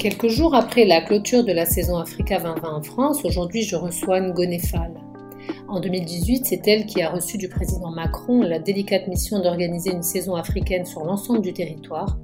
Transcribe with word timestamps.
Quelques 0.00 0.28
jours 0.28 0.54
après 0.54 0.86
la 0.86 1.02
clôture 1.02 1.44
de 1.44 1.52
la 1.52 1.66
saison 1.66 1.98
Africa 1.98 2.38
2020 2.38 2.72
en 2.72 2.80
France, 2.80 3.22
aujourd'hui 3.26 3.64
je 3.64 3.76
reçois 3.76 4.18
Ngone 4.18 4.58
Fall. 4.58 4.94
En 5.68 5.78
2018, 5.78 6.46
c'est 6.46 6.66
elle 6.66 6.86
qui 6.86 7.02
a 7.02 7.10
reçu 7.10 7.36
du 7.36 7.50
président 7.50 7.90
Macron 7.90 8.40
la 8.40 8.58
délicate 8.58 9.08
mission 9.08 9.42
d'organiser 9.42 9.92
une 9.92 10.02
saison 10.02 10.36
africaine 10.36 10.86
sur 10.86 11.04
l'ensemble 11.04 11.42
du 11.42 11.52
territoire, 11.52 12.18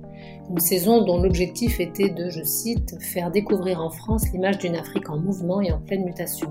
une 0.49 0.59
saison 0.59 1.03
dont 1.03 1.21
l'objectif 1.21 1.79
était 1.79 2.09
de, 2.09 2.31
je 2.31 2.43
cite, 2.45 2.97
faire 3.03 3.31
découvrir 3.31 3.83
en 3.83 3.91
France 3.91 4.33
l'image 4.33 4.57
d'une 4.57 4.77
Afrique 4.77 5.11
en 5.11 5.19
mouvement 5.19 5.61
et 5.61 5.71
en 5.71 5.79
pleine 5.79 6.07
mutation. 6.07 6.51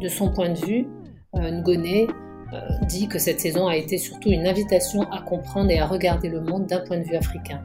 De 0.00 0.08
son 0.08 0.32
point 0.32 0.48
de 0.48 0.58
vue, 0.58 0.88
euh, 1.36 1.60
Ngone 1.60 2.08
euh, 2.52 2.58
dit 2.88 3.06
que 3.06 3.20
cette 3.20 3.38
saison 3.38 3.68
a 3.68 3.76
été 3.76 3.98
surtout 3.98 4.30
une 4.30 4.48
invitation 4.48 5.02
à 5.12 5.22
comprendre 5.22 5.70
et 5.70 5.78
à 5.78 5.86
regarder 5.86 6.28
le 6.28 6.40
monde 6.40 6.66
d'un 6.66 6.80
point 6.80 6.98
de 6.98 7.04
vue 7.04 7.14
africain. 7.14 7.62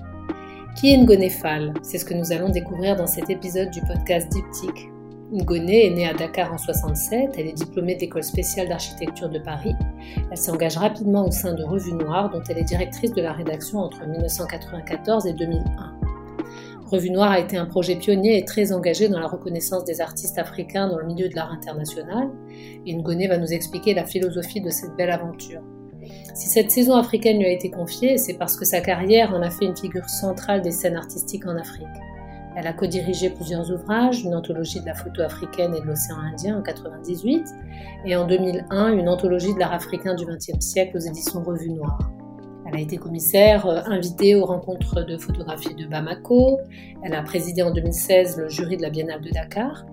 Qui 0.76 0.92
est 0.92 0.98
Ngone 0.98 1.30
Fall? 1.30 1.74
C'est 1.84 1.98
ce 1.98 2.04
que 2.04 2.14
nous 2.14 2.34
allons 2.34 2.50
découvrir 2.50 2.98
dans 2.98 3.08
cet 3.08 3.30
épisode 3.30 3.70
du 3.70 3.80
podcast 3.80 4.30
Diptyque. 4.30 4.90
Ngone 5.32 5.70
est 5.70 5.90
née 5.90 6.06
à 6.06 6.14
Dakar 6.14 6.52
en 6.52 6.58
67, 6.58 7.30
elle 7.38 7.48
est 7.48 7.54
diplômée 7.54 7.96
d'école 7.96 8.26
spéciale 8.26 8.68
d'architecture 8.68 9.30
de 9.30 9.40
Paris. 9.40 9.74
Elle 10.30 10.38
s'engage 10.38 10.76
rapidement 10.76 11.26
au 11.26 11.32
sein 11.32 11.54
de 11.54 11.64
Revue 11.64 11.94
Noire, 11.94 12.30
dont 12.30 12.42
elle 12.50 12.58
est 12.58 12.66
directrice 12.66 13.14
de 13.14 13.22
la 13.22 13.32
rédaction 13.32 13.80
entre 13.80 14.06
1994 14.06 15.28
et 15.28 15.34
2001. 15.34 15.64
Revue 16.88 17.10
Noire 17.10 17.32
a 17.32 17.40
été 17.40 17.56
un 17.56 17.66
projet 17.66 17.96
pionnier 17.96 18.38
et 18.38 18.44
très 18.44 18.74
engagé 18.74 19.08
dans 19.08 19.20
la 19.20 19.28
reconnaissance 19.28 19.86
des 19.86 20.02
artistes 20.02 20.38
africains 20.38 20.90
dans 20.90 20.98
le 20.98 21.06
milieu 21.06 21.30
de 21.30 21.36
l'art 21.36 21.54
international, 21.54 22.30
et 22.86 22.94
Ngone 22.94 23.28
va 23.30 23.38
nous 23.38 23.54
expliquer 23.54 23.94
la 23.94 24.04
philosophie 24.04 24.60
de 24.60 24.70
cette 24.70 24.94
belle 24.98 25.12
aventure. 25.12 25.62
Si 26.34 26.50
cette 26.50 26.72
saison 26.72 26.96
africaine 26.96 27.40
lui 27.40 27.46
a 27.46 27.52
été 27.52 27.70
confiée, 27.70 28.18
c'est 28.18 28.36
parce 28.36 28.58
que 28.58 28.66
sa 28.66 28.82
carrière 28.82 29.34
en 29.34 29.42
a 29.42 29.50
fait 29.50 29.66
une 29.66 29.78
figure 29.78 30.10
centrale 30.10 30.62
des 30.62 30.72
scènes 30.72 30.96
artistiques 30.96 31.46
en 31.48 31.56
Afrique. 31.56 31.88
Elle 32.56 32.68
a 32.68 32.74
co-dirigé 32.74 33.30
plusieurs 33.30 33.70
ouvrages, 33.70 34.24
une 34.24 34.34
anthologie 34.34 34.80
de 34.80 34.86
la 34.86 34.94
photo 34.94 35.22
africaine 35.22 35.76
et 35.76 35.82
de 35.82 35.86
l'océan 35.86 36.18
Indien 36.18 36.58
en 36.58 36.62
1998, 36.62 37.48
et 38.06 38.16
en 38.16 38.26
2001 38.26 38.94
une 38.94 39.10
anthologie 39.10 39.54
de 39.54 39.60
l'art 39.60 39.74
africain 39.74 40.16
du 40.16 40.26
XXe 40.26 40.60
siècle 40.60 40.96
aux 40.96 41.02
éditions 41.02 41.44
Revue 41.44 41.72
Noire. 41.72 42.00
Elle 42.68 42.78
a 42.78 42.80
été 42.80 42.98
commissaire 42.98 43.68
euh, 43.68 43.82
invitée 43.86 44.36
aux 44.36 44.46
rencontres 44.46 45.04
de 45.04 45.18
photographie 45.18 45.76
de 45.76 45.86
Bamako. 45.86 46.60
Elle 47.04 47.14
a 47.14 47.22
présidé 47.22 47.62
en 47.62 47.72
2016 47.72 48.38
le 48.38 48.50
jury 48.50 48.78
de 48.78 48.82
la 48.82 48.90
Biennale 48.90 49.22
de 49.22 49.30
Dakar. 49.30 49.86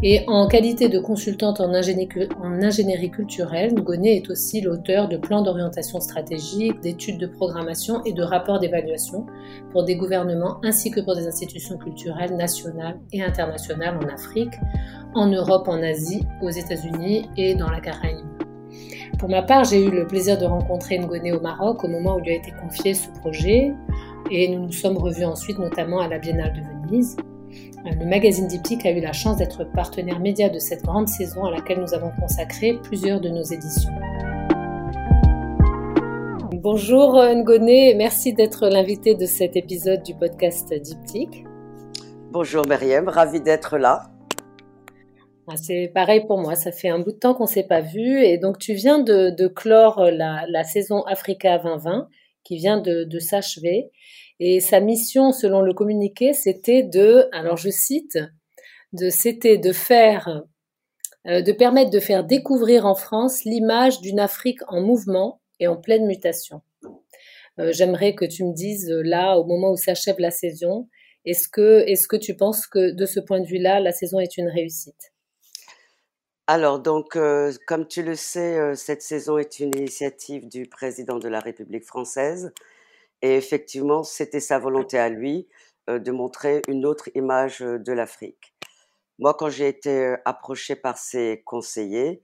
Et 0.00 0.22
en 0.28 0.46
qualité 0.46 0.88
de 0.88 1.00
consultante 1.00 1.60
en 1.60 1.74
ingénierie, 1.74 3.10
culturelle, 3.10 3.74
Ngone 3.74 4.06
est 4.06 4.30
aussi 4.30 4.60
l'auteur 4.60 5.08
de 5.08 5.16
plans 5.16 5.42
d'orientation 5.42 5.98
stratégique, 5.98 6.80
d'études 6.80 7.18
de 7.18 7.26
programmation 7.26 8.04
et 8.04 8.12
de 8.12 8.22
rapports 8.22 8.60
d'évaluation 8.60 9.26
pour 9.72 9.82
des 9.82 9.96
gouvernements 9.96 10.60
ainsi 10.62 10.92
que 10.92 11.00
pour 11.00 11.16
des 11.16 11.26
institutions 11.26 11.76
culturelles 11.78 12.36
nationales 12.36 13.00
et 13.12 13.24
internationales 13.24 13.98
en 14.00 14.06
Afrique, 14.08 14.54
en 15.16 15.26
Europe, 15.26 15.66
en 15.66 15.82
Asie, 15.82 16.24
aux 16.42 16.50
États-Unis 16.50 17.28
et 17.36 17.56
dans 17.56 17.68
la 17.68 17.80
Caraïbe. 17.80 18.24
Pour 19.18 19.28
ma 19.28 19.42
part, 19.42 19.64
j'ai 19.64 19.84
eu 19.84 19.90
le 19.90 20.06
plaisir 20.06 20.38
de 20.38 20.44
rencontrer 20.44 21.00
Ngone 21.00 21.32
au 21.32 21.40
Maroc 21.40 21.82
au 21.82 21.88
moment 21.88 22.14
où 22.14 22.20
lui 22.20 22.30
a 22.30 22.36
été 22.36 22.52
confié 22.52 22.94
ce 22.94 23.08
projet 23.18 23.74
et 24.30 24.48
nous 24.48 24.66
nous 24.66 24.72
sommes 24.72 24.96
revus 24.96 25.24
ensuite 25.24 25.58
notamment 25.58 25.98
à 25.98 26.06
la 26.06 26.20
Biennale 26.20 26.52
de 26.52 26.60
Venise. 26.86 27.16
Le 27.96 28.04
magazine 28.04 28.46
Diptyque 28.46 28.84
a 28.84 28.90
eu 28.90 29.00
la 29.00 29.14
chance 29.14 29.38
d'être 29.38 29.64
partenaire 29.64 30.20
média 30.20 30.50
de 30.50 30.58
cette 30.58 30.82
grande 30.82 31.08
saison 31.08 31.46
à 31.46 31.50
laquelle 31.50 31.80
nous 31.80 31.94
avons 31.94 32.10
consacré 32.20 32.78
plusieurs 32.82 33.18
de 33.18 33.30
nos 33.30 33.42
éditions. 33.42 33.92
Bonjour 36.52 37.14
Ngone 37.14 37.68
et 37.68 37.94
merci 37.94 38.34
d'être 38.34 38.68
l'invité 38.68 39.14
de 39.14 39.24
cet 39.24 39.56
épisode 39.56 40.02
du 40.02 40.14
podcast 40.14 40.74
Diptyque. 40.74 41.44
Bonjour 42.30 42.66
Myriam, 42.66 43.08
ravi 43.08 43.40
d'être 43.40 43.78
là. 43.78 44.10
Ah, 45.48 45.56
c'est 45.56 45.90
pareil 45.94 46.26
pour 46.26 46.38
moi, 46.38 46.56
ça 46.56 46.72
fait 46.72 46.90
un 46.90 46.98
bout 46.98 47.12
de 47.12 47.18
temps 47.18 47.32
qu'on 47.32 47.44
ne 47.44 47.48
s'est 47.48 47.66
pas 47.66 47.80
vu 47.80 48.22
et 48.22 48.36
donc 48.36 48.58
tu 48.58 48.74
viens 48.74 48.98
de, 48.98 49.46
clore 49.46 50.10
la, 50.10 50.64
saison 50.64 51.04
Africa 51.04 51.56
2020 51.56 52.08
qui 52.44 52.58
vient 52.58 52.78
de, 52.78 53.04
de 53.04 53.18
s'achever 53.18 53.90
et 54.40 54.60
sa 54.60 54.80
mission, 54.80 55.32
selon 55.32 55.62
le 55.62 55.74
communiqué, 55.74 56.32
c'était 56.32 56.82
de, 56.82 57.28
alors 57.32 57.56
je 57.56 57.70
cite, 57.70 58.18
de, 58.92 59.10
c'était 59.10 59.58
de 59.58 59.72
faire, 59.72 60.44
euh, 61.26 61.42
de 61.42 61.52
permettre 61.52 61.90
de 61.90 62.00
faire 62.00 62.24
découvrir 62.24 62.86
en 62.86 62.94
France 62.94 63.44
l'image 63.44 64.00
d'une 64.00 64.20
Afrique 64.20 64.60
en 64.68 64.80
mouvement 64.80 65.40
et 65.58 65.66
en 65.66 65.76
pleine 65.76 66.06
mutation. 66.06 66.62
Euh, 67.58 67.72
j'aimerais 67.72 68.14
que 68.14 68.24
tu 68.24 68.44
me 68.44 68.54
dises 68.54 68.88
euh, 68.90 69.02
là, 69.02 69.36
au 69.36 69.44
moment 69.44 69.72
où 69.72 69.76
s'achève 69.76 70.20
la 70.20 70.30
saison, 70.30 70.88
est-ce 71.24 71.48
que, 71.48 71.80
est-ce 71.88 72.06
que 72.06 72.16
tu 72.16 72.36
penses 72.36 72.68
que 72.68 72.92
de 72.92 73.06
ce 73.06 73.18
point 73.18 73.40
de 73.40 73.46
vue-là, 73.46 73.80
la 73.80 73.92
saison 73.92 74.20
est 74.20 74.36
une 74.36 74.48
réussite? 74.48 75.12
Alors, 76.46 76.78
donc, 76.80 77.18
comme 77.66 77.86
tu 77.86 78.02
le 78.02 78.14
sais, 78.14 78.74
cette 78.74 79.02
saison 79.02 79.36
est 79.36 79.60
une 79.60 79.76
initiative 79.76 80.48
du 80.48 80.64
président 80.64 81.18
de 81.18 81.28
la 81.28 81.40
République 81.40 81.84
française 81.84 82.54
et 83.22 83.36
effectivement, 83.36 84.02
c'était 84.02 84.40
sa 84.40 84.58
volonté 84.58 84.98
à 84.98 85.08
lui 85.08 85.48
de 85.88 86.10
montrer 86.10 86.62
une 86.68 86.84
autre 86.84 87.08
image 87.14 87.60
de 87.60 87.92
l'Afrique. 87.92 88.54
Moi, 89.18 89.34
quand 89.34 89.48
j'ai 89.48 89.68
été 89.68 90.14
approché 90.24 90.76
par 90.76 90.98
ses 90.98 91.42
conseillers, 91.44 92.22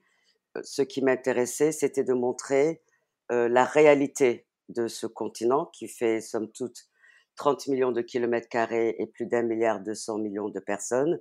ce 0.62 0.82
qui 0.82 1.02
m'intéressait, 1.02 1.72
c'était 1.72 2.04
de 2.04 2.12
montrer 2.12 2.82
la 3.30 3.64
réalité 3.64 4.46
de 4.68 4.86
ce 4.86 5.06
continent 5.06 5.66
qui 5.66 5.88
fait, 5.88 6.20
somme 6.20 6.50
toute, 6.52 6.88
30 7.36 7.66
millions 7.66 7.90
de 7.90 8.00
kilomètres 8.00 8.48
carrés 8.48 8.94
et 8.98 9.06
plus 9.06 9.26
d'un 9.26 9.42
milliard 9.42 9.80
deux 9.80 9.94
cents 9.94 10.18
millions 10.18 10.48
de 10.48 10.60
personnes, 10.60 11.18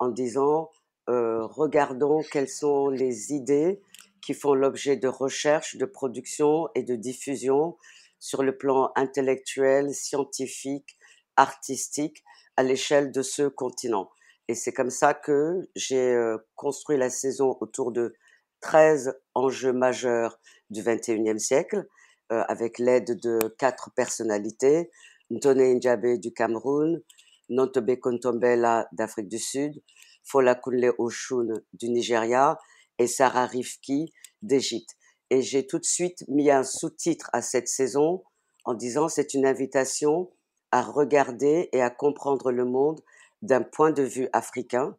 en 0.00 0.08
disant 0.08 0.70
regardons 1.06 2.22
quelles 2.32 2.48
sont 2.48 2.88
les 2.88 3.32
idées 3.32 3.80
qui 4.20 4.34
font 4.34 4.54
l'objet 4.54 4.96
de 4.96 5.06
recherche, 5.06 5.76
de 5.76 5.84
production 5.84 6.68
et 6.74 6.82
de 6.82 6.96
diffusion 6.96 7.76
sur 8.24 8.42
le 8.42 8.56
plan 8.56 8.90
intellectuel, 8.96 9.94
scientifique, 9.94 10.96
artistique 11.36 12.24
à 12.56 12.62
l'échelle 12.62 13.12
de 13.12 13.20
ce 13.20 13.48
continent. 13.48 14.08
Et 14.48 14.54
c'est 14.54 14.72
comme 14.72 14.88
ça 14.88 15.12
que 15.12 15.60
j'ai 15.76 16.14
euh, 16.14 16.38
construit 16.54 16.96
la 16.96 17.10
saison 17.10 17.54
autour 17.60 17.92
de 17.92 18.14
13 18.62 19.12
enjeux 19.34 19.74
majeurs 19.74 20.40
du 20.70 20.80
21e 20.82 21.36
siècle, 21.36 21.86
euh, 22.32 22.42
avec 22.48 22.78
l'aide 22.78 23.20
de 23.20 23.54
quatre 23.58 23.90
personnalités, 23.94 24.90
Ntone 25.30 25.74
Njabe 25.74 26.18
du 26.18 26.32
Cameroun, 26.32 27.02
Nontobe 27.50 27.96
Kontombela 27.96 28.88
d'Afrique 28.92 29.28
du 29.28 29.38
Sud, 29.38 29.82
Fola 30.22 30.54
Kunle 30.54 30.94
Oshun 30.96 31.48
du 31.74 31.90
Nigeria 31.90 32.58
et 32.98 33.06
Sarah 33.06 33.44
Rifki 33.44 34.10
d'Égypte. 34.40 34.96
Et 35.30 35.42
j'ai 35.42 35.66
tout 35.66 35.78
de 35.78 35.84
suite 35.84 36.24
mis 36.28 36.50
un 36.50 36.64
sous-titre 36.64 37.30
à 37.32 37.42
cette 37.42 37.68
saison 37.68 38.22
en 38.64 38.74
disant 38.74 39.08
c'est 39.08 39.34
une 39.34 39.46
invitation 39.46 40.30
à 40.70 40.82
regarder 40.82 41.68
et 41.72 41.82
à 41.82 41.90
comprendre 41.90 42.50
le 42.50 42.64
monde 42.64 43.00
d'un 43.42 43.62
point 43.62 43.92
de 43.92 44.02
vue 44.02 44.28
africain 44.32 44.96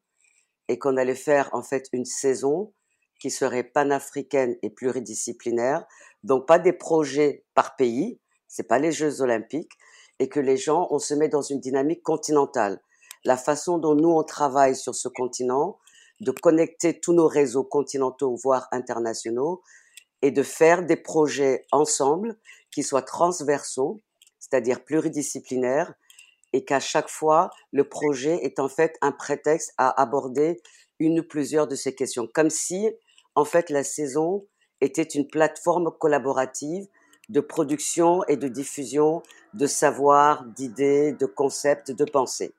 et 0.68 0.80
qu'on 0.80 0.98
allait 0.98 1.16
faire 1.16 1.50
en 1.54 1.62
fait 1.62 1.88
une 1.94 2.06
saison 2.06 2.74
qui 3.20 3.32
serait 3.32 3.64
panafricaine 3.64 4.56
et 4.62 4.70
pluridisciplinaire, 4.70 5.86
donc 6.24 6.48
pas 6.48 6.60
des 6.60 6.74
projets 6.74 7.44
par 7.54 7.76
pays, 7.76 8.20
c'est 8.48 8.68
pas 8.68 8.80
les 8.80 8.92
Jeux 8.92 9.22
olympiques, 9.22 9.74
et 10.20 10.30
que 10.30 10.40
les 10.40 10.58
gens, 10.58 10.88
on 10.92 11.00
se 11.00 11.14
met 11.14 11.28
dans 11.28 11.42
une 11.42 11.60
dynamique 11.60 12.04
continentale. 12.04 12.80
La 13.24 13.38
façon 13.38 13.78
dont 13.78 13.96
nous 13.96 14.10
on 14.10 14.24
travaille 14.24 14.76
sur 14.76 14.96
ce 14.96 15.08
continent, 15.08 15.78
de 16.22 16.32
connecter 16.32 17.00
tous 17.00 17.14
nos 17.14 17.28
réseaux 17.28 17.64
continentaux 17.64 18.36
voire 18.36 18.68
internationaux, 18.72 19.62
et 20.26 20.32
de 20.32 20.42
faire 20.42 20.84
des 20.84 20.96
projets 20.96 21.68
ensemble 21.72 22.36
qui 22.72 22.82
soient 22.82 23.04
transversaux, 23.04 24.02
c'est-à-dire 24.40 24.84
pluridisciplinaires, 24.84 25.94
et 26.52 26.66
qu'à 26.66 26.80
chaque 26.80 27.10
fois, 27.10 27.52
le 27.72 27.88
projet 27.88 28.44
est 28.44 28.58
en 28.58 28.68
fait 28.68 28.98
un 29.04 29.12
prétexte 29.12 29.76
à 29.78 30.02
aborder 30.02 30.64
une 30.98 31.20
ou 31.20 31.24
plusieurs 31.24 31.68
de 31.68 31.76
ces 31.76 31.94
questions, 31.94 32.28
comme 32.34 32.50
si, 32.50 32.90
en 33.36 33.46
fait, 33.46 33.70
la 33.70 33.84
saison 33.84 34.48
était 34.82 35.04
une 35.04 35.28
plateforme 35.28 35.92
collaborative 35.92 36.88
de 37.30 37.40
production 37.40 38.24
et 38.26 38.36
de 38.36 38.48
diffusion 38.48 39.22
de 39.54 39.68
savoir, 39.68 40.44
d'idées, 40.46 41.12
de 41.12 41.28
concepts, 41.28 41.92
de 41.92 42.04
pensées. 42.04 42.56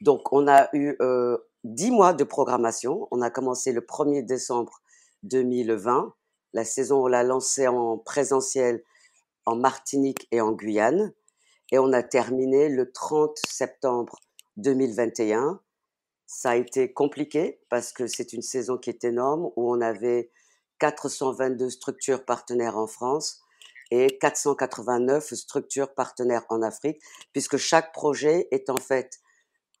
Donc, 0.00 0.32
on 0.32 0.48
a 0.48 0.70
eu 0.72 0.96
euh, 1.00 1.38
dix 1.62 1.92
mois 1.92 2.14
de 2.14 2.24
programmation. 2.24 3.06
On 3.12 3.22
a 3.22 3.30
commencé 3.30 3.70
le 3.70 3.82
1er 3.82 4.24
décembre 4.24 4.80
2020. 5.24 6.14
La 6.52 6.64
saison, 6.64 7.04
on 7.04 7.06
l'a 7.06 7.22
lancée 7.22 7.68
en 7.68 7.98
présentiel 7.98 8.82
en 9.46 9.56
Martinique 9.56 10.26
et 10.32 10.40
en 10.40 10.52
Guyane. 10.52 11.12
Et 11.72 11.78
on 11.78 11.92
a 11.92 12.02
terminé 12.02 12.68
le 12.68 12.90
30 12.90 13.38
septembre 13.48 14.18
2021. 14.56 15.60
Ça 16.26 16.50
a 16.50 16.56
été 16.56 16.92
compliqué 16.92 17.60
parce 17.68 17.92
que 17.92 18.06
c'est 18.06 18.32
une 18.32 18.42
saison 18.42 18.76
qui 18.76 18.90
est 18.90 19.04
énorme 19.04 19.50
où 19.56 19.72
on 19.72 19.80
avait 19.80 20.30
422 20.78 21.70
structures 21.70 22.24
partenaires 22.24 22.76
en 22.76 22.86
France 22.86 23.42
et 23.90 24.18
489 24.18 25.34
structures 25.34 25.94
partenaires 25.94 26.44
en 26.48 26.62
Afrique, 26.62 27.02
puisque 27.32 27.56
chaque 27.56 27.92
projet 27.92 28.48
est 28.50 28.70
en 28.70 28.76
fait 28.76 29.20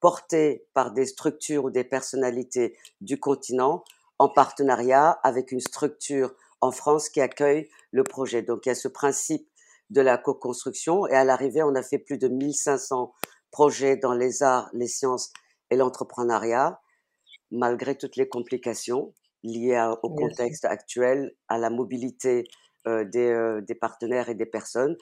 porté 0.00 0.66
par 0.74 0.92
des 0.92 1.06
structures 1.06 1.66
ou 1.66 1.70
des 1.70 1.84
personnalités 1.84 2.76
du 3.00 3.20
continent 3.20 3.84
en 4.20 4.28
partenariat 4.28 5.18
avec 5.22 5.50
une 5.50 5.60
structure 5.60 6.34
en 6.60 6.72
France 6.72 7.08
qui 7.08 7.22
accueille 7.22 7.70
le 7.90 8.04
projet. 8.04 8.42
Donc 8.42 8.66
il 8.66 8.68
y 8.68 8.72
a 8.72 8.74
ce 8.74 8.86
principe 8.86 9.48
de 9.88 10.02
la 10.02 10.18
co-construction 10.18 11.06
et 11.06 11.14
à 11.14 11.24
l'arrivée, 11.24 11.62
on 11.62 11.74
a 11.74 11.82
fait 11.82 11.98
plus 11.98 12.18
de 12.18 12.28
1500 12.28 13.14
projets 13.50 13.96
dans 13.96 14.12
les 14.12 14.42
arts, 14.42 14.68
les 14.74 14.88
sciences 14.88 15.32
et 15.70 15.76
l'entrepreneuriat, 15.76 16.82
malgré 17.50 17.96
toutes 17.96 18.16
les 18.16 18.28
complications 18.28 19.14
liées 19.42 19.82
au 20.02 20.10
contexte 20.10 20.66
actuel, 20.66 21.34
à 21.48 21.56
la 21.56 21.70
mobilité 21.70 22.44
euh, 22.86 23.06
des, 23.06 23.30
euh, 23.30 23.62
des, 23.62 23.74
partenaires 23.74 24.28
et 24.28 24.34
des 24.34 24.44
personnes. 24.44 24.98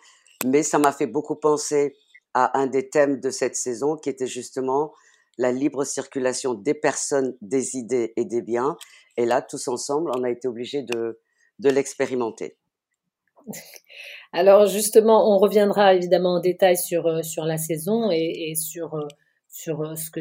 Mais 0.46 0.62
ça 0.62 0.78
m'a 0.78 0.92
fait 0.92 1.08
beaucoup 1.08 1.34
penser 1.34 1.96
à 2.34 2.56
un 2.56 2.68
des 2.68 2.88
thèmes 2.88 3.18
de 3.18 3.30
cette 3.30 3.56
saison 3.56 3.96
qui 3.96 4.10
était 4.10 4.28
justement 4.28 4.92
la 5.38 5.52
libre 5.52 5.84
circulation 5.84 6.54
des 6.54 6.74
personnes, 6.74 7.36
des 7.40 7.76
idées 7.76 8.12
et 8.16 8.24
des 8.24 8.42
biens. 8.42 8.76
Et 9.16 9.24
là, 9.24 9.40
tous 9.40 9.68
ensemble, 9.68 10.10
on 10.14 10.24
a 10.24 10.30
été 10.30 10.48
obligés 10.48 10.82
de, 10.82 11.18
l'expérimenter. 11.60 12.56
Alors 14.32 14.66
justement, 14.66 15.34
on 15.34 15.38
reviendra 15.38 15.94
évidemment 15.94 16.34
en 16.34 16.40
détail 16.40 16.76
sur, 16.76 17.06
euh, 17.06 17.20
la 17.38 17.56
saison 17.56 18.10
et, 18.12 18.54
sur, 18.54 18.94
euh, 18.94 19.06
euh, 19.68 19.96
ce 19.96 20.10
que, 20.10 20.20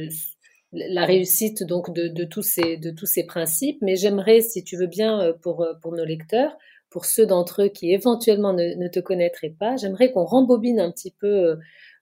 la 0.72 1.06
réussite 1.06 1.64
donc 1.64 1.94
de, 1.94 2.24
tous 2.24 2.42
ces, 2.42 3.24
principes. 3.28 3.80
Mais 3.82 3.96
j'aimerais, 3.96 4.42
si 4.42 4.64
tu 4.64 4.78
veux 4.78 4.88
bien, 4.88 5.34
pour, 5.42 5.66
nos 5.86 6.06
lecteurs, 6.06 6.58
pour 6.90 7.06
ceux 7.06 7.26
d'entre 7.26 7.64
eux 7.64 7.70
qui 7.70 7.92
éventuellement 7.92 8.54
ne, 8.54 8.88
te 8.88 9.00
connaîtraient 9.00 9.56
pas, 9.60 9.78
j'aimerais 9.78 10.12
qu'on 10.12 10.26
rembobine 10.26 10.80
un 10.80 10.92
petit 10.92 11.12
peu 11.12 11.58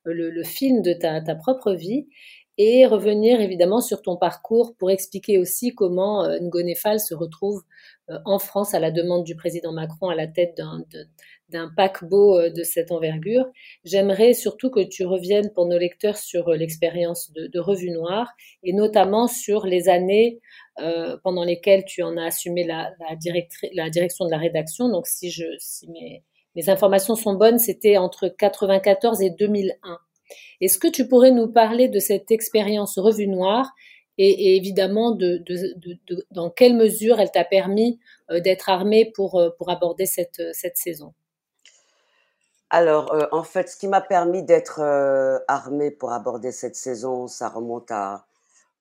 le, 0.06 0.44
film 0.44 0.82
de 0.82 0.94
ta, 0.94 1.36
propre 1.36 1.74
vie 1.74 2.08
et 2.58 2.86
revenir 2.86 3.42
évidemment 3.42 3.82
sur 3.82 4.02
ton 4.02 4.18
parcours 4.18 4.76
pour 4.78 4.92
expliquer 4.92 5.38
aussi 5.38 5.76
comment 5.76 6.28
Ngonefal 6.40 7.00
se 7.00 7.14
retrouve 7.14 7.64
en 8.26 8.40
France 8.40 8.74
à 8.74 8.80
la 8.80 8.92
demande 8.92 9.24
du 9.24 9.36
président 9.36 9.74
Macron 9.74 10.10
à 10.10 10.16
la 10.16 10.28
tête 10.28 10.60
d'un 11.50 11.70
paquebot 11.76 12.40
euh, 12.40 12.50
de 12.50 12.64
cette 12.64 12.92
envergure. 12.92 13.46
J'aimerais 13.84 14.34
surtout 14.34 14.70
que 14.70 14.82
tu 14.82 15.06
reviennes 15.06 15.52
pour 15.54 15.66
nos 15.68 15.78
lecteurs 15.78 16.18
sur 16.18 16.50
euh, 16.50 16.56
l'expérience 16.56 17.32
de, 17.34 17.60
Revue 17.60 17.92
Noire 17.92 18.32
et 18.64 18.74
notamment 18.74 19.28
sur 19.28 19.66
les 19.66 19.90
années 19.90 20.40
euh, 20.80 21.18
pendant 21.24 21.44
lesquelles 21.44 21.84
tu 21.86 22.04
en 22.04 22.18
as 22.18 22.26
assumé 22.26 22.64
la, 22.64 22.92
la, 23.00 23.90
direction 23.90 24.26
de 24.26 24.32
la 24.32 24.38
rédaction. 24.38 24.90
Donc 24.90 25.08
si, 25.08 25.32
je, 25.32 25.46
si 25.58 25.90
mes, 25.90 26.24
mes 26.56 26.70
informations 26.70 27.16
sont 27.16 27.34
bonnes, 27.34 27.60
c'était 27.60 27.98
entre 27.98 28.26
1994 28.26 29.22
et 29.22 29.30
2001. 29.32 30.00
Est-ce 30.62 30.78
que 30.78 30.88
tu 30.88 31.08
pourrais 31.08 31.32
nous 31.32 31.48
parler 31.48 31.88
de 31.88 32.00
cette 32.00 32.32
expérience 32.32 32.98
Revue 32.98 33.28
Noire 33.28 33.72
et, 34.18 34.56
évidemment 34.56 35.12
de, 35.12 35.44
dans 36.32 36.50
quelle 36.50 36.76
mesure 36.76 37.20
elle 37.20 37.32
t'a 37.32 37.44
permis 37.44 38.00
euh, 38.32 38.40
d'être 38.40 38.70
armé 38.70 39.12
pour, 39.14 39.40
euh, 39.40 39.50
pour 39.58 39.70
aborder 39.70 40.06
cette, 40.06 40.40
euh, 40.40 40.52
cette 40.54 40.78
saison? 40.78 41.14
Alors, 42.70 43.16
en 43.32 43.44
fait, 43.44 43.70
ce 43.70 43.78
qui 43.78 43.88
m'a 43.88 44.02
permis 44.02 44.44
d'être 44.44 44.82
armé 45.48 45.92
pour 45.92 46.12
aborder 46.12 46.52
cette 46.52 46.76
saison, 46.76 47.28
ça 47.28 47.48
remonte 47.48 47.92
à, 47.92 48.26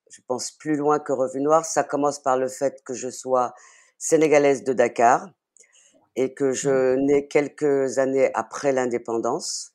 je 0.09 0.21
pense, 0.27 0.51
plus 0.51 0.75
loin 0.75 0.99
que 0.99 1.13
Revue 1.13 1.39
Noire. 1.39 1.63
Ça 1.63 1.83
commence 1.83 2.19
par 2.19 2.35
le 2.35 2.47
fait 2.47 2.81
que 2.83 2.93
je 2.93 3.09
sois 3.09 3.53
sénégalaise 3.97 4.63
de 4.63 4.73
Dakar 4.73 5.29
et 6.15 6.33
que 6.33 6.51
je 6.51 6.95
mmh. 6.95 7.05
nais 7.05 7.27
quelques 7.27 7.99
années 7.99 8.31
après 8.33 8.71
l'indépendance 8.71 9.74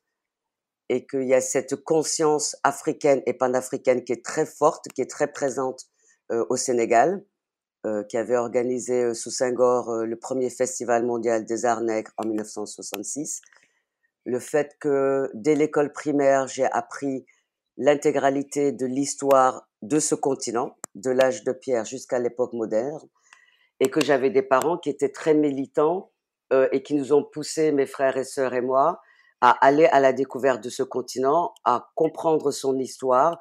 et 0.91 1.07
qu'il 1.07 1.23
y 1.23 1.35
a 1.35 1.41
cette 1.41 1.77
conscience 1.77 2.57
africaine 2.65 3.23
et 3.25 3.33
panafricaine 3.33 4.03
qui 4.03 4.13
est 4.13 4.25
très 4.25 4.45
forte, 4.45 4.87
qui 4.89 5.01
est 5.01 5.09
très 5.09 5.31
présente 5.31 5.85
euh, 6.33 6.45
au 6.51 6.57
Sénégal, 6.57 7.25
euh, 7.87 8.03
qui 8.03 8.17
avait 8.17 8.37
organisé 8.37 9.05
euh, 9.05 9.15
sous 9.15 9.31
Senghor 9.31 10.03
le 10.05 10.17
premier 10.17 10.51
festival 10.51 11.07
mondial 11.07 11.45
des 11.45 11.65
arts 11.65 11.83
nègres 11.83 12.11
en 12.17 12.27
1966. 12.27 13.41
Le 14.27 14.41
fait 14.41 14.77
que 14.81 15.31
dès 15.33 15.55
l'école 15.55 15.93
primaire, 15.93 16.49
j'ai 16.49 16.67
appris 16.67 17.25
l'intégralité 17.77 18.73
de 18.73 18.85
l'histoire 18.85 19.69
de 19.83 20.01
ce 20.01 20.17
continent, 20.17 20.77
de 20.97 21.13
l'âge 21.13 21.45
de 21.45 21.53
pierre 21.53 21.85
jusqu'à 21.85 22.19
l'époque 22.19 22.53
moderne, 22.53 23.09
et 23.79 23.91
que 23.91 24.01
j'avais 24.01 24.31
des 24.31 24.43
parents 24.43 24.77
qui 24.77 24.91
étaient 24.91 25.13
très 25.13 25.35
militants 25.35 26.11
et 26.73 26.83
qui 26.83 26.95
nous 26.95 27.13
ont 27.13 27.23
poussés, 27.23 27.71
mes 27.71 27.87
frères 27.87 28.17
et 28.17 28.25
sœurs 28.25 28.55
et 28.55 28.61
moi, 28.61 29.01
à 29.41 29.51
aller 29.65 29.87
à 29.87 30.01
la 30.01 30.13
découverte 30.13 30.63
de 30.63 30.71
ce 30.71 30.83
continent, 30.83 31.55
à 31.65 31.91
comprendre 31.95 32.51
son 32.51 32.79
histoire 32.79 33.39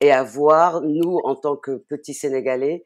et 0.00 0.12
à 0.12 0.22
voir, 0.22 0.80
nous, 0.80 1.18
en 1.24 1.34
tant 1.34 1.56
que 1.56 1.76
petits 1.76 2.14
Sénégalais, 2.14 2.84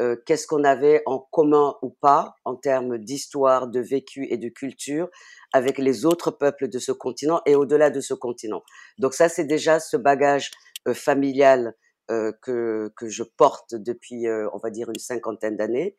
euh, 0.00 0.16
qu'est-ce 0.26 0.46
qu'on 0.46 0.64
avait 0.64 1.02
en 1.06 1.18
commun 1.18 1.76
ou 1.82 1.90
pas 1.90 2.36
en 2.44 2.56
termes 2.56 2.98
d'histoire, 2.98 3.68
de 3.68 3.80
vécu 3.80 4.26
et 4.30 4.38
de 4.38 4.48
culture 4.48 5.08
avec 5.52 5.78
les 5.78 6.06
autres 6.06 6.30
peuples 6.30 6.68
de 6.68 6.78
ce 6.78 6.92
continent 6.92 7.42
et 7.46 7.54
au-delà 7.54 7.90
de 7.90 8.00
ce 8.00 8.14
continent. 8.14 8.62
Donc 8.98 9.14
ça, 9.14 9.28
c'est 9.28 9.44
déjà 9.44 9.80
ce 9.80 9.96
bagage 9.96 10.50
euh, 10.88 10.94
familial 10.94 11.74
euh, 12.10 12.32
que, 12.42 12.90
que 12.96 13.08
je 13.08 13.22
porte 13.22 13.74
depuis, 13.74 14.26
on 14.52 14.58
va 14.58 14.70
dire, 14.70 14.88
une 14.88 14.98
cinquantaine 14.98 15.56
d'années. 15.56 15.96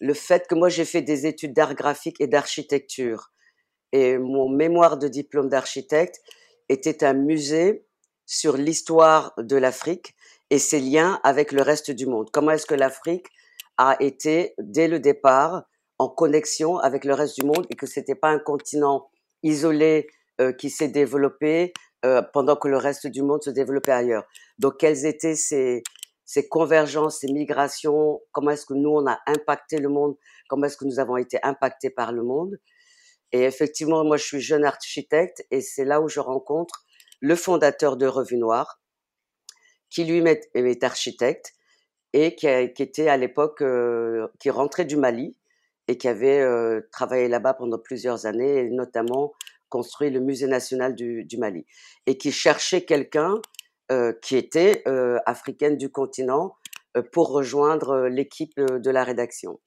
Le 0.00 0.14
fait 0.14 0.46
que 0.46 0.54
moi, 0.54 0.68
j'ai 0.68 0.84
fait 0.84 1.02
des 1.02 1.26
études 1.26 1.54
d'art 1.54 1.74
graphique 1.74 2.20
et 2.20 2.28
d'architecture 2.28 3.30
et 3.92 4.18
mon 4.18 4.48
mémoire 4.48 4.98
de 4.98 5.08
diplôme 5.08 5.48
d'architecte 5.48 6.20
était 6.68 7.04
un 7.04 7.14
musée 7.14 7.86
sur 8.26 8.56
l'histoire 8.56 9.32
de 9.38 9.56
l'Afrique 9.56 10.14
et 10.50 10.58
ses 10.58 10.80
liens 10.80 11.20
avec 11.24 11.52
le 11.52 11.62
reste 11.62 11.90
du 11.90 12.06
monde. 12.06 12.30
Comment 12.30 12.52
est-ce 12.52 12.66
que 12.66 12.74
l'Afrique 12.74 13.26
a 13.78 13.96
été, 14.00 14.54
dès 14.58 14.88
le 14.88 15.00
départ, 15.00 15.64
en 15.98 16.08
connexion 16.08 16.78
avec 16.78 17.04
le 17.04 17.14
reste 17.14 17.40
du 17.40 17.46
monde 17.46 17.66
et 17.70 17.74
que 17.74 17.86
c'était 17.86 18.14
pas 18.14 18.28
un 18.28 18.38
continent 18.38 19.08
isolé 19.42 20.06
euh, 20.40 20.52
qui 20.52 20.70
s'est 20.70 20.88
développé 20.88 21.72
euh, 22.04 22.22
pendant 22.32 22.56
que 22.56 22.68
le 22.68 22.76
reste 22.76 23.06
du 23.06 23.22
monde 23.22 23.42
se 23.42 23.50
développait 23.50 23.92
ailleurs? 23.92 24.24
Donc, 24.58 24.78
quelles 24.78 25.06
étaient 25.06 25.34
ces, 25.34 25.82
ces 26.24 26.48
convergences, 26.48 27.20
ces 27.20 27.32
migrations? 27.32 28.20
Comment 28.32 28.50
est-ce 28.50 28.66
que 28.66 28.74
nous, 28.74 28.90
on 28.90 29.06
a 29.06 29.18
impacté 29.26 29.78
le 29.78 29.88
monde? 29.88 30.16
Comment 30.48 30.66
est-ce 30.66 30.76
que 30.76 30.84
nous 30.84 31.00
avons 31.00 31.16
été 31.16 31.38
impactés 31.42 31.90
par 31.90 32.12
le 32.12 32.22
monde? 32.22 32.58
Et 33.32 33.42
effectivement, 33.42 34.04
moi, 34.04 34.16
je 34.16 34.24
suis 34.24 34.40
jeune 34.40 34.64
architecte 34.64 35.44
et 35.50 35.60
c'est 35.60 35.84
là 35.84 36.00
où 36.00 36.08
je 36.08 36.20
rencontre 36.20 36.84
le 37.20 37.34
fondateur 37.34 37.96
de 37.96 38.06
Revue 38.06 38.38
Noire, 38.38 38.80
qui 39.90 40.04
lui 40.04 40.22
est, 40.26 40.84
architecte 40.84 41.52
et 42.12 42.34
qui, 42.34 42.46
était 42.46 43.08
à 43.08 43.16
l'époque, 43.16 43.62
euh, 43.62 44.28
qui 44.38 44.50
rentrait 44.50 44.84
du 44.84 44.96
Mali 44.96 45.36
et 45.88 45.98
qui 45.98 46.08
avait 46.08 46.40
euh, 46.40 46.80
travaillé 46.92 47.28
là-bas 47.28 47.54
pendant 47.54 47.78
plusieurs 47.78 48.26
années 48.26 48.58
et 48.58 48.70
notamment 48.70 49.32
construit 49.68 50.10
le 50.10 50.20
musée 50.20 50.46
national 50.46 50.94
du, 50.94 51.26
Mali 51.38 51.66
et 52.06 52.16
qui 52.16 52.32
cherchait 52.32 52.84
quelqu'un 52.84 53.34
euh, 53.90 54.12
qui 54.22 54.36
était 54.36 54.84
africaine 55.26 55.76
du 55.76 55.90
continent 55.90 56.56
pour 57.12 57.30
rejoindre 57.30 58.08
l'équipe 58.08 58.58
de 58.58 58.90
la 58.90 59.04
rédaction. 59.04 59.60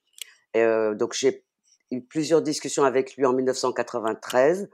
donc 0.55 1.13
j'ai 1.13 1.45
eu 1.91 2.01
plusieurs 2.01 2.41
discussions 2.41 2.83
avec 2.83 3.15
lui 3.15 3.25
en 3.25 3.33
1993. 3.33 4.69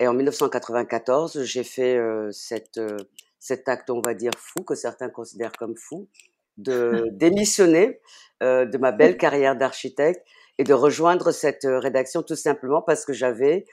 Et 0.00 0.06
en 0.06 0.14
1994, 0.14 1.44
j'ai 1.44 1.64
fait 1.64 1.96
euh, 1.96 2.30
cette, 2.32 2.78
euh, 2.78 2.96
cet 3.38 3.68
acte, 3.68 3.90
on 3.90 4.00
va 4.00 4.14
dire, 4.14 4.32
fou, 4.36 4.62
que 4.62 4.74
certains 4.74 5.10
considèrent 5.10 5.52
comme 5.52 5.76
fou, 5.76 6.08
de 6.56 7.08
démissionner 7.12 8.00
euh, 8.42 8.64
de 8.64 8.78
ma 8.78 8.92
belle 8.92 9.16
carrière 9.16 9.56
d'architecte 9.56 10.24
et 10.58 10.64
de 10.64 10.74
rejoindre 10.74 11.32
cette 11.32 11.64
rédaction 11.64 12.22
tout 12.22 12.36
simplement 12.36 12.82
parce 12.82 13.04
que 13.04 13.12
j'avais 13.12 13.64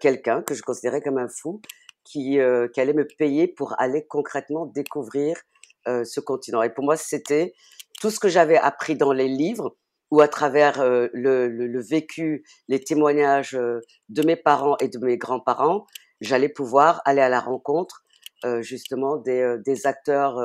quelqu'un 0.00 0.42
que 0.42 0.54
je 0.54 0.62
considérais 0.62 1.02
comme 1.02 1.18
un 1.18 1.28
fou 1.28 1.60
qui, 2.04 2.38
qui 2.72 2.80
allait 2.80 2.94
me 2.94 3.06
payer 3.06 3.46
pour 3.46 3.78
aller 3.78 4.04
concrètement 4.04 4.66
découvrir 4.66 5.36
ce 5.86 6.20
continent. 6.20 6.62
Et 6.62 6.70
pour 6.70 6.84
moi, 6.84 6.96
c'était 6.96 7.54
tout 8.00 8.10
ce 8.10 8.18
que 8.18 8.28
j'avais 8.28 8.56
appris 8.56 8.96
dans 8.96 9.12
les 9.12 9.28
livres, 9.28 9.76
ou 10.14 10.20
à 10.20 10.28
travers 10.28 10.80
euh, 10.80 11.08
le, 11.12 11.48
le, 11.48 11.80
vécu, 11.80 12.44
les 12.68 12.78
témoignages 12.78 13.56
euh, 13.56 13.80
de 14.08 14.22
mes 14.22 14.36
parents 14.36 14.76
et 14.78 14.86
de 14.86 14.98
mes 14.98 15.18
grands-parents, 15.18 15.86
j'allais 16.20 16.48
pouvoir 16.48 17.02
aller 17.04 17.20
à 17.20 17.28
la 17.28 17.40
rencontre 17.40 18.04
euh, 18.44 18.62
justement 18.62 19.16
des, 19.16 19.56
des 19.64 19.86
acteurs 19.86 20.36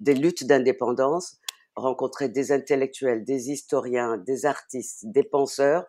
des 0.00 0.14
luttes 0.14 0.46
d'indépendance 0.46 1.38
rencontrer 1.76 2.28
des 2.28 2.52
intellectuels, 2.52 3.24
des 3.24 3.50
historiens, 3.50 4.16
des 4.16 4.46
artistes, 4.46 5.00
des 5.04 5.24
penseurs. 5.24 5.84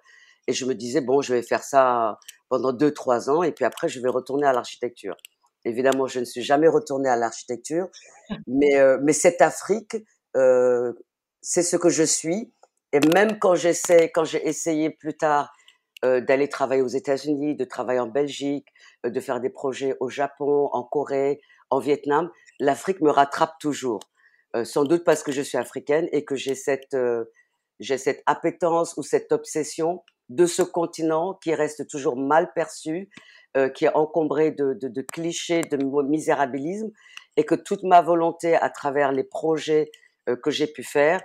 Et 0.48 0.54
je 0.54 0.66
me 0.66 0.74
disais, 0.74 1.00
bon, 1.00 1.22
je 1.22 1.34
vais 1.34 1.42
faire 1.42 1.64
ça 1.64 2.20
pendant 2.50 2.74
deux, 2.74 2.92
trois 2.92 3.30
ans 3.30 3.44
et 3.44 3.52
puis 3.52 3.66
après, 3.66 3.88
je 3.88 4.02
vais 4.02 4.10
retourner 4.10 4.46
à 4.48 4.52
l'architecture. 4.52 5.16
Évidemment, 5.64 6.08
je 6.08 6.20
ne 6.20 6.26
suis 6.26 6.44
jamais 6.44 6.68
retournée 6.68 7.10
à 7.10 7.16
l'architecture, 7.16 7.88
mais, 8.48 8.76
euh, 8.76 8.98
mais 9.02 9.14
cette 9.14 9.42
Afrique, 9.42 9.96
euh, 10.36 10.92
c'est 11.42 11.64
ce 11.64 11.78
que 11.78 11.90
je 11.90 12.04
suis. 12.04 12.52
Et 12.96 13.02
même 13.14 13.40
quand 13.40 13.56
j'essaie, 13.56 14.10
quand 14.10 14.24
j'ai 14.24 14.48
essayé 14.48 14.90
plus 14.90 15.18
tard 15.18 15.54
euh, 16.06 16.22
d'aller 16.22 16.48
travailler 16.48 16.82
aux 16.82 16.88
États-Unis, 16.88 17.54
de 17.54 17.66
travailler 17.66 18.00
en 18.00 18.08
Belgique, 18.08 18.70
euh, 19.06 19.10
de 19.10 19.20
faire 19.20 19.42
des 19.42 19.50
projets 19.50 19.98
au 20.00 20.08
Japon, 20.08 20.70
en 20.72 20.82
Corée, 20.82 21.42
en 21.70 21.80
Vietnam, 21.80 22.32
l'Afrique 22.58 23.02
me 23.02 23.12
rattrape 23.12 23.60
toujours. 23.60 24.00
Euh, 24.56 24.64
sans 24.64 24.86
doute 24.86 25.04
parce 25.04 25.24
que 25.24 25.34
je 25.34 25.42
suis 25.42 25.58
africaine 25.58 26.08
et 26.14 26.24
que 26.24 26.38
j'ai 26.38 26.56
cette 26.56 26.96
j'ai 27.82 27.98
cette 27.98 28.24
appétence 28.28 28.96
ou 28.96 29.04
cette 29.04 29.34
obsession 29.34 30.02
de 30.30 30.46
ce 30.46 30.62
continent 30.62 31.34
qui 31.44 31.54
reste 31.54 31.90
toujours 31.90 32.16
mal 32.16 32.54
perçu, 32.54 33.10
qui 33.74 33.84
est 33.84 33.94
encombré 33.94 34.52
de, 34.52 35.02
clichés, 35.12 35.62
de 35.62 35.76
misérabilisme, 36.08 36.90
et 37.36 37.44
que 37.44 37.56
toute 37.56 37.84
ma 37.84 38.02
volonté 38.02 38.56
à 38.56 38.70
travers 38.70 39.12
les 39.12 39.26
projets 39.26 39.92
que 40.26 40.52
j'ai 40.52 40.68
pu 40.68 40.84
faire, 40.84 41.22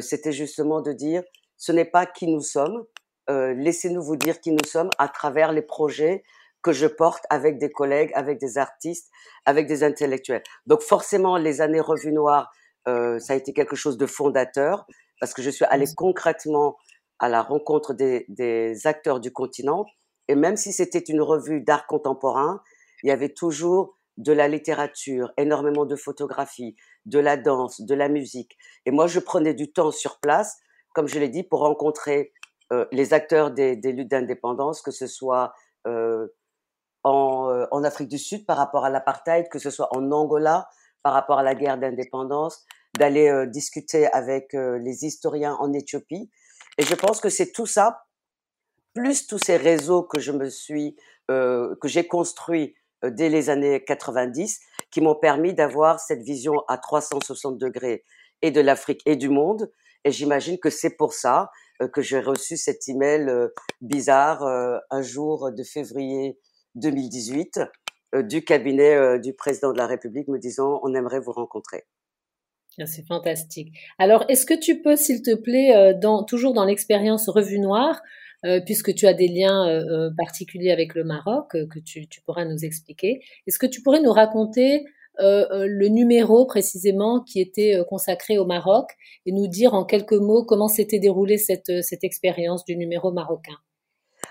c'était 0.00 0.32
justement 0.32 0.80
de 0.80 0.92
dire 0.92 1.22
ce 1.56 1.72
n'est 1.72 1.84
pas 1.84 2.06
qui 2.06 2.26
nous 2.26 2.40
sommes, 2.40 2.84
euh, 3.30 3.54
laissez-nous 3.54 4.02
vous 4.02 4.16
dire 4.16 4.40
qui 4.40 4.50
nous 4.50 4.66
sommes 4.66 4.90
à 4.98 5.08
travers 5.08 5.52
les 5.52 5.62
projets 5.62 6.24
que 6.62 6.72
je 6.72 6.86
porte 6.86 7.24
avec 7.30 7.58
des 7.58 7.70
collègues, 7.70 8.10
avec 8.14 8.38
des 8.38 8.58
artistes, 8.58 9.10
avec 9.46 9.66
des 9.66 9.84
intellectuels. 9.84 10.42
Donc 10.66 10.82
forcément, 10.82 11.36
les 11.36 11.60
années 11.60 11.80
revues 11.80 12.12
noires, 12.12 12.50
euh, 12.88 13.18
ça 13.18 13.34
a 13.34 13.36
été 13.36 13.52
quelque 13.52 13.76
chose 13.76 13.96
de 13.96 14.06
fondateur 14.06 14.86
parce 15.20 15.34
que 15.34 15.42
je 15.42 15.50
suis 15.50 15.64
allée 15.66 15.86
concrètement 15.96 16.76
à 17.20 17.28
la 17.28 17.42
rencontre 17.42 17.94
des, 17.94 18.26
des 18.28 18.86
acteurs 18.86 19.20
du 19.20 19.32
continent. 19.32 19.84
Et 20.28 20.34
même 20.34 20.56
si 20.56 20.72
c'était 20.72 20.98
une 20.98 21.20
revue 21.20 21.60
d'art 21.60 21.86
contemporain, 21.86 22.60
il 23.02 23.08
y 23.08 23.12
avait 23.12 23.28
toujours 23.28 23.96
de 24.16 24.32
la 24.32 24.48
littérature, 24.48 25.32
énormément 25.36 25.86
de 25.86 25.96
photographies, 25.96 26.76
de 27.06 27.18
la 27.18 27.36
danse, 27.36 27.80
de 27.80 27.94
la 27.94 28.08
musique. 28.08 28.56
Et 28.86 28.90
moi, 28.90 29.06
je 29.06 29.18
prenais 29.18 29.54
du 29.54 29.72
temps 29.72 29.90
sur 29.90 30.20
place, 30.20 30.58
comme 30.94 31.08
je 31.08 31.18
l'ai 31.18 31.28
dit, 31.28 31.42
pour 31.42 31.60
rencontrer 31.60 32.32
euh, 32.72 32.86
les 32.92 33.12
acteurs 33.12 33.50
des, 33.50 33.76
luttes 33.76 34.10
d'indépendance, 34.10 34.80
que 34.80 34.90
ce 34.90 35.06
soit 35.06 35.52
euh, 35.86 36.26
en, 37.02 37.66
en, 37.70 37.84
Afrique 37.84 38.08
du 38.08 38.18
Sud 38.18 38.46
par 38.46 38.56
rapport 38.56 38.84
à 38.84 38.90
l'apartheid, 38.90 39.48
que 39.48 39.58
ce 39.58 39.70
soit 39.70 39.88
en 39.96 40.10
Angola 40.10 40.68
par 41.02 41.12
rapport 41.12 41.38
à 41.38 41.42
la 41.42 41.54
guerre 41.54 41.78
d'indépendance, 41.78 42.64
d'aller 42.96 43.28
euh, 43.28 43.46
discuter 43.46 44.06
avec 44.12 44.52
les 44.54 45.04
historiens 45.04 45.54
en 45.54 45.72
Éthiopie. 45.72 46.30
Et 46.78 46.84
je 46.84 46.94
pense 46.94 47.20
que 47.20 47.28
c'est 47.28 47.52
tout 47.52 47.66
ça, 47.66 48.04
plus 48.94 49.26
tous 49.26 49.38
ces 49.38 49.56
réseaux 49.56 50.02
que 50.02 50.20
je 50.20 50.32
me 50.32 50.48
suis, 50.48 50.96
que 51.28 51.76
j'ai 51.84 52.06
construits 52.06 52.74
dès 53.02 53.30
les 53.30 53.48
années 53.50 53.82
90, 53.84 54.60
qui 54.92 55.00
m'ont 55.00 55.16
permis 55.16 55.54
d'avoir 55.54 55.98
cette 55.98 56.22
vision 56.22 56.54
à 56.68 56.78
360 56.78 57.58
degrés 57.58 58.04
et 58.42 58.50
de 58.50 58.60
l'Afrique 58.60 59.00
et 59.06 59.16
du 59.16 59.28
monde. 59.28 59.72
Et 60.04 60.12
j'imagine 60.12 60.58
que 60.58 60.70
c'est 60.70 60.96
pour 60.96 61.14
ça 61.14 61.50
euh, 61.80 61.88
que 61.88 62.02
j'ai 62.02 62.20
reçu 62.20 62.56
cet 62.56 62.88
email 62.88 63.28
euh, 63.28 63.48
bizarre 63.80 64.42
euh, 64.42 64.78
un 64.90 65.02
jour 65.02 65.50
de 65.52 65.62
février 65.62 66.38
2018 66.74 67.60
du 68.24 68.44
cabinet 68.44 69.18
du 69.20 69.32
président 69.32 69.72
de 69.72 69.78
la 69.78 69.86
République 69.86 70.28
me 70.28 70.38
disant 70.38 70.80
on 70.82 70.92
aimerait 70.92 71.20
vous 71.20 71.32
rencontrer. 71.32 71.84
Ah, 72.78 72.84
c'est 72.84 73.06
fantastique. 73.06 73.72
Alors, 73.98 74.26
est-ce 74.28 74.44
que 74.44 74.52
tu 74.52 74.82
peux, 74.82 74.96
s'il 74.96 75.22
te 75.22 75.34
plaît, 75.34 75.98
toujours 76.26 76.52
dans 76.52 76.66
l'expérience 76.66 77.30
Revue 77.30 77.58
Noire, 77.58 78.02
puisque 78.66 78.94
tu 78.94 79.06
as 79.06 79.14
des 79.14 79.28
liens 79.28 79.82
particuliers 80.16 80.72
avec 80.72 80.94
le 80.94 81.04
Maroc 81.04 81.50
que 81.52 81.78
tu, 81.78 82.08
tu 82.08 82.20
pourras 82.22 82.44
nous 82.44 82.64
expliquer, 82.64 83.20
est-ce 83.46 83.58
que 83.58 83.66
tu 83.66 83.82
pourrais 83.82 84.00
nous 84.00 84.12
raconter 84.12 84.84
euh, 85.20 85.46
euh, 85.50 85.66
le 85.68 85.88
numéro 85.88 86.46
précisément 86.46 87.20
qui 87.20 87.40
était 87.40 87.76
euh, 87.76 87.84
consacré 87.84 88.38
au 88.38 88.46
Maroc 88.46 88.92
et 89.26 89.32
nous 89.32 89.46
dire 89.46 89.74
en 89.74 89.84
quelques 89.84 90.14
mots 90.14 90.42
comment 90.42 90.68
s'était 90.68 90.98
déroulée 90.98 91.36
cette, 91.36 91.82
cette 91.82 92.02
expérience 92.02 92.64
du 92.64 92.76
numéro 92.76 93.12
marocain? 93.12 93.56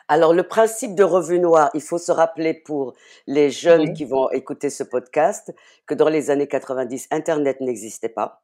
Alors, 0.08 0.34
le 0.34 0.44
principe 0.44 0.96
de 0.96 1.04
Revue 1.04 1.40
Noire, 1.40 1.70
il 1.76 1.82
faut 1.82 2.00
se 2.00 2.12
rappeler 2.12 2.56
pour 2.56 2.96
les 3.28 3.52
jeunes 3.52 3.94
qui 3.94 4.06
vont 4.06 4.30
écouter 4.32 4.70
ce 4.70 4.84
podcast 4.84 5.54
que 5.86 5.94
dans 5.94 6.10
les 6.10 6.32
années 6.32 6.48
90, 6.48 7.10
Internet 7.12 7.62
n'existait 7.62 8.10
pas. 8.10 8.42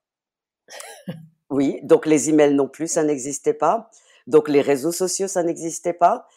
oui, 1.49 1.79
donc 1.83 2.05
les 2.05 2.29
emails 2.29 2.53
non 2.53 2.67
plus, 2.67 2.87
ça 2.87 3.03
n'existait 3.03 3.55
pas. 3.55 3.89
Donc 4.27 4.49
les 4.49 4.61
réseaux 4.61 4.91
sociaux, 4.91 5.27
ça 5.27 5.43
n'existait 5.43 5.93
pas. 5.93 6.27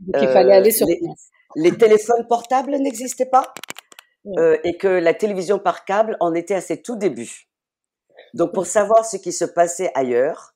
Donc 0.00 0.22
il 0.22 0.28
fallait 0.28 0.54
aller 0.54 0.70
sur 0.70 0.86
les, 0.86 1.00
les 1.56 1.76
téléphones 1.76 2.26
portables 2.28 2.76
n'existaient 2.76 3.26
pas. 3.26 3.54
Euh, 4.38 4.58
et 4.64 4.76
que 4.76 4.88
la 4.88 5.14
télévision 5.14 5.60
par 5.60 5.84
câble 5.84 6.16
en 6.18 6.34
était 6.34 6.54
à 6.54 6.60
ses 6.60 6.82
tout 6.82 6.96
débuts. 6.96 7.48
Donc 8.34 8.52
pour 8.52 8.66
savoir 8.66 9.06
ce 9.06 9.16
qui 9.16 9.32
se 9.32 9.44
passait 9.44 9.92
ailleurs, 9.94 10.54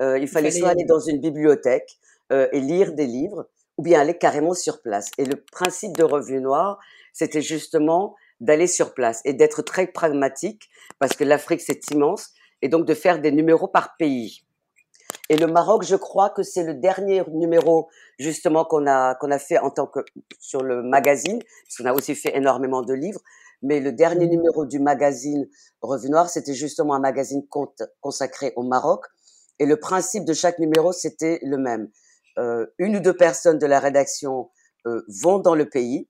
euh, 0.00 0.18
il, 0.18 0.26
fallait, 0.26 0.50
soit 0.50 0.70
aller 0.70 0.84
dans 0.84 1.00
une 1.00 1.20
bibliothèque 1.20 1.98
euh, 2.32 2.48
et 2.52 2.60
lire 2.60 2.94
des 2.94 3.06
livres, 3.06 3.46
ou 3.76 3.82
bien 3.82 4.00
aller 4.00 4.16
carrément 4.16 4.54
sur 4.54 4.80
place. 4.80 5.10
Et 5.18 5.26
le 5.26 5.36
principe 5.36 5.96
de 5.98 6.02
Revue 6.02 6.40
Noire, 6.40 6.78
c'était 7.12 7.42
justement 7.42 8.14
d'aller 8.40 8.66
sur 8.66 8.94
place 8.94 9.20
et 9.26 9.34
d'être 9.34 9.60
très 9.60 9.86
pragmatique, 9.86 10.70
parce 10.98 11.14
que 11.14 11.24
l'Afrique 11.24 11.60
c'est 11.60 11.90
immense, 11.90 12.30
et 12.62 12.68
donc 12.68 12.86
de 12.86 12.94
faire 12.94 13.20
des 13.20 13.32
numéros 13.32 13.68
par 13.68 13.96
pays. 13.98 14.46
Et 15.30 15.36
le 15.36 15.46
Maroc, 15.46 15.84
je 15.84 15.94
crois 15.94 16.28
que 16.28 16.42
c'est 16.42 16.64
le 16.64 16.74
dernier 16.74 17.22
numéro 17.30 17.88
justement 18.18 18.64
qu'on 18.64 18.88
a 18.88 19.14
qu'on 19.14 19.30
a 19.30 19.38
fait 19.38 19.58
en 19.58 19.70
tant 19.70 19.86
que 19.86 20.00
sur 20.40 20.60
le 20.60 20.82
magazine, 20.82 21.38
parce 21.38 21.76
qu'on 21.78 21.86
a 21.86 21.92
aussi 21.92 22.16
fait 22.16 22.36
énormément 22.36 22.82
de 22.82 22.92
livres. 22.92 23.20
Mais 23.62 23.78
le 23.78 23.92
dernier 23.92 24.26
mmh. 24.26 24.30
numéro 24.30 24.66
du 24.66 24.80
magazine 24.80 25.48
Revue 25.82 26.10
Noire, 26.10 26.28
c'était 26.28 26.54
justement 26.54 26.94
un 26.94 26.98
magazine 26.98 27.46
consacré 28.00 28.52
au 28.56 28.64
Maroc. 28.64 29.04
Et 29.60 29.66
le 29.66 29.76
principe 29.76 30.24
de 30.24 30.32
chaque 30.32 30.58
numéro, 30.58 30.90
c'était 30.90 31.38
le 31.42 31.58
même. 31.58 31.90
Euh, 32.38 32.66
une 32.78 32.96
ou 32.96 33.00
deux 33.00 33.16
personnes 33.16 33.58
de 33.58 33.66
la 33.66 33.78
rédaction 33.78 34.50
euh, 34.88 35.02
vont 35.22 35.38
dans 35.38 35.54
le 35.54 35.68
pays, 35.68 36.08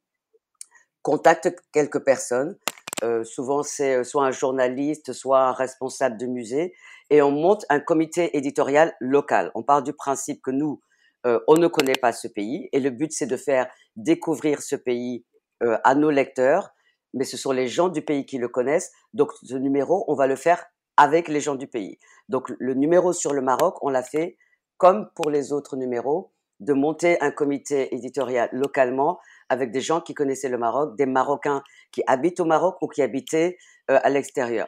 contactent 1.02 1.54
quelques 1.72 2.02
personnes. 2.02 2.56
Euh, 3.02 3.24
souvent, 3.24 3.62
c'est 3.62 3.96
euh, 3.96 4.04
soit 4.04 4.24
un 4.24 4.30
journaliste, 4.30 5.12
soit 5.12 5.40
un 5.40 5.52
responsable 5.52 6.16
de 6.18 6.26
musée, 6.26 6.74
et 7.10 7.22
on 7.22 7.30
monte 7.30 7.64
un 7.68 7.80
comité 7.80 8.36
éditorial 8.36 8.94
local. 9.00 9.50
On 9.54 9.62
part 9.62 9.82
du 9.82 9.92
principe 9.92 10.40
que 10.42 10.50
nous, 10.50 10.80
euh, 11.26 11.40
on 11.48 11.54
ne 11.54 11.66
connaît 11.66 11.98
pas 12.00 12.12
ce 12.12 12.28
pays 12.28 12.68
et 12.72 12.80
le 12.80 12.90
but 12.90 13.12
c'est 13.12 13.26
de 13.26 13.36
faire 13.36 13.68
découvrir 13.96 14.62
ce 14.62 14.76
pays 14.76 15.24
euh, 15.62 15.76
à 15.84 15.94
nos 15.94 16.10
lecteurs, 16.10 16.70
mais 17.12 17.24
ce 17.24 17.36
sont 17.36 17.52
les 17.52 17.68
gens 17.68 17.88
du 17.88 18.02
pays 18.02 18.24
qui 18.24 18.38
le 18.38 18.48
connaissent. 18.48 18.92
Donc 19.12 19.32
ce 19.42 19.56
numéro, 19.56 20.04
on 20.08 20.14
va 20.14 20.26
le 20.26 20.36
faire 20.36 20.64
avec 20.96 21.28
les 21.28 21.40
gens 21.40 21.56
du 21.56 21.66
pays. 21.66 21.98
Donc 22.28 22.50
le 22.58 22.74
numéro 22.74 23.12
sur 23.12 23.34
le 23.34 23.42
Maroc, 23.42 23.76
on 23.82 23.90
l'a 23.90 24.02
fait 24.02 24.36
comme 24.78 25.10
pour 25.14 25.30
les 25.30 25.52
autres 25.52 25.76
numéros, 25.76 26.32
de 26.60 26.72
monter 26.72 27.20
un 27.20 27.30
comité 27.30 27.94
éditorial 27.94 28.48
localement 28.52 29.18
avec 29.48 29.72
des 29.72 29.80
gens 29.80 30.00
qui 30.00 30.14
connaissaient 30.14 30.48
le 30.48 30.58
Maroc, 30.58 30.96
des 30.96 31.06
Marocains 31.06 31.62
qui 31.90 32.02
habitent 32.06 32.40
au 32.40 32.44
Maroc 32.44 32.76
ou 32.82 32.86
qui 32.86 33.02
habitaient 33.02 33.56
euh, 33.90 33.98
à 34.02 34.10
l'extérieur. 34.10 34.66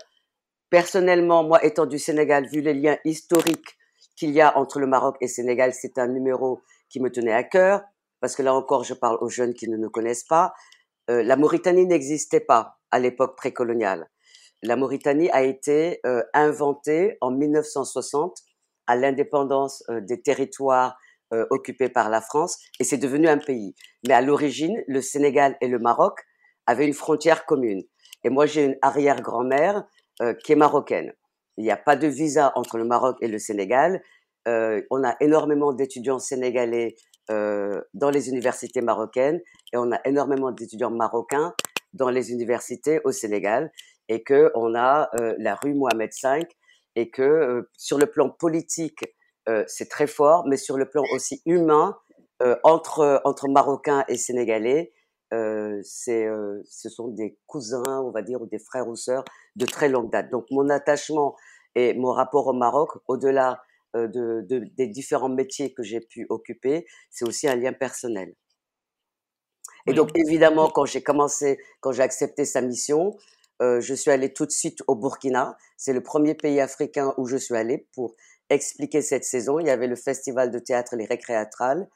Personnellement, 0.72 1.44
moi 1.44 1.62
étant 1.66 1.84
du 1.84 1.98
Sénégal, 1.98 2.46
vu 2.46 2.62
les 2.62 2.72
liens 2.72 2.96
historiques 3.04 3.76
qu'il 4.16 4.30
y 4.30 4.40
a 4.40 4.56
entre 4.56 4.80
le 4.80 4.86
Maroc 4.86 5.16
et 5.20 5.26
le 5.26 5.30
Sénégal, 5.30 5.74
c'est 5.74 5.98
un 5.98 6.06
numéro 6.06 6.62
qui 6.88 6.98
me 6.98 7.10
tenait 7.10 7.34
à 7.34 7.44
cœur, 7.44 7.82
parce 8.20 8.34
que 8.34 8.42
là 8.42 8.54
encore, 8.54 8.82
je 8.82 8.94
parle 8.94 9.18
aux 9.20 9.28
jeunes 9.28 9.52
qui 9.52 9.68
ne 9.68 9.76
nous 9.76 9.90
connaissent 9.90 10.24
pas. 10.24 10.54
Euh, 11.10 11.22
la 11.22 11.36
Mauritanie 11.36 11.84
n'existait 11.84 12.40
pas 12.40 12.78
à 12.90 12.98
l'époque 13.00 13.36
précoloniale. 13.36 14.08
La 14.62 14.76
Mauritanie 14.76 15.28
a 15.32 15.42
été 15.42 16.00
euh, 16.06 16.22
inventée 16.32 17.18
en 17.20 17.32
1960 17.32 18.38
à 18.86 18.96
l'indépendance 18.96 19.84
euh, 19.90 20.00
des 20.00 20.22
territoires 20.22 20.96
occupés 21.48 21.88
par 21.88 22.10
la 22.10 22.20
France 22.20 22.58
et 22.78 22.84
c'est 22.84 22.98
devenu 22.98 23.26
un 23.26 23.38
pays. 23.38 23.74
Mais 24.06 24.12
à 24.12 24.20
l'origine, 24.20 24.84
le 24.86 25.00
Sénégal 25.00 25.56
et 25.62 25.68
le 25.68 25.78
Maroc 25.78 26.18
avaient 26.66 26.86
une 26.86 26.92
frontière 26.92 27.46
commune. 27.46 27.82
Et 28.22 28.28
moi, 28.28 28.44
j'ai 28.44 28.64
une 28.64 28.76
arrière-grand-mère 28.82 29.82
euh, 30.22 30.34
qui 30.34 30.52
est 30.52 30.56
marocaine. 30.56 31.12
Il 31.56 31.64
n'y 31.64 31.70
a 31.72 31.76
pas 31.76 31.96
de 31.96 32.06
visa 32.06 32.52
entre 32.54 32.78
le 32.78 32.84
Maroc 32.84 33.16
et 33.20 33.28
le 33.28 33.38
Sénégal. 33.38 34.00
Euh, 34.46 34.80
on 34.90 35.02
a 35.02 35.16
énormément 35.20 35.72
d'étudiants 35.72 36.20
sénégalais 36.20 36.94
euh, 37.30 37.80
dans 37.92 38.10
les 38.10 38.28
universités 38.28 38.82
marocaines 38.82 39.40
et 39.72 39.76
on 39.76 39.90
a 39.90 40.00
énormément 40.04 40.52
d'étudiants 40.52 40.90
marocains 40.92 41.54
dans 41.92 42.08
les 42.08 42.30
universités 42.30 43.00
au 43.04 43.10
Sénégal 43.10 43.72
et 44.08 44.22
que 44.22 44.52
on 44.54 44.74
a 44.74 45.10
la 45.38 45.56
rue 45.56 45.74
Mohamed 45.74 46.10
V 46.22 46.46
et 46.96 47.10
que 47.10 47.68
sur 47.76 47.98
le 47.98 48.06
plan 48.06 48.30
politique 48.30 49.04
c'est 49.66 49.88
très 49.88 50.06
fort, 50.06 50.44
mais 50.48 50.56
sur 50.56 50.76
le 50.76 50.88
plan 50.88 51.02
aussi 51.12 51.42
humain 51.46 51.96
entre 52.64 53.48
Marocains 53.48 54.04
et 54.08 54.16
Sénégalais 54.16 54.92
euh, 55.32 55.80
c'est, 55.82 56.26
euh, 56.26 56.62
ce 56.66 56.88
sont 56.88 57.08
des 57.08 57.38
cousins, 57.46 58.02
on 58.04 58.10
va 58.10 58.22
dire, 58.22 58.42
ou 58.42 58.46
des 58.46 58.58
frères 58.58 58.88
ou 58.88 58.96
sœurs 58.96 59.24
de 59.56 59.66
très 59.66 59.88
longue 59.88 60.10
date. 60.10 60.30
Donc 60.30 60.46
mon 60.50 60.68
attachement 60.68 61.36
Et 61.74 61.94
mon 61.94 62.12
rapport 62.12 62.46
au 62.48 62.52
Maroc, 62.52 62.90
au-delà 63.08 63.62
de, 63.94 64.44
des 64.76 64.86
différents 64.86 65.30
métiers 65.30 65.72
que 65.72 65.82
j'ai 65.82 66.00
pu 66.00 66.26
occuper, 66.28 66.86
c'est 67.10 67.26
aussi 67.26 67.48
un 67.48 67.56
lien 67.56 67.72
personnel. 67.72 68.34
Et 69.86 69.94
donc, 69.94 70.10
évidemment, 70.14 70.68
quand 70.70 70.84
j'ai 70.84 71.02
commencé, 71.02 71.58
quand 71.80 71.92
j'ai 71.92 72.02
accepté 72.02 72.44
sa 72.44 72.60
mission, 72.60 73.16
je 73.60 73.94
suis 73.94 74.10
allée 74.10 74.32
tout 74.32 74.46
de 74.46 74.50
suite 74.50 74.82
au 74.86 74.94
Burkina. 74.96 75.56
C'est 75.76 75.92
le 75.94 76.02
premier 76.02 76.34
pays 76.34 76.60
africain 76.60 77.14
où 77.16 77.26
je 77.26 77.36
suis 77.36 77.56
allée 77.56 77.86
pour 77.94 78.14
expliquer 78.50 79.02
cette 79.02 79.24
saison. 79.24 79.58
Il 79.58 79.66
y 79.66 79.70
avait 79.70 79.88
le 79.88 79.96
festival 79.96 80.50
de 80.50 80.58
théâtre 80.58 80.94
Les 80.96 81.06
Récréatrales. 81.06 81.88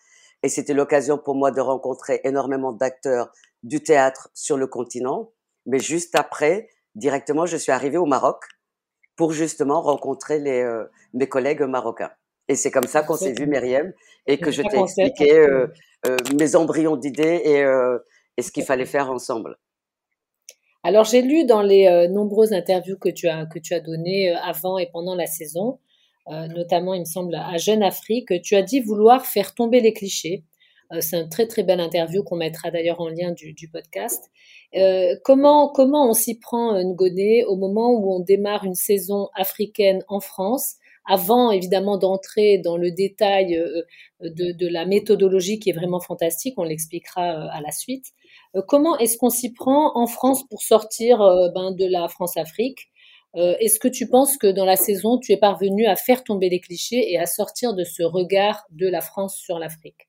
Et 0.42 0.48
c'était 0.48 0.74
l'occasion 0.74 1.18
pour 1.18 1.34
moi 1.34 1.50
de 1.50 1.60
rencontrer 1.60 2.20
énormément 2.24 2.72
d'acteurs 2.72 3.32
du 3.62 3.82
théâtre 3.82 4.28
sur 4.34 4.56
le 4.56 4.66
continent. 4.66 5.32
Mais 5.66 5.78
juste 5.78 6.14
après, 6.14 6.68
directement, 6.94 7.46
je 7.46 7.56
suis 7.56 7.72
arrivée 7.72 7.98
au 7.98 8.06
Maroc 8.06 8.44
pour 9.16 9.32
justement 9.32 9.80
rencontrer 9.80 10.38
les, 10.38 10.62
euh, 10.62 10.84
mes 11.14 11.28
collègues 11.28 11.62
marocains. 11.62 12.12
Et 12.48 12.54
c'est 12.54 12.70
comme 12.70 12.86
ça 12.86 13.02
qu'on 13.02 13.16
s'est 13.16 13.32
vu, 13.32 13.46
Myriam, 13.46 13.92
et 14.26 14.38
que 14.38 14.52
je 14.52 14.62
t'ai 14.62 14.78
expliqué 14.78 15.36
euh, 15.36 15.66
euh, 16.06 16.16
mes 16.38 16.54
embryons 16.54 16.96
d'idées 16.96 17.40
et, 17.44 17.64
et 18.36 18.42
ce 18.42 18.52
qu'il 18.52 18.64
fallait 18.64 18.86
faire 18.86 19.10
ensemble. 19.10 19.56
Alors 20.84 21.02
j'ai 21.02 21.22
lu 21.22 21.44
dans 21.44 21.62
les 21.62 22.06
nombreuses 22.08 22.52
interviews 22.52 22.96
que 22.96 23.08
tu 23.08 23.26
as 23.26 23.46
que 23.46 23.58
tu 23.58 23.74
as 23.74 23.80
données 23.80 24.32
avant 24.44 24.78
et 24.78 24.88
pendant 24.92 25.16
la 25.16 25.26
saison, 25.26 25.80
notamment 26.28 26.94
il 26.94 27.00
me 27.00 27.04
semble 27.04 27.34
à 27.34 27.56
Jeune 27.56 27.82
Afrique, 27.82 28.42
tu 28.42 28.56
as 28.56 28.62
dit 28.62 28.80
vouloir 28.80 29.24
faire 29.26 29.54
tomber 29.54 29.80
les 29.80 29.92
clichés. 29.92 30.44
c'est 31.00 31.16
un 31.16 31.28
très 31.28 31.46
très 31.46 31.62
belle 31.62 31.80
interview 31.80 32.22
qu'on 32.24 32.36
mettra 32.36 32.70
d'ailleurs 32.70 33.00
en 33.00 33.08
lien 33.08 33.32
du, 33.32 33.52
du 33.52 33.68
podcast. 33.68 34.30
Euh, 34.74 35.16
comment, 35.24 35.68
comment 35.68 36.08
on 36.08 36.12
s'y 36.12 36.38
prend, 36.38 36.74
euh, 36.74 36.82
Ngoné, 36.82 37.44
au 37.44 37.56
moment 37.56 37.92
où 37.92 38.12
on 38.12 38.20
démarre 38.20 38.64
une 38.64 38.74
saison 38.74 39.28
africaine 39.34 40.02
en 40.08 40.20
France, 40.20 40.74
avant 41.06 41.50
évidemment 41.52 41.98
d'entrer 41.98 42.58
dans 42.58 42.76
le 42.76 42.90
détail 42.90 43.56
euh, 43.56 43.82
de, 44.20 44.52
de, 44.52 44.66
la 44.66 44.84
méthodologie 44.84 45.60
qui 45.60 45.70
est 45.70 45.72
vraiment 45.72 46.00
fantastique, 46.00 46.54
on 46.58 46.64
l'expliquera 46.64 47.22
à 47.22 47.60
la 47.60 47.70
suite. 47.70 48.06
Comment 48.66 48.98
est-ce 48.98 49.18
qu'on 49.18 49.30
s'y 49.30 49.52
prend 49.52 49.96
en 49.96 50.06
France 50.06 50.46
pour 50.48 50.62
sortir 50.62 51.18
ben, 51.54 51.72
de 51.72 51.84
la 51.84 52.08
France-Afrique 52.08 52.88
Est-ce 53.36 53.78
que 53.78 53.88
tu 53.88 54.08
penses 54.08 54.38
que 54.38 54.46
dans 54.46 54.64
la 54.64 54.76
saison, 54.76 55.18
tu 55.18 55.32
es 55.32 55.36
parvenu 55.36 55.86
à 55.86 55.94
faire 55.94 56.24
tomber 56.24 56.48
les 56.48 56.60
clichés 56.60 57.12
et 57.12 57.18
à 57.18 57.26
sortir 57.26 57.74
de 57.74 57.84
ce 57.84 58.02
regard 58.02 58.64
de 58.70 58.88
la 58.88 59.02
France 59.02 59.36
sur 59.36 59.58
l'Afrique? 59.58 60.08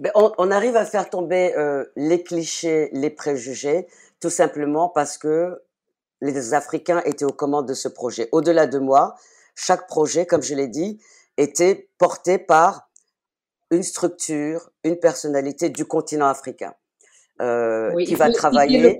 Ben, 0.00 0.10
on, 0.14 0.50
arrive 0.50 0.76
à 0.76 0.86
faire 0.86 1.10
tomber 1.10 1.54
euh, 1.56 1.84
les 1.94 2.22
clichés, 2.22 2.88
les 2.94 3.10
préjugés, 3.10 3.86
tout 4.18 4.30
simplement 4.30 4.88
parce 4.88 5.18
que 5.18 5.62
les 6.22 6.54
Africains 6.54 7.02
étaient 7.04 7.26
aux 7.26 7.34
commandes 7.34 7.68
de 7.68 7.74
ce 7.74 7.86
projet. 7.86 8.28
Au-delà 8.32 8.66
de 8.66 8.78
moi, 8.78 9.14
chaque 9.54 9.86
projet, 9.86 10.24
comme 10.24 10.42
je 10.42 10.54
l'ai 10.54 10.68
dit, 10.68 11.02
était 11.36 11.90
porté 11.98 12.38
par 12.38 12.88
une 13.70 13.82
structure, 13.82 14.70
une 14.84 14.98
personnalité 14.98 15.68
du 15.68 15.84
continent 15.84 16.28
africain. 16.28 16.74
Euh, 17.40 17.94
qui 18.04 18.14
va 18.16 18.30
travailler. 18.30 18.98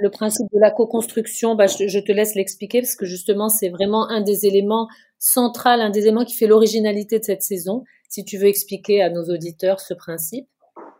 Le 0.00 0.10
principe, 0.10 0.46
de 0.52 0.60
la 0.60 0.70
co-construction, 0.70 1.56
bah, 1.56 1.66
je, 1.66 1.88
je, 1.88 1.98
te 1.98 2.12
laisse 2.12 2.36
l'expliquer 2.36 2.82
parce 2.82 2.94
que 2.94 3.04
justement, 3.04 3.48
c'est 3.48 3.68
vraiment 3.68 4.08
un 4.08 4.20
des 4.20 4.46
éléments 4.46 4.86
centraux, 5.18 5.70
un 5.70 5.90
des 5.90 6.02
éléments 6.02 6.24
qui 6.24 6.36
fait 6.36 6.46
l'originalité 6.46 7.18
de 7.18 7.24
cette 7.24 7.42
saison. 7.42 7.82
Si 8.08 8.24
tu 8.24 8.38
veux 8.38 8.46
expliquer 8.46 9.02
à 9.02 9.10
nos 9.10 9.24
auditeurs 9.24 9.80
ce 9.80 9.92
principe. 9.92 10.46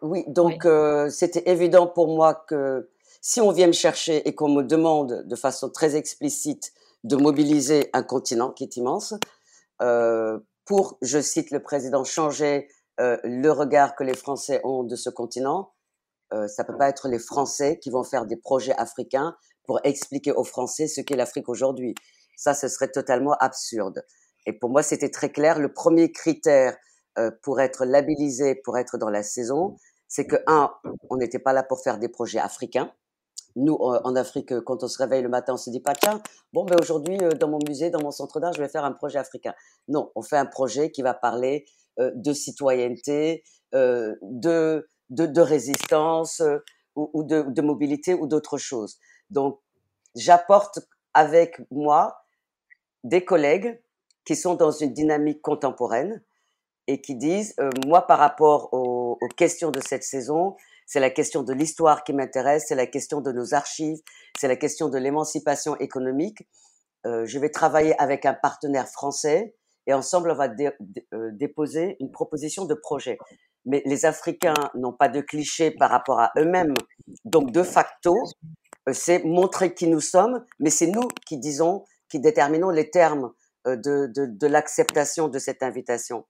Oui, 0.02 0.24
donc 0.26 0.64
euh, 0.64 1.08
c'était 1.10 1.48
évident 1.48 1.86
pour 1.86 2.08
moi 2.08 2.34
que 2.34 2.88
si 3.20 3.40
on 3.40 3.52
vient 3.52 3.68
me 3.68 3.72
chercher 3.72 4.26
et 4.26 4.34
qu'on 4.34 4.48
me 4.48 4.62
demande 4.62 5.24
de 5.26 5.36
façon 5.36 5.70
très 5.70 5.94
explicite 5.94 6.72
de 7.04 7.14
mobiliser 7.14 7.88
un 7.92 8.02
continent 8.02 8.50
qui 8.50 8.64
est 8.64 8.76
immense, 8.76 9.14
euh, 9.80 10.38
pour, 10.64 10.98
je 11.02 11.20
cite 11.20 11.52
le 11.52 11.62
président, 11.62 12.02
changer 12.02 12.68
le 13.00 13.50
regard 13.50 13.94
que 13.94 14.02
les 14.02 14.16
Français 14.16 14.60
ont 14.64 14.82
de 14.82 14.96
ce 14.96 15.08
continent, 15.08 15.70
euh, 16.32 16.46
ça 16.46 16.64
peut 16.64 16.76
pas 16.76 16.88
être 16.88 17.08
les 17.08 17.18
Français 17.18 17.78
qui 17.78 17.90
vont 17.90 18.04
faire 18.04 18.26
des 18.26 18.36
projets 18.36 18.74
africains 18.76 19.34
pour 19.66 19.80
expliquer 19.84 20.32
aux 20.32 20.44
Français 20.44 20.86
ce 20.86 21.00
qu'est 21.00 21.16
l'Afrique 21.16 21.48
aujourd'hui. 21.48 21.94
Ça, 22.36 22.54
ce 22.54 22.68
serait 22.68 22.90
totalement 22.90 23.34
absurde. 23.40 24.04
Et 24.46 24.52
pour 24.52 24.70
moi, 24.70 24.82
c'était 24.82 25.10
très 25.10 25.30
clair. 25.30 25.58
Le 25.58 25.72
premier 25.72 26.12
critère 26.12 26.76
euh, 27.18 27.30
pour 27.42 27.60
être 27.60 27.84
labellisé, 27.84 28.54
pour 28.54 28.78
être 28.78 28.96
dans 28.96 29.10
la 29.10 29.22
saison, 29.22 29.76
c'est 30.06 30.26
que 30.26 30.36
un, 30.46 30.72
on 31.10 31.16
n'était 31.16 31.38
pas 31.38 31.52
là 31.52 31.62
pour 31.62 31.82
faire 31.82 31.98
des 31.98 32.08
projets 32.08 32.38
africains. 32.38 32.92
Nous, 33.56 33.74
en 33.74 34.14
Afrique, 34.14 34.60
quand 34.60 34.84
on 34.84 34.88
se 34.88 34.98
réveille 34.98 35.22
le 35.22 35.28
matin, 35.28 35.54
on 35.54 35.56
se 35.56 35.70
dit 35.70 35.80
pas 35.80 35.94
tiens, 35.94 36.22
bon 36.52 36.64
ben 36.64 36.76
aujourd'hui 36.80 37.18
euh, 37.22 37.30
dans 37.30 37.48
mon 37.48 37.58
musée, 37.66 37.90
dans 37.90 38.00
mon 38.02 38.12
centre 38.12 38.38
d'art, 38.38 38.52
je 38.52 38.62
vais 38.62 38.68
faire 38.68 38.84
un 38.84 38.92
projet 38.92 39.18
africain. 39.18 39.54
Non, 39.88 40.12
on 40.14 40.22
fait 40.22 40.36
un 40.36 40.46
projet 40.46 40.90
qui 40.90 41.02
va 41.02 41.12
parler 41.12 41.64
euh, 41.98 42.12
de 42.14 42.32
citoyenneté, 42.32 43.42
de, 43.72 44.88
de, 45.10 45.26
de 45.26 45.40
résistance 45.40 46.42
ou, 46.96 47.10
ou 47.12 47.22
de, 47.24 47.42
de 47.42 47.62
mobilité 47.62 48.14
ou 48.14 48.26
d'autres 48.26 48.58
choses. 48.58 48.98
Donc, 49.30 49.60
j'apporte 50.14 50.80
avec 51.14 51.60
moi 51.70 52.24
des 53.04 53.24
collègues 53.24 53.80
qui 54.24 54.36
sont 54.36 54.54
dans 54.54 54.70
une 54.70 54.92
dynamique 54.92 55.40
contemporaine, 55.40 56.22
et 56.88 57.00
qui 57.00 57.14
disent, 57.14 57.54
euh, 57.60 57.70
moi 57.86 58.06
par 58.06 58.18
rapport 58.18 58.72
aux, 58.72 59.18
aux, 59.20 59.28
questions 59.36 59.70
de 59.70 59.80
cette 59.80 60.02
saison, 60.02 60.56
c'est 60.86 61.00
la 61.00 61.10
question 61.10 61.42
de 61.42 61.52
l'histoire 61.52 62.02
qui 62.02 62.14
m'intéresse, 62.14 62.64
c'est 62.66 62.74
la 62.74 62.86
question 62.86 63.20
de 63.20 63.30
nos 63.30 63.54
archives, 63.54 64.00
c'est 64.38 64.48
la 64.48 64.56
question 64.56 64.88
de 64.88 64.96
l'émancipation 64.96 65.76
économique. 65.76 66.48
Euh, 67.06 67.26
je 67.26 67.38
vais 67.38 67.50
travailler 67.50 67.94
avec 68.00 68.24
un 68.24 68.32
partenaire 68.32 68.88
français 68.88 69.54
et 69.86 69.92
ensemble 69.92 70.30
on 70.30 70.34
va 70.34 70.48
euh, 70.48 71.30
déposer 71.32 71.98
une 72.00 72.10
proposition 72.10 72.64
de 72.64 72.74
projet. 72.74 73.18
Mais 73.68 73.82
les 73.86 74.04
Africains 74.04 74.54
n'ont 74.74 74.92
pas 74.92 75.08
de 75.08 75.20
clichés 75.20 75.70
par 75.70 75.90
rapport 75.90 76.18
à 76.18 76.32
eux-mêmes. 76.36 76.74
Donc 77.24 77.52
de 77.52 77.62
facto, 77.62 78.16
euh, 78.88 78.92
c'est 78.92 79.22
montrer 79.24 79.74
qui 79.74 79.86
nous 79.86 80.00
sommes, 80.00 80.44
mais 80.58 80.70
c'est 80.70 80.88
nous 80.88 81.06
qui 81.26 81.38
disons, 81.38 81.84
qui 82.08 82.18
déterminons 82.18 82.70
les 82.70 82.90
termes 82.90 83.32
de, 83.66 84.06
de, 84.06 84.26
de 84.26 84.46
l'acceptation 84.46 85.28
de 85.28 85.38
cette 85.38 85.62
invitation 85.62 86.24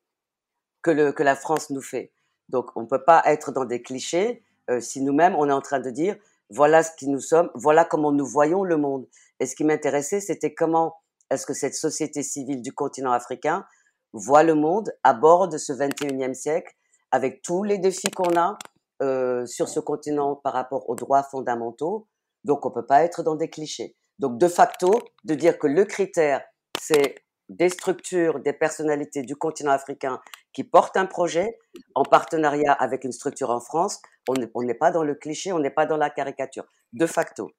que, 0.83 0.91
le, 0.91 1.13
que 1.13 1.23
la 1.23 1.37
France 1.37 1.71
nous 1.71 1.83
fait. 1.83 2.13
Donc, 2.49 2.71
on 2.77 2.83
ne 2.83 2.87
peut 2.87 3.05
pas 3.05 3.23
être 3.27 3.53
dans 3.53 3.65
des 3.65 3.83
clichés 3.83 4.43
euh, 4.71 4.81
si 4.81 5.03
nous-mêmes, 5.03 5.35
on 5.35 5.49
est 5.49 5.53
en 5.53 5.61
train 5.61 5.81
de 5.81 5.91
dire, 5.91 6.17
voilà 6.51 6.83
ce 6.83 6.91
qui 6.97 7.09
nous 7.09 7.21
sommes, 7.21 7.51
voilà 7.55 7.85
comment 7.85 8.13
nous 8.13 8.27
voyons 8.27 8.65
le 8.65 8.77
monde. 8.77 9.07
Et 9.41 9.47
ce 9.47 9.55
qui 9.55 9.65
m'intéressait, 9.65 10.21
c'était 10.21 10.55
comment 10.55 10.97
est-ce 11.31 11.47
que 11.47 11.55
cette 11.55 11.75
société 11.75 12.23
civile 12.23 12.63
du 12.63 12.73
continent 12.73 13.13
africain 13.13 13.67
voit 14.13 14.43
le 14.43 14.55
monde, 14.55 14.93
aborde 15.05 15.59
ce 15.59 15.73
21e 15.73 16.35
siècle, 16.35 16.75
avec 17.11 17.43
tous 17.43 17.63
les 17.63 17.79
défis 17.79 18.11
qu'on 18.11 18.37
a 18.37 18.59
euh, 19.03 19.47
sur 19.47 19.69
ce 19.69 19.81
continent 19.81 20.37
par 20.37 20.53
rapport 20.53 20.89
aux 20.89 20.97
droits 20.97 21.23
fondamentaux. 21.23 22.07
Donc, 22.45 22.67
on 22.67 22.71
peut 22.71 22.87
pas 22.87 23.05
être 23.05 23.23
dans 23.23 23.37
des 23.37 23.49
clichés. 23.49 23.97
Donc, 24.19 24.39
de 24.39 24.49
facto, 24.49 24.91
de 25.25 25.35
dire 25.35 25.59
que 25.59 25.67
le 25.67 25.85
critère, 25.85 26.43
c'est 26.81 27.17
des 27.49 27.69
structures, 27.69 28.41
des 28.41 28.53
personnalités 28.53 29.23
du 29.23 29.37
continent 29.37 29.71
africain 29.71 30.21
qui 30.53 30.65
portent 30.65 30.97
un 30.97 31.07
projet 31.07 31.59
en 31.95 32.03
partenariat 32.03 32.73
avec 32.73 33.05
une 33.05 33.13
structure 33.13 33.51
en 33.51 33.61
France, 33.61 34.01
on 34.29 34.63
n'est 34.63 34.75
pas 34.75 34.91
dans 34.91 35.03
le 35.03 35.15
cliché, 35.15 35.53
on 35.53 35.59
n'est 35.59 35.71
pas 35.71 35.87
dans 35.87 35.97
la 35.97 36.11
caricature, 36.11 36.65
de 36.93 37.07
facto. 37.07 37.51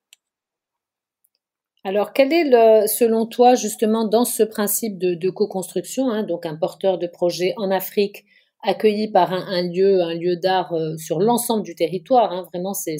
Alors, 1.85 2.11
quel 2.11 2.33
est, 2.33 2.87
selon 2.87 3.25
toi, 3.25 3.55
justement, 3.55 4.05
dans 4.05 4.25
ce 4.25 4.43
principe 4.43 4.97
de, 4.97 5.29
co-construction, 5.29 6.09
hein, 6.09 6.23
donc 6.23 6.45
un 6.45 6.57
porteur 6.57 6.97
de 6.97 7.07
projet 7.07 7.53
en 7.57 7.71
Afrique 7.71 8.25
accueilli 8.63 9.11
par 9.11 9.31
un, 9.33 9.61
lieu, 9.63 10.01
un 10.01 10.15
lieu 10.15 10.35
d'art 10.35 10.73
euh, 10.73 10.97
sur 10.97 11.19
l'ensemble 11.19 11.63
du 11.63 11.75
territoire, 11.75 12.31
hein, 12.31 12.45
vraiment, 12.51 12.73
c'est, 12.73 12.97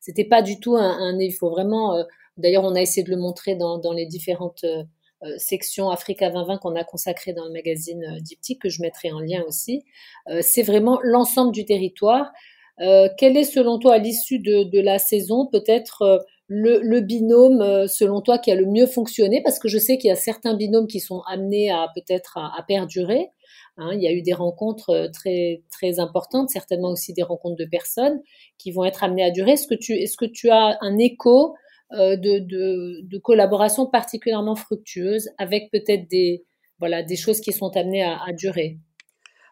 c'était 0.00 0.24
pas 0.24 0.42
du 0.42 0.60
tout 0.60 0.76
un, 0.76 1.18
il 1.18 1.32
faut 1.32 1.50
vraiment, 1.50 1.96
euh, 1.96 2.02
d'ailleurs, 2.36 2.64
on 2.64 2.74
a 2.74 2.80
essayé 2.80 3.04
de 3.04 3.10
le 3.10 3.18
montrer 3.18 3.56
dans, 3.56 3.78
dans 3.78 3.92
les 3.92 4.06
différentes 4.06 4.64
euh, 4.64 4.82
euh, 5.24 5.34
section 5.38 5.88
Africa 5.88 6.28
2020 6.28 6.58
qu'on 6.58 6.76
a 6.76 6.84
consacrée 6.84 7.32
dans 7.32 7.46
le 7.46 7.52
magazine 7.52 8.04
euh, 8.04 8.20
Diptyque, 8.20 8.60
que 8.60 8.68
je 8.68 8.82
mettrai 8.82 9.10
en 9.12 9.20
lien 9.20 9.42
aussi. 9.48 9.82
Euh, 10.28 10.40
c'est 10.42 10.62
vraiment 10.62 11.00
l'ensemble 11.02 11.52
du 11.52 11.64
territoire. 11.64 12.30
quel 12.78 13.36
est 13.38 13.44
selon 13.44 13.78
toi, 13.78 13.94
à 13.94 13.98
l'issue 13.98 14.38
de, 14.38 14.80
la 14.80 14.98
saison, 14.98 15.46
peut-être 15.50 16.26
le, 16.46 17.00
binôme, 17.00 17.88
selon 17.88 18.20
toi, 18.20 18.38
qui 18.38 18.50
a 18.50 18.54
le 18.54 18.66
mieux 18.66 18.86
fonctionné? 18.86 19.42
Parce 19.42 19.58
que 19.58 19.68
je 19.68 19.78
sais 19.78 19.96
qu'il 19.96 20.08
y 20.08 20.12
a 20.12 20.16
certains 20.16 20.54
binômes 20.54 20.86
qui 20.86 21.00
sont 21.00 21.22
amenés 21.26 21.70
à 21.70 21.88
peut-être 21.94 22.36
à, 22.36 22.62
perdurer. 22.68 23.30
Hein. 23.78 23.90
il 23.94 24.02
y 24.02 24.08
a 24.08 24.12
eu 24.12 24.22
des 24.22 24.32
rencontres 24.32 25.10
très 25.12 25.62
très 25.70 26.00
importantes, 26.00 26.50
certainement 26.50 26.90
aussi 26.90 27.12
des 27.12 27.22
rencontres 27.22 27.56
de 27.56 27.64
personnes 27.64 28.20
qui 28.58 28.72
vont 28.72 28.84
être 28.84 29.04
amenées 29.04 29.24
à 29.24 29.30
durer. 29.30 29.52
Est-ce 29.52 29.66
que 29.66 29.74
tu 29.74 29.92
est-ce 29.92 30.16
que 30.16 30.24
tu 30.26 30.50
as 30.50 30.78
un 30.80 30.98
écho 30.98 31.54
euh, 31.92 32.16
de, 32.16 32.38
de, 32.40 33.00
de 33.02 33.18
collaboration 33.18 33.86
particulièrement 33.86 34.56
fructueuse 34.56 35.28
avec 35.38 35.70
peut-être 35.70 36.08
des, 36.08 36.44
voilà, 36.78 37.02
des 37.02 37.16
choses 37.16 37.40
qui 37.40 37.52
sont 37.52 37.76
amenées 37.76 38.02
à, 38.02 38.18
à 38.26 38.32
durer? 38.32 38.78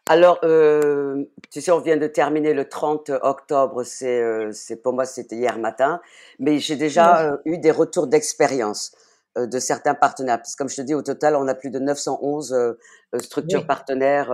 Alors, 0.07 0.37
euh, 0.43 1.23
tu 1.51 1.61
sais, 1.61 1.71
on 1.71 1.79
vient 1.79 1.97
de 1.97 2.05
terminer 2.05 2.53
le 2.53 2.69
30 2.69 3.09
octobre, 3.23 3.83
c'est, 3.83 4.21
euh, 4.21 4.51
pour 4.83 4.93
moi, 4.93 5.05
c'était 5.05 5.35
hier 5.35 5.57
matin, 5.57 5.99
mais 6.37 6.59
j'ai 6.59 6.75
déjà 6.75 7.31
euh, 7.31 7.37
eu 7.45 7.57
des 7.57 7.71
retours 7.71 8.05
d'expérience. 8.05 8.95
De 9.37 9.59
certains 9.59 9.95
partenaires. 9.95 10.37
Parce 10.37 10.53
que 10.53 10.57
comme 10.57 10.69
je 10.69 10.77
te 10.77 10.81
dis, 10.81 10.93
au 10.93 11.01
total, 11.01 11.35
on 11.35 11.47
a 11.47 11.55
plus 11.55 11.69
de 11.69 11.79
911 11.79 12.77
structures 13.19 13.67
partenaires. 13.67 14.31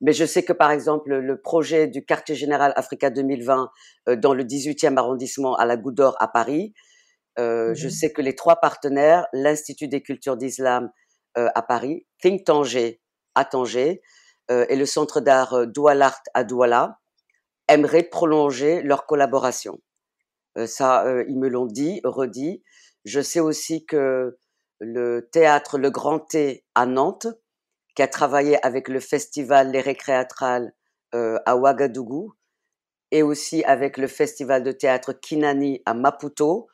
mais 0.00 0.12
je 0.12 0.24
sais 0.24 0.42
que 0.42 0.52
par 0.52 0.70
exemple, 0.70 1.14
le 1.14 1.40
projet 1.40 1.86
du 1.86 2.04
quartier 2.04 2.34
général 2.34 2.72
Africa 2.76 3.10
2020 3.10 3.70
dans 4.16 4.34
le 4.34 4.44
18e 4.44 4.96
arrondissement 4.96 5.54
à 5.56 5.64
la 5.64 5.76
Goutte 5.76 5.94
d'Or 5.94 6.16
à 6.18 6.28
Paris, 6.28 6.74
euh, 7.38 7.74
Je 7.74 7.86
mmh 7.86 7.90
sais 7.90 8.12
que 8.12 8.22
les 8.22 8.34
trois 8.34 8.56
partenaires, 8.56 9.26
l'Institut 9.32 9.88
des 9.88 10.02
cultures 10.02 10.36
d'islam 10.36 10.90
euh, 11.38 11.48
à 11.54 11.62
Paris, 11.62 12.06
Think 12.20 12.44
Tanger 12.44 13.00
à 13.34 13.44
Tanger 13.44 14.02
euh, 14.50 14.66
et 14.68 14.76
le 14.76 14.84
Centre 14.84 15.20
d'art 15.20 15.54
euh, 15.54 15.66
Doualart 15.66 16.20
à 16.34 16.44
Douala, 16.44 16.98
aimeraient 17.68 18.02
prolonger 18.02 18.82
leur 18.82 19.06
collaboration. 19.06 19.80
Euh, 20.58 20.66
ça, 20.66 21.06
ils 21.28 21.38
me 21.38 21.48
l'ont 21.48 21.66
dit, 21.66 22.00
redit. 22.04 22.62
Je 23.04 23.20
sais 23.20 23.40
aussi 23.40 23.84
que 23.84 24.38
le 24.80 25.28
théâtre 25.32 25.78
Le 25.78 25.90
Grand 25.90 26.20
T 26.20 26.64
à 26.74 26.86
Nantes, 26.86 27.26
qui 27.94 28.02
a 28.02 28.08
travaillé 28.08 28.64
avec 28.64 28.88
le 28.88 29.00
festival 29.00 29.70
Les 29.70 29.80
Récréatrales 29.80 30.72
à 31.12 31.56
Ouagadougou, 31.56 32.34
et 33.12 33.22
aussi 33.22 33.62
avec 33.64 33.98
le 33.98 34.08
festival 34.08 34.64
de 34.64 34.72
théâtre 34.72 35.12
Kinani 35.12 35.82
à 35.86 35.94
Maputo, 35.94 36.68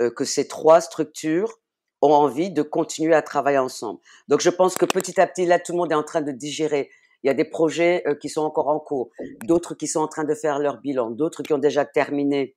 euh, 0.00 0.10
que 0.10 0.24
ces 0.24 0.48
trois 0.48 0.80
structures 0.80 1.58
ont 2.00 2.12
envie 2.12 2.50
de 2.50 2.62
continuer 2.62 3.14
à 3.14 3.20
travailler 3.20 3.58
ensemble. 3.58 3.98
Donc 4.28 4.40
je 4.40 4.48
pense 4.48 4.76
que 4.76 4.86
petit 4.86 5.20
à 5.20 5.26
petit, 5.26 5.44
là, 5.44 5.58
tout 5.58 5.72
le 5.72 5.78
monde 5.78 5.92
est 5.92 5.96
en 5.96 6.04
train 6.04 6.22
de 6.22 6.32
digérer. 6.32 6.88
Il 7.22 7.26
y 7.26 7.30
a 7.30 7.34
des 7.34 7.44
projets 7.44 8.02
euh, 8.06 8.14
qui 8.14 8.30
sont 8.30 8.40
encore 8.40 8.68
en 8.68 8.78
cours, 8.78 9.10
d'autres 9.42 9.74
qui 9.74 9.88
sont 9.88 10.00
en 10.00 10.08
train 10.08 10.24
de 10.24 10.34
faire 10.34 10.58
leur 10.60 10.78
bilan, 10.78 11.10
d'autres 11.10 11.42
qui 11.42 11.52
ont 11.52 11.58
déjà 11.58 11.84
terminé 11.84 12.56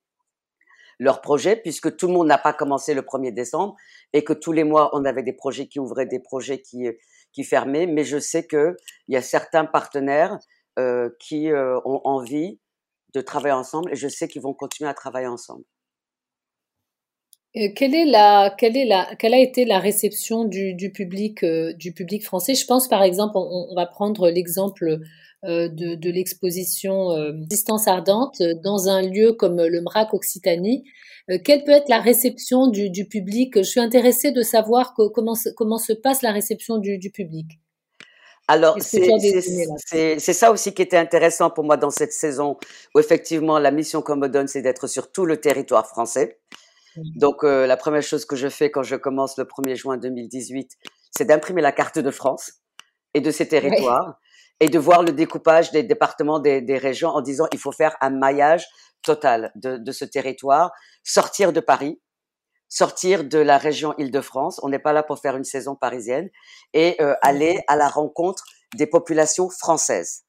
leur 1.00 1.22
projet, 1.22 1.56
puisque 1.56 1.96
tout 1.96 2.08
le 2.08 2.14
monde 2.14 2.28
n'a 2.28 2.38
pas 2.38 2.54
commencé 2.54 2.94
le 2.94 3.02
1er 3.02 3.34
décembre 3.34 3.76
et 4.14 4.24
que 4.24 4.34
tous 4.34 4.52
les 4.52 4.64
mois, 4.64 4.90
on 4.94 5.06
avait 5.06 5.24
des 5.24 5.34
projets 5.34 5.68
qui 5.68 5.80
ouvraient, 5.80 6.06
des 6.06 6.20
projets 6.20 6.62
qui, 6.62 6.88
euh, 6.88 6.94
qui 7.32 7.44
fermaient. 7.44 7.88
Mais 7.88 8.04
je 8.04 8.20
sais 8.20 8.48
qu'il 8.48 8.76
y 9.08 9.16
a 9.16 9.22
certains 9.22 9.66
partenaires 9.66 10.38
euh, 10.80 11.10
qui 11.20 11.50
ont 11.52 12.02
envie 12.04 12.60
de 13.14 13.22
travailler 13.22 13.54
ensemble 13.54 13.92
et 13.92 13.96
je 13.96 14.08
sais 14.08 14.28
qu'ils 14.28 14.42
vont 14.42 14.54
continuer 14.54 14.90
à 14.90 14.94
travailler 14.94 15.28
ensemble. 15.28 15.64
Euh, 17.56 17.70
quelle 17.76 17.94
est 17.94 18.06
la, 18.06 18.54
quelle 18.58 18.76
est 18.76 18.86
la, 18.86 19.16
quelle 19.20 19.34
a 19.36 19.40
été 19.40 19.66
la 19.66 19.78
réception 19.78 20.44
du, 20.44 20.74
du 20.74 20.92
public, 20.92 21.44
euh, 21.44 21.74
du 21.74 21.94
public 21.94 22.24
français? 22.24 22.56
Je 22.56 22.66
pense 22.66 22.88
par 22.88 23.04
exemple, 23.04 23.34
on, 23.36 23.76
va 23.76 23.86
prendre 23.86 24.30
l'exemple 24.30 24.88
euh, 24.88 24.98
de, 25.44 25.96
de 25.96 26.10
l'exposition 26.10 27.10
Distance 27.34 27.88
ardente 27.88 28.42
dans 28.64 28.88
un 28.88 29.02
lieu 29.02 29.34
comme 29.34 29.62
le 29.62 29.82
MRAC 29.82 30.14
Occitanie. 30.14 30.84
quelle 31.44 31.64
peut 31.64 31.72
être 31.72 31.90
la 31.90 32.00
réception 32.00 32.68
du, 32.68 32.90
du 32.90 33.06
public? 33.06 33.58
Je 33.58 33.64
suis 33.64 33.80
intéressée 33.80 34.32
de 34.32 34.42
savoir 34.42 34.94
comment, 34.94 35.36
comment 35.58 35.78
se 35.78 35.94
passe 35.94 36.22
la 36.22 36.32
réception 36.32 36.78
du, 36.78 36.98
du 36.98 37.12
public. 37.12 37.60
Alors, 38.48 38.78
c'est 38.82 40.18
ça 40.20 40.52
aussi 40.52 40.74
qui 40.74 40.82
était 40.82 40.98
intéressant 40.98 41.50
pour 41.50 41.64
moi 41.64 41.78
dans 41.78 41.90
cette 41.90 42.12
saison, 42.12 42.58
où 42.94 43.00
effectivement 43.00 43.58
la 43.58 43.72
mission 43.72 44.02
qu'on 44.02 44.18
me 44.18 44.28
donne, 44.28 44.48
c'est 44.48 44.62
d'être 44.62 44.88
sur 44.88 45.12
tout 45.12 45.26
le 45.26 45.38
territoire 45.38 45.88
français. 45.88 46.40
Donc, 47.16 47.44
euh, 47.44 47.66
la 47.66 47.78
première 47.78 48.04
chose 48.04 48.26
que 48.26 48.36
je 48.36 48.50
fais 48.50 48.70
quand 48.70 48.84
je 48.84 48.96
commence 48.96 49.38
le 49.38 49.46
1er 49.46 49.76
juin 49.76 49.98
2018, 49.98 50.72
c'est 51.10 51.26
d'imprimer 51.26 51.62
la 51.62 51.72
carte 51.72 52.00
de 52.00 52.12
France 52.12 52.54
et 53.14 53.22
de 53.22 53.32
ses 53.32 53.48
territoires 53.48 54.20
et 54.60 54.70
de 54.70 54.80
voir 54.80 55.04
le 55.04 55.12
découpage 55.12 55.72
des 55.72 55.84
départements, 55.84 56.40
des, 56.40 56.62
des, 56.62 56.78
régions 56.78 57.10
en 57.10 57.22
disant 57.22 57.48
il 57.52 57.60
faut 57.60 57.72
faire 57.72 57.96
un 58.02 58.10
maillage 58.10 58.66
total 59.02 59.52
de, 59.56 59.78
de 59.78 59.92
ce 59.92 60.06
territoire, 60.06 60.72
sortir 61.04 61.52
de 61.52 61.60
Paris, 61.60 62.00
sortir 62.70 63.24
de 63.24 63.40
la 63.40 63.58
région 63.58 63.94
Île-de-France. 63.98 64.60
On 64.64 64.70
n'est 64.70 64.80
pas 64.80 64.94
là 64.94 65.04
pour 65.04 65.20
faire 65.20 65.36
une 65.36 65.44
saison 65.44 65.76
parisienne 65.76 66.30
et 66.74 66.96
euh, 67.02 67.14
aller 67.22 67.60
à 67.68 67.76
la 67.76 67.88
rencontre 67.88 68.44
des 68.76 68.88
populations 68.88 69.50
françaises. 69.50 70.24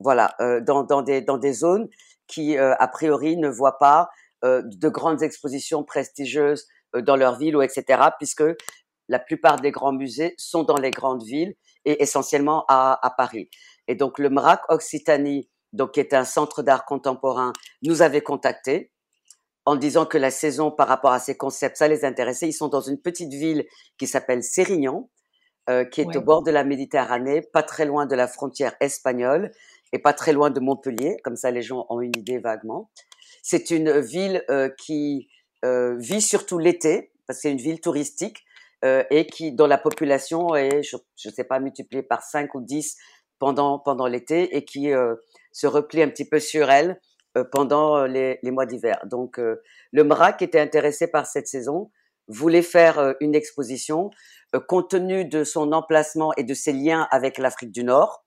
Voilà, 0.00 0.34
euh, 0.40 0.60
dans, 0.60 0.82
dans, 0.82 1.02
des, 1.02 1.22
dans 1.22 1.38
des 1.38 1.52
zones 1.52 1.88
qui, 2.26 2.58
euh, 2.58 2.74
a 2.78 2.88
priori, 2.88 3.36
ne 3.36 3.48
voient 3.48 3.78
pas 3.78 4.08
euh, 4.44 4.62
de 4.64 4.88
grandes 4.88 5.22
expositions 5.22 5.84
prestigieuses 5.84 6.66
euh, 6.94 7.02
dans 7.02 7.16
leur 7.16 7.38
ville 7.38 7.56
ou 7.56 7.62
etc. 7.62 8.10
Puisque 8.18 8.44
la 9.08 9.18
plupart 9.18 9.56
des 9.60 9.70
grands 9.70 9.92
musées 9.92 10.34
sont 10.38 10.62
dans 10.62 10.76
les 10.76 10.90
grandes 10.90 11.24
villes 11.24 11.54
et 11.84 12.02
essentiellement 12.02 12.64
à, 12.68 12.98
à 13.06 13.10
Paris. 13.10 13.48
Et 13.88 13.94
donc 13.94 14.18
le 14.18 14.30
MRAC 14.30 14.62
Occitanie, 14.68 15.48
donc 15.72 15.92
qui 15.92 16.00
est 16.00 16.14
un 16.14 16.24
centre 16.24 16.62
d'art 16.62 16.84
contemporain, 16.84 17.52
nous 17.82 18.02
avait 18.02 18.22
contactés 18.22 18.92
en 19.66 19.74
disant 19.74 20.06
que 20.06 20.16
la 20.16 20.30
saison 20.30 20.70
par 20.70 20.86
rapport 20.86 21.12
à 21.12 21.18
ces 21.18 21.36
concepts, 21.36 21.76
ça 21.76 21.88
les 21.88 22.04
intéressait. 22.04 22.48
Ils 22.48 22.52
sont 22.52 22.68
dans 22.68 22.80
une 22.80 23.00
petite 23.00 23.32
ville 23.32 23.66
qui 23.98 24.06
s'appelle 24.06 24.44
Sérignan, 24.44 25.10
euh, 25.68 25.84
qui 25.84 26.00
est 26.00 26.16
au 26.16 26.20
bord 26.20 26.44
de 26.44 26.52
la 26.52 26.62
Méditerranée, 26.62 27.42
pas 27.42 27.64
très 27.64 27.84
loin 27.84 28.06
de 28.06 28.14
la 28.14 28.28
frontière 28.28 28.76
espagnole 28.80 29.50
et 29.92 29.98
pas 29.98 30.12
très 30.12 30.32
loin 30.32 30.50
de 30.50 30.60
Montpellier, 30.60 31.16
comme 31.24 31.34
ça 31.34 31.50
les 31.50 31.62
gens 31.62 31.84
ont 31.88 32.00
une 32.00 32.16
idée 32.16 32.38
vaguement. 32.38 32.90
C'est 33.42 33.70
une 33.70 33.98
ville 33.98 34.44
euh, 34.48 34.68
qui 34.78 35.28
euh, 35.64 35.96
vit 35.98 36.22
surtout 36.22 36.58
l'été, 36.58 37.10
parce 37.26 37.38
que 37.38 37.42
c'est 37.42 37.52
une 37.52 37.58
ville 37.58 37.80
touristique, 37.80 38.44
euh, 38.84 39.04
et 39.10 39.26
qui, 39.26 39.52
dont 39.52 39.66
la 39.66 39.78
population 39.78 40.54
est, 40.54 40.82
je 40.82 40.96
ne 41.28 41.32
sais 41.32 41.44
pas, 41.44 41.60
multipliée 41.60 42.02
par 42.02 42.22
5 42.22 42.54
ou 42.54 42.60
10 42.60 42.96
pendant, 43.38 43.78
pendant 43.78 44.06
l'été, 44.06 44.56
et 44.56 44.64
qui 44.64 44.90
se 45.52 45.66
replie 45.66 46.02
un 46.02 46.08
petit 46.08 46.26
peu 46.26 46.40
sur 46.40 46.70
elle 46.70 46.98
pendant 47.52 48.06
les, 48.06 48.38
les 48.42 48.50
mois 48.50 48.64
d'hiver. 48.64 48.98
Donc, 49.04 49.36
le 49.36 50.04
MRAC 50.04 50.40
était 50.40 50.58
intéressé 50.58 51.06
par 51.06 51.26
cette 51.26 51.46
saison, 51.46 51.90
voulait 52.28 52.62
faire 52.62 53.14
une 53.20 53.34
exposition, 53.34 54.08
compte 54.68 54.88
tenu 54.88 55.26
de 55.26 55.44
son 55.44 55.72
emplacement 55.72 56.32
et 56.38 56.44
de 56.44 56.54
ses 56.54 56.72
liens 56.72 57.06
avec 57.10 57.36
l'Afrique 57.36 57.72
du 57.72 57.84
Nord, 57.84 58.26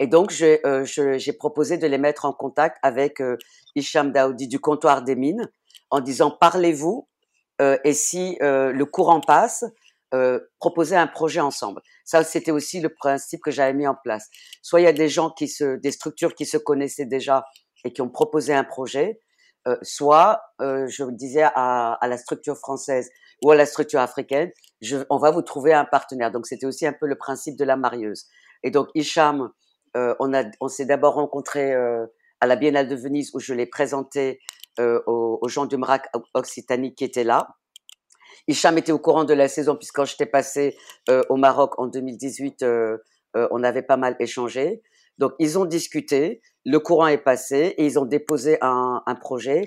et 0.00 0.06
donc, 0.06 0.34
euh, 0.42 0.84
j'ai 0.84 1.32
proposé 1.32 1.78
de 1.78 1.86
les 1.86 1.98
mettre 1.98 2.24
en 2.24 2.32
contact 2.32 2.78
avec 2.82 3.20
euh, 3.20 3.36
Hicham 3.76 4.10
Daoudi 4.10 4.48
du 4.48 4.58
comptoir 4.58 5.02
des 5.02 5.14
mines 5.14 5.50
en 5.90 6.00
disant 6.00 6.30
parlez-vous 6.30 7.08
euh, 7.08 7.13
et 7.60 7.92
si 7.92 8.38
euh, 8.42 8.72
le 8.72 8.84
courant 8.86 9.20
passe, 9.20 9.64
euh, 10.12 10.38
proposez 10.60 10.96
un 10.96 11.06
projet 11.06 11.40
ensemble. 11.40 11.80
Ça, 12.04 12.22
c'était 12.22 12.50
aussi 12.50 12.80
le 12.80 12.88
principe 12.88 13.40
que 13.42 13.50
j'avais 13.50 13.74
mis 13.74 13.86
en 13.86 13.94
place. 13.94 14.28
Soit 14.62 14.80
il 14.80 14.84
y 14.84 14.88
a 14.88 14.92
des 14.92 15.08
gens 15.08 15.30
qui 15.30 15.48
se, 15.48 15.76
des 15.76 15.90
structures 15.90 16.34
qui 16.34 16.46
se 16.46 16.56
connaissaient 16.56 17.06
déjà 17.06 17.44
et 17.84 17.92
qui 17.92 18.00
ont 18.00 18.08
proposé 18.08 18.54
un 18.54 18.64
projet, 18.64 19.20
euh, 19.66 19.76
soit 19.82 20.40
je 20.60 21.10
disais 21.10 21.42
à, 21.42 21.94
à, 21.94 22.08
la 22.08 22.18
structure 22.18 22.56
française 22.56 23.10
ou 23.42 23.50
à 23.50 23.56
la 23.56 23.66
structure 23.66 24.00
africaine, 24.00 24.50
je, 24.80 24.98
on 25.10 25.18
va 25.18 25.30
vous 25.30 25.42
trouver 25.42 25.72
un 25.72 25.84
partenaire. 25.84 26.30
Donc 26.30 26.46
c'était 26.46 26.66
aussi 26.66 26.86
un 26.86 26.92
peu 26.92 27.06
le 27.06 27.16
principe 27.16 27.56
de 27.56 27.64
la 27.64 27.76
marieuse. 27.76 28.26
Et 28.62 28.70
donc 28.70 28.88
Hicham 28.94 29.50
euh, 29.96 30.14
on, 30.18 30.34
a, 30.34 30.44
on 30.60 30.68
s'est 30.68 30.86
d'abord 30.86 31.14
rencontré 31.14 31.72
euh, 31.72 32.06
à 32.44 32.46
la 32.46 32.56
Biennale 32.56 32.88
de 32.88 32.94
Venise 32.94 33.30
où 33.34 33.40
je 33.40 33.54
l'ai 33.54 33.66
présenté 33.66 34.40
euh, 34.78 35.00
aux, 35.06 35.48
gens 35.48 35.66
du 35.66 35.76
MRAC 35.76 36.08
Occitanie 36.34 36.94
qui 36.94 37.04
étaient 37.04 37.24
là. 37.24 37.56
Hicham 38.46 38.76
était 38.78 38.92
au 38.92 38.98
courant 38.98 39.24
de 39.24 39.34
la 39.34 39.48
saison 39.48 39.76
puisque 39.76 39.94
quand 39.94 40.04
j'étais 40.04 40.26
passé 40.26 40.76
au 41.28 41.36
Maroc 41.36 41.78
en 41.78 41.86
2018, 41.86 42.64
on 43.34 43.62
avait 43.62 43.82
pas 43.82 43.96
mal 43.96 44.16
échangé. 44.18 44.82
Donc 45.18 45.32
ils 45.38 45.58
ont 45.58 45.64
discuté, 45.64 46.40
le 46.64 46.78
courant 46.78 47.06
est 47.06 47.18
passé 47.18 47.74
et 47.76 47.84
ils 47.84 47.98
ont 47.98 48.04
déposé 48.04 48.58
un, 48.60 49.02
projet. 49.20 49.64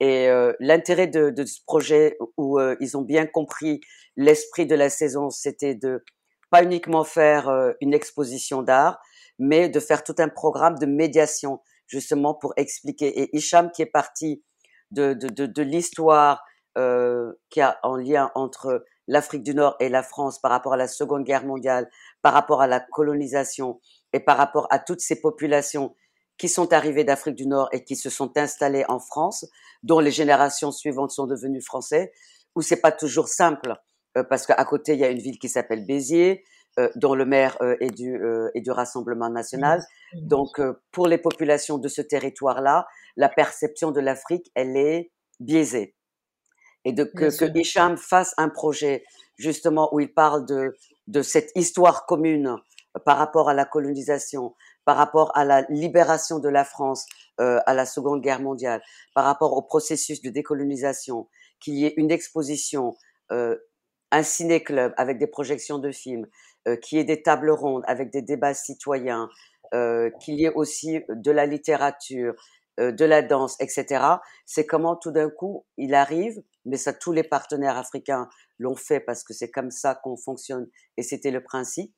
Et 0.00 0.28
euh, 0.28 0.52
l'intérêt 0.60 1.06
de, 1.06 1.44
ce 1.44 1.60
projet, 1.66 2.16
où 2.36 2.58
euh, 2.58 2.76
ils 2.80 2.96
ont 2.96 3.02
bien 3.02 3.26
compris 3.26 3.80
l'esprit 4.16 4.66
de 4.66 4.74
la 4.74 4.88
saison, 4.88 5.30
c'était 5.30 5.74
de 5.74 6.02
pas 6.50 6.62
uniquement 6.62 7.04
faire 7.04 7.48
euh, 7.48 7.72
une 7.80 7.94
exposition 7.94 8.62
d'art, 8.62 8.98
mais 9.38 9.68
de 9.68 9.80
faire 9.80 10.02
tout 10.02 10.14
un 10.18 10.28
programme 10.28 10.78
de 10.78 10.86
médiation 10.86 11.60
justement 11.90 12.34
pour 12.34 12.54
expliquer. 12.56 13.20
Et 13.20 13.36
Hicham 13.36 13.70
qui 13.70 13.82
est 13.82 13.86
parti 13.86 14.42
de, 14.90 15.12
de, 15.12 15.28
de, 15.28 15.46
de 15.46 15.62
l'histoire 15.62 16.42
euh, 16.78 17.32
qui 17.50 17.60
a 17.60 17.78
en 17.82 17.96
lien 17.96 18.30
entre 18.34 18.84
l'Afrique 19.08 19.42
du 19.42 19.54
Nord 19.54 19.76
et 19.80 19.88
la 19.88 20.04
France 20.04 20.40
par 20.40 20.52
rapport 20.52 20.72
à 20.72 20.76
la 20.76 20.86
Seconde 20.86 21.24
Guerre 21.24 21.44
mondiale, 21.44 21.90
par 22.22 22.32
rapport 22.32 22.62
à 22.62 22.68
la 22.68 22.78
colonisation 22.78 23.80
et 24.12 24.20
par 24.20 24.36
rapport 24.36 24.68
à 24.70 24.78
toutes 24.78 25.00
ces 25.00 25.20
populations 25.20 25.96
qui 26.38 26.48
sont 26.48 26.72
arrivées 26.72 27.04
d'Afrique 27.04 27.34
du 27.34 27.46
Nord 27.46 27.68
et 27.72 27.84
qui 27.84 27.96
se 27.96 28.08
sont 28.08 28.38
installées 28.38 28.84
en 28.88 29.00
France, 29.00 29.44
dont 29.82 29.98
les 29.98 30.12
générations 30.12 30.70
suivantes 30.70 31.10
sont 31.10 31.26
devenues 31.26 31.60
français, 31.60 32.12
où 32.54 32.62
c'est 32.62 32.80
pas 32.80 32.92
toujours 32.92 33.28
simple 33.28 33.74
euh, 34.16 34.24
parce 34.24 34.46
qu'à 34.46 34.64
côté 34.64 34.94
il 34.94 35.00
y 35.00 35.04
a 35.04 35.10
une 35.10 35.18
ville 35.18 35.38
qui 35.38 35.48
s'appelle 35.48 35.84
Béziers, 35.84 36.44
dont 36.96 37.14
le 37.14 37.24
maire 37.24 37.56
euh, 37.62 37.76
est, 37.80 37.90
du, 37.90 38.14
euh, 38.14 38.50
est 38.54 38.60
du 38.60 38.70
Rassemblement 38.70 39.28
national. 39.28 39.82
Donc, 40.14 40.60
pour 40.92 41.06
les 41.06 41.18
populations 41.18 41.78
de 41.78 41.88
ce 41.88 42.02
territoire-là, 42.02 42.86
la 43.16 43.28
perception 43.28 43.90
de 43.90 44.00
l'Afrique, 44.00 44.50
elle 44.54 44.76
est 44.76 45.10
biaisée. 45.40 45.94
Et 46.84 46.92
de, 46.92 47.04
que, 47.04 47.36
que 47.36 47.58
Hicham 47.58 47.96
fasse 47.96 48.34
un 48.38 48.48
projet 48.48 49.04
justement 49.36 49.92
où 49.92 50.00
il 50.00 50.12
parle 50.12 50.46
de, 50.46 50.76
de 51.08 51.22
cette 51.22 51.50
histoire 51.54 52.06
commune 52.06 52.56
par 53.04 53.18
rapport 53.18 53.48
à 53.48 53.54
la 53.54 53.64
colonisation, 53.64 54.54
par 54.84 54.96
rapport 54.96 55.36
à 55.36 55.44
la 55.44 55.62
libération 55.68 56.38
de 56.38 56.48
la 56.48 56.64
France 56.64 57.06
euh, 57.40 57.60
à 57.66 57.74
la 57.74 57.86
Seconde 57.86 58.22
Guerre 58.22 58.40
mondiale, 58.40 58.82
par 59.14 59.24
rapport 59.24 59.56
au 59.56 59.62
processus 59.62 60.22
de 60.22 60.30
décolonisation, 60.30 61.28
qu'il 61.60 61.74
y 61.74 61.84
ait 61.84 61.94
une 61.96 62.10
exposition 62.10 62.96
euh, 63.30 63.56
un 64.12 64.22
ciné-club 64.22 64.92
avec 64.96 65.18
des 65.18 65.26
projections 65.26 65.78
de 65.78 65.92
films, 65.92 66.26
qu'il 66.82 66.98
y 66.98 67.00
ait 67.00 67.04
des 67.04 67.22
tables 67.22 67.50
rondes 67.50 67.82
avec 67.86 68.10
des 68.10 68.22
débats 68.22 68.54
citoyens, 68.54 69.28
qu'il 69.72 70.40
y 70.40 70.44
ait 70.44 70.52
aussi 70.54 71.00
de 71.08 71.30
la 71.30 71.46
littérature, 71.46 72.34
de 72.78 73.04
la 73.04 73.22
danse, 73.22 73.56
etc. 73.60 74.04
C'est 74.46 74.66
comment 74.66 74.96
tout 74.96 75.10
d'un 75.10 75.30
coup 75.30 75.66
il 75.76 75.94
arrive, 75.94 76.42
mais 76.64 76.76
ça 76.76 76.92
tous 76.92 77.12
les 77.12 77.22
partenaires 77.22 77.76
africains 77.76 78.28
l'ont 78.58 78.76
fait 78.76 79.00
parce 79.00 79.24
que 79.24 79.32
c'est 79.32 79.50
comme 79.50 79.70
ça 79.70 79.94
qu'on 79.94 80.16
fonctionne 80.16 80.68
et 80.96 81.02
c'était 81.02 81.30
le 81.30 81.42
principe, 81.42 81.94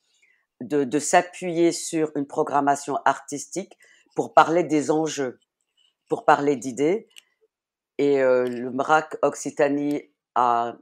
de, 0.61 0.85
de 0.85 0.99
s'appuyer 0.99 1.73
sur 1.73 2.13
une 2.17 2.27
programmation 2.27 2.97
artistique 3.05 3.77
pour 4.15 4.35
parler 4.35 4.65
des 4.65 4.91
enjeux, 4.91 5.41
pour 6.09 6.25
parler 6.25 6.57
d'idées. 6.57 7.09
Et 7.99 8.19
le 8.21 8.71
MRAC 8.71 9.17
Occitanie 9.23 10.13
a 10.35 10.77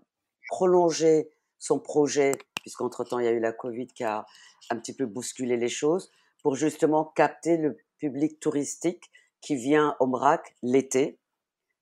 prolongé 0.49 1.31
son 1.59 1.79
projet, 1.79 2.33
puisqu'entre-temps 2.61 3.19
il 3.19 3.25
y 3.25 3.29
a 3.29 3.33
eu 3.33 3.41
la 3.41 3.53
Covid 3.53 3.89
qui 3.89 4.05
a 4.05 4.27
un 4.71 4.77
petit 4.77 4.95
peu 4.95 5.07
bousculé 5.07 5.57
les 5.57 5.69
choses, 5.69 6.11
pour 6.43 6.55
justement 6.55 7.05
capter 7.05 7.57
le 7.57 7.77
public 7.99 8.41
touristique 8.41 9.11
qui 9.41 9.57
vient 9.57 9.97
au 10.01 10.07
MRAC 10.07 10.55
l'été. 10.63 11.19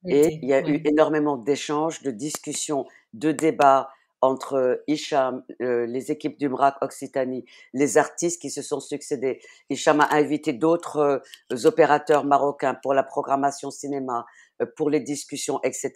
Et 0.07 0.38
il 0.43 0.49
y 0.49 0.55
a 0.55 0.61
eu 0.67 0.81
énormément 0.85 1.37
d'échanges, 1.37 2.03
de 2.03 2.11
discussions, 2.12 2.87
de 3.12 3.33
débats 3.33 3.91
entre 4.21 4.83
Hicham, 4.88 5.45
les 5.61 6.11
équipes 6.11 6.38
du 6.38 6.49
MRAC 6.49 6.77
Occitanie, 6.83 7.45
les 7.73 7.99
artistes 7.99 8.41
qui 8.41 8.51
se 8.51 8.62
sont 8.62 8.81
succédés. 8.81 9.41
Hicham 9.71 10.01
a 10.01 10.12
invité 10.14 10.53
d'autres 10.53 11.23
opérateurs 11.64 12.25
marocains 12.25 12.75
pour 12.75 12.95
la 12.95 13.03
programmation 13.03 13.71
cinéma, 13.71 14.27
pour 14.77 14.91
les 14.91 15.01
discussions, 15.01 15.61
etc. 15.62 15.93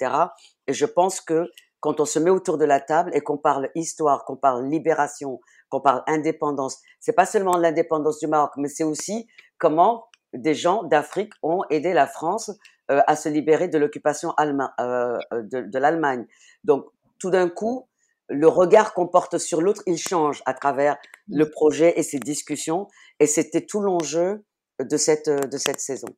Et 0.66 0.72
je 0.72 0.86
pense 0.86 1.20
que 1.20 1.50
quand 1.82 1.98
on 1.98 2.04
se 2.04 2.20
met 2.20 2.30
autour 2.30 2.58
de 2.58 2.64
la 2.64 2.80
table 2.80 3.10
et 3.12 3.20
qu'on 3.20 3.36
parle 3.36 3.68
histoire, 3.74 4.24
qu'on 4.24 4.36
parle 4.36 4.68
libération, 4.68 5.40
qu'on 5.68 5.80
parle 5.80 6.04
indépendance, 6.06 6.78
c'est 7.00 7.12
pas 7.12 7.26
seulement 7.26 7.56
l'indépendance 7.58 8.20
du 8.20 8.28
Maroc, 8.28 8.52
mais 8.56 8.68
c'est 8.68 8.84
aussi 8.84 9.26
comment 9.58 10.06
des 10.32 10.54
gens 10.54 10.84
d'Afrique 10.84 11.32
ont 11.42 11.64
aidé 11.70 11.92
la 11.92 12.06
France 12.06 12.52
euh, 12.90 13.00
à 13.08 13.16
se 13.16 13.28
libérer 13.28 13.66
de 13.66 13.78
l'occupation 13.78 14.32
euh, 14.40 15.18
de, 15.32 15.60
de 15.60 15.78
l'Allemagne. 15.78 16.24
Donc, 16.62 16.86
tout 17.18 17.30
d'un 17.30 17.48
coup, 17.48 17.88
le 18.28 18.46
regard 18.46 18.94
qu'on 18.94 19.08
porte 19.08 19.38
sur 19.38 19.60
l'autre, 19.60 19.82
il 19.86 19.98
change 19.98 20.40
à 20.46 20.54
travers 20.54 20.96
le 21.28 21.50
projet 21.50 21.94
et 21.96 22.04
ses 22.04 22.20
discussions. 22.20 22.86
Et 23.18 23.26
c'était 23.26 23.66
tout 23.66 23.80
l'enjeu 23.80 24.44
de 24.80 24.96
cette, 24.96 25.28
de 25.28 25.56
cette 25.58 25.80
saison. 25.80 26.08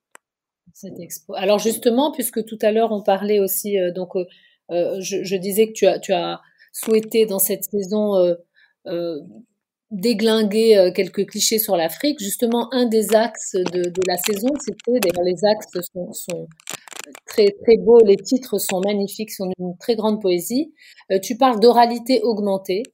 Cette 0.75 1.01
expo. 1.01 1.35
Alors 1.35 1.59
justement, 1.59 2.13
puisque 2.13 2.45
tout 2.45 2.59
à 2.61 2.71
l'heure 2.71 2.93
on 2.93 3.03
parlait 3.03 3.41
aussi, 3.41 3.79
euh, 3.79 3.93
donc 3.93 4.15
je, 4.71 5.25
je, 5.25 5.37
disais 5.37 5.69
que 5.69 5.99
tu 5.99 6.13
as, 6.13 6.41
souhaité 6.73 7.27
dans 7.27 7.39
cette 7.39 7.65
saison 7.65 8.37
déglinguer 9.95 10.77
euh, 10.77 10.93
quelques 10.93 11.27
clichés 11.27 11.59
sur 11.59 11.77
l'Afrique. 11.77 12.19
Justement, 12.21 12.73
un 12.73 12.87
des 12.87 13.15
axes 13.15 13.55
de, 13.55 13.93
la 14.07 14.17
saison, 14.19 14.49
c'était, 14.61 15.01
d'ailleurs 15.01 15.25
les 15.25 15.45
axes 15.45 15.67
sont, 16.13 16.49
très 17.27 17.47
très 17.63 17.77
beaux, 17.79 18.01
les 18.01 18.17
titres 18.17 18.59
sont 18.59 18.81
magnifiques, 18.81 19.31
sont 19.31 19.51
d'une 19.59 19.77
très 19.79 19.95
grande 19.95 20.21
poésie. 20.21 20.73
Euh, 21.13 21.19
tu 21.21 21.37
parles 21.37 21.61
d'oralité 21.61 22.21
augmentée, 22.23 22.83
euh, 22.83 22.91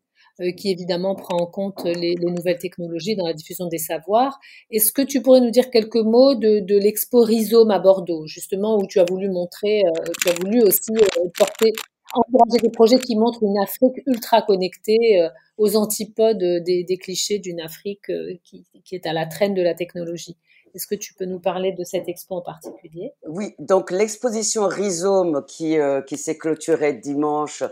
qui 0.56 0.70
évidemment 0.70 1.14
prend 1.14 1.36
en 1.38 1.46
compte 1.46 1.84
les, 1.84 2.14
nouvelles 2.16 2.58
technologies 2.58 3.16
dans 3.16 3.26
la 3.26 3.34
diffusion 3.34 3.66
des 3.66 3.78
savoirs. 3.78 4.38
Est-ce 4.70 4.92
que 4.92 5.02
tu 5.02 5.22
pourrais 5.22 5.40
nous 5.40 5.50
dire 5.50 5.70
quelques 5.70 5.96
mots 5.96 6.34
de, 6.34 6.78
l'expo 6.78 7.22
Rhizome 7.22 7.70
à 7.70 7.78
Bordeaux, 7.78 8.26
justement, 8.26 8.76
où 8.78 8.86
tu 8.86 9.00
as 9.00 9.04
voulu 9.04 9.28
montrer, 9.28 9.82
tu 10.22 10.28
as 10.30 10.34
voulu 10.40 10.62
aussi 10.62 10.92
porter 11.38 11.72
encourager 12.14 12.58
des 12.62 12.70
projets 12.70 12.98
qui 12.98 13.16
montrent 13.16 13.42
une 13.42 13.58
Afrique 13.58 14.02
ultra 14.06 14.42
connectée 14.42 15.20
euh, 15.20 15.28
aux 15.58 15.76
antipodes 15.76 16.38
des, 16.38 16.98
clichés 17.00 17.38
d'une 17.38 17.60
Afrique 17.60 18.10
euh, 18.10 18.34
qui, 18.44 18.64
est 18.92 19.06
à 19.06 19.12
la 19.12 19.26
traîne 19.26 19.54
de 19.54 19.62
la 19.62 19.74
technologie. 19.74 20.36
Est-ce 20.74 20.86
que 20.86 20.94
tu 20.94 21.14
peux 21.14 21.24
nous 21.24 21.40
parler 21.40 21.72
de 21.72 21.82
cette 21.82 22.08
expo 22.08 22.36
en 22.36 22.42
particulier? 22.42 23.12
Oui, 23.26 23.54
donc 23.58 23.90
l'exposition 23.90 24.68
Rhizome 24.68 25.42
euh, 25.62 26.02
qui 26.02 26.16
s'est 26.16 26.38
clôturée 26.38 26.94
dimanche 26.94 27.64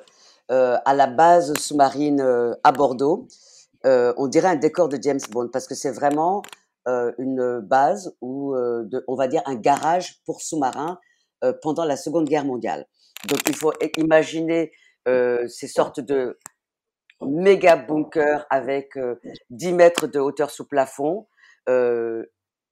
à 0.48 0.94
la 0.94 1.06
base 1.06 1.54
sous-marine 1.54 2.20
à 2.64 2.72
Bordeaux, 2.72 3.28
on 3.84 4.26
dirait 4.28 4.48
un 4.48 4.56
décor 4.56 4.88
de 4.88 4.98
James 5.00 5.20
Bond 5.30 5.48
parce 5.52 5.66
que 5.66 5.74
c'est 5.74 5.90
vraiment 5.90 6.42
une 6.86 7.60
base 7.60 8.14
ou 8.20 8.56
on 8.56 9.14
va 9.14 9.28
dire 9.28 9.42
un 9.46 9.56
garage 9.56 10.22
pour 10.24 10.40
sous-marins 10.40 10.98
pendant 11.62 11.84
la 11.84 11.96
Seconde 11.96 12.28
Guerre 12.28 12.44
mondiale. 12.44 12.86
Donc 13.28 13.40
il 13.48 13.56
faut 13.56 13.72
imaginer 13.96 14.72
euh, 15.08 15.46
ces 15.48 15.68
sortes 15.68 16.00
de 16.00 16.38
méga 17.22 17.76
bunkers 17.76 18.46
avec 18.50 18.96
euh, 18.96 19.16
10 19.50 19.72
mètres 19.72 20.06
de 20.06 20.20
hauteur 20.20 20.50
sous 20.50 20.66
plafond, 20.66 21.26
euh, 21.68 22.24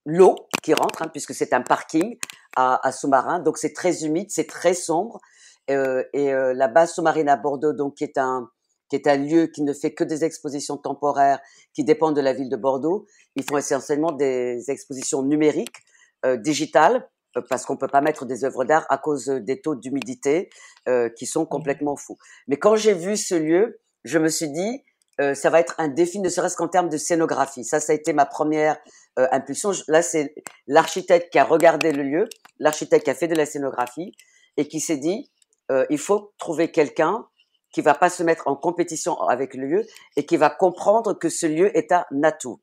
l'eau 0.04 0.36
qui 0.62 0.74
rentre, 0.74 1.02
hein, 1.02 1.08
puisque 1.08 1.34
c'est 1.34 1.52
un 1.52 1.62
parking 1.62 2.18
à, 2.54 2.86
à 2.86 2.92
sous-marin, 2.92 3.40
donc 3.40 3.58
c'est 3.58 3.72
très 3.72 4.04
humide, 4.04 4.30
c'est 4.30 4.46
très 4.46 4.74
sombre. 4.74 5.20
Euh, 5.70 6.04
et 6.12 6.32
euh, 6.32 6.54
la 6.54 6.68
base 6.68 6.94
sous-marine 6.94 7.28
à 7.28 7.36
Bordeaux, 7.36 7.72
donc 7.72 7.96
qui 7.96 8.04
est 8.04 8.18
un 8.18 8.48
qui 8.88 8.94
est 8.94 9.08
un 9.08 9.16
lieu 9.16 9.46
qui 9.48 9.62
ne 9.62 9.72
fait 9.72 9.94
que 9.94 10.04
des 10.04 10.24
expositions 10.24 10.76
temporaires 10.76 11.40
qui 11.74 11.82
dépendent 11.82 12.14
de 12.14 12.20
la 12.20 12.32
ville 12.32 12.48
de 12.48 12.56
Bordeaux. 12.56 13.06
Ils 13.34 13.42
font 13.42 13.56
essentiellement 13.56 14.12
des 14.12 14.70
expositions 14.70 15.22
numériques, 15.24 15.78
euh, 16.24 16.36
digitales, 16.36 17.08
euh, 17.36 17.42
parce 17.50 17.64
qu'on 17.64 17.76
peut 17.76 17.88
pas 17.88 18.00
mettre 18.00 18.26
des 18.26 18.44
œuvres 18.44 18.64
d'art 18.64 18.86
à 18.88 18.98
cause 18.98 19.26
des 19.26 19.60
taux 19.60 19.74
d'humidité 19.74 20.50
euh, 20.88 21.08
qui 21.08 21.26
sont 21.26 21.42
mmh 21.42 21.48
complètement 21.48 21.96
fous. 21.96 22.16
Mais 22.46 22.58
quand 22.58 22.76
j'ai 22.76 22.94
vu 22.94 23.16
ce 23.16 23.34
lieu, 23.34 23.80
je 24.04 24.18
me 24.18 24.28
suis 24.28 24.50
dit, 24.50 24.84
euh, 25.20 25.34
ça 25.34 25.50
va 25.50 25.60
être 25.60 25.74
un 25.78 25.88
défi, 25.88 26.20
ne 26.20 26.28
serait-ce 26.28 26.56
qu'en 26.56 26.68
termes 26.68 26.88
de 26.88 26.98
scénographie. 26.98 27.64
Ça, 27.64 27.80
ça 27.80 27.92
a 27.92 27.96
été 27.96 28.12
ma 28.12 28.26
première 28.26 28.76
euh, 29.18 29.26
impulsion. 29.32 29.72
Là, 29.88 30.02
c'est 30.02 30.34
l'architecte 30.66 31.32
qui 31.32 31.38
a 31.38 31.44
regardé 31.44 31.92
le 31.92 32.02
lieu, 32.02 32.28
l'architecte 32.58 33.04
qui 33.04 33.10
a 33.10 33.14
fait 33.14 33.28
de 33.28 33.34
la 33.34 33.46
scénographie 33.46 34.12
et 34.56 34.68
qui 34.68 34.80
s'est 34.80 34.98
dit, 34.98 35.30
euh, 35.70 35.86
il 35.90 35.98
faut 35.98 36.32
trouver 36.38 36.70
quelqu'un 36.70 37.26
qui 37.72 37.82
va 37.82 37.94
pas 37.94 38.08
se 38.08 38.22
mettre 38.22 38.48
en 38.48 38.56
compétition 38.56 39.20
avec 39.22 39.54
le 39.54 39.66
lieu 39.66 39.86
et 40.16 40.24
qui 40.24 40.36
va 40.36 40.50
comprendre 40.50 41.14
que 41.14 41.28
ce 41.28 41.46
lieu 41.46 41.76
est 41.76 41.92
un 41.92 42.04
atout. 42.22 42.60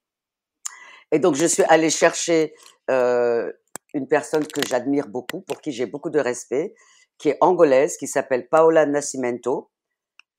Et 1.12 1.20
donc, 1.20 1.36
je 1.36 1.46
suis 1.46 1.64
allée 1.64 1.92
chercher 1.92 2.56
euh, 2.90 3.52
une 3.94 4.08
personne 4.08 4.48
que 4.48 4.66
j'admire 4.68 5.08
beaucoup, 5.08 5.42
pour 5.42 5.62
qui 5.62 5.72
j'ai 5.72 5.86
beaucoup 5.86 6.10
de 6.10 6.20
respect, 6.20 6.74
qui 7.20 7.30
est 7.30 7.38
angolaise, 7.42 7.98
qui 7.98 8.08
s'appelle 8.08 8.50
Paola 8.50 8.86
Nascimento, 8.86 9.70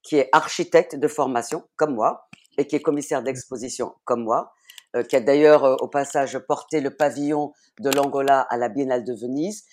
qui 0.03 0.17
est 0.17 0.29
architecte 0.33 0.95
de 0.95 1.07
formation, 1.07 1.63
comme 1.77 1.95
moi, 1.95 2.27
et 2.57 2.67
qui 2.67 2.75
est 2.75 2.81
commissaire 2.81 3.23
d'exposition, 3.23 3.95
comme 4.03 4.23
moi, 4.23 4.53
euh, 4.95 5.03
qui 5.03 5.15
a 5.15 5.21
d'ailleurs 5.21 5.63
euh, 5.63 5.75
au 5.79 5.87
passage 5.87 6.37
porté 6.39 6.79
le 6.79 6.95
pavillon 6.95 7.53
de 7.79 7.89
l'Angola 7.89 8.41
à 8.41 8.57
la 8.57 8.69
Biennale 8.69 9.03
de 9.03 9.13
Venise, 9.13 9.63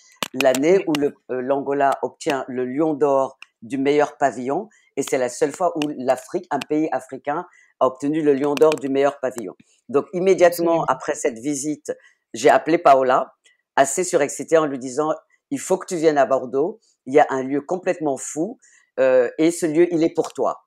l'année 0.41 0.83
où 0.87 0.93
euh, 0.99 1.11
l'Angola 1.41 1.99
obtient 2.01 2.45
le 2.47 2.65
Lion 2.65 2.93
d'or 2.93 3.37
du 3.61 3.77
meilleur 3.77 4.17
pavillon, 4.17 4.69
et 4.97 5.03
c'est 5.03 5.17
la 5.17 5.29
seule 5.29 5.51
fois 5.51 5.73
où 5.77 5.81
l'Afrique, 5.97 6.45
un 6.51 6.59
pays 6.59 6.89
africain, 6.91 7.45
a 7.79 7.87
obtenu 7.87 8.21
le 8.21 8.33
Lion 8.33 8.55
d'or 8.55 8.75
du 8.75 8.89
meilleur 8.89 9.19
pavillon. 9.19 9.55
Donc 9.89 10.05
immédiatement 10.13 10.83
après 10.85 11.15
cette 11.15 11.39
visite, 11.39 11.91
j'ai 12.33 12.49
appelé 12.49 12.77
Paola 12.77 13.33
assez 13.75 14.03
surexcité 14.03 14.57
en 14.57 14.65
lui 14.65 14.79
disant 14.79 15.13
il 15.51 15.59
faut 15.59 15.77
que 15.77 15.85
tu 15.85 15.97
viennes 15.97 16.17
à 16.17 16.25
Bordeaux, 16.25 16.79
il 17.05 17.13
y 17.13 17.19
a 17.19 17.27
un 17.29 17.43
lieu 17.43 17.61
complètement 17.61 18.17
fou 18.17 18.57
euh, 18.99 19.29
et 19.37 19.51
ce 19.51 19.65
lieu 19.65 19.87
il 19.93 20.03
est 20.03 20.13
pour 20.13 20.33
toi. 20.33 20.65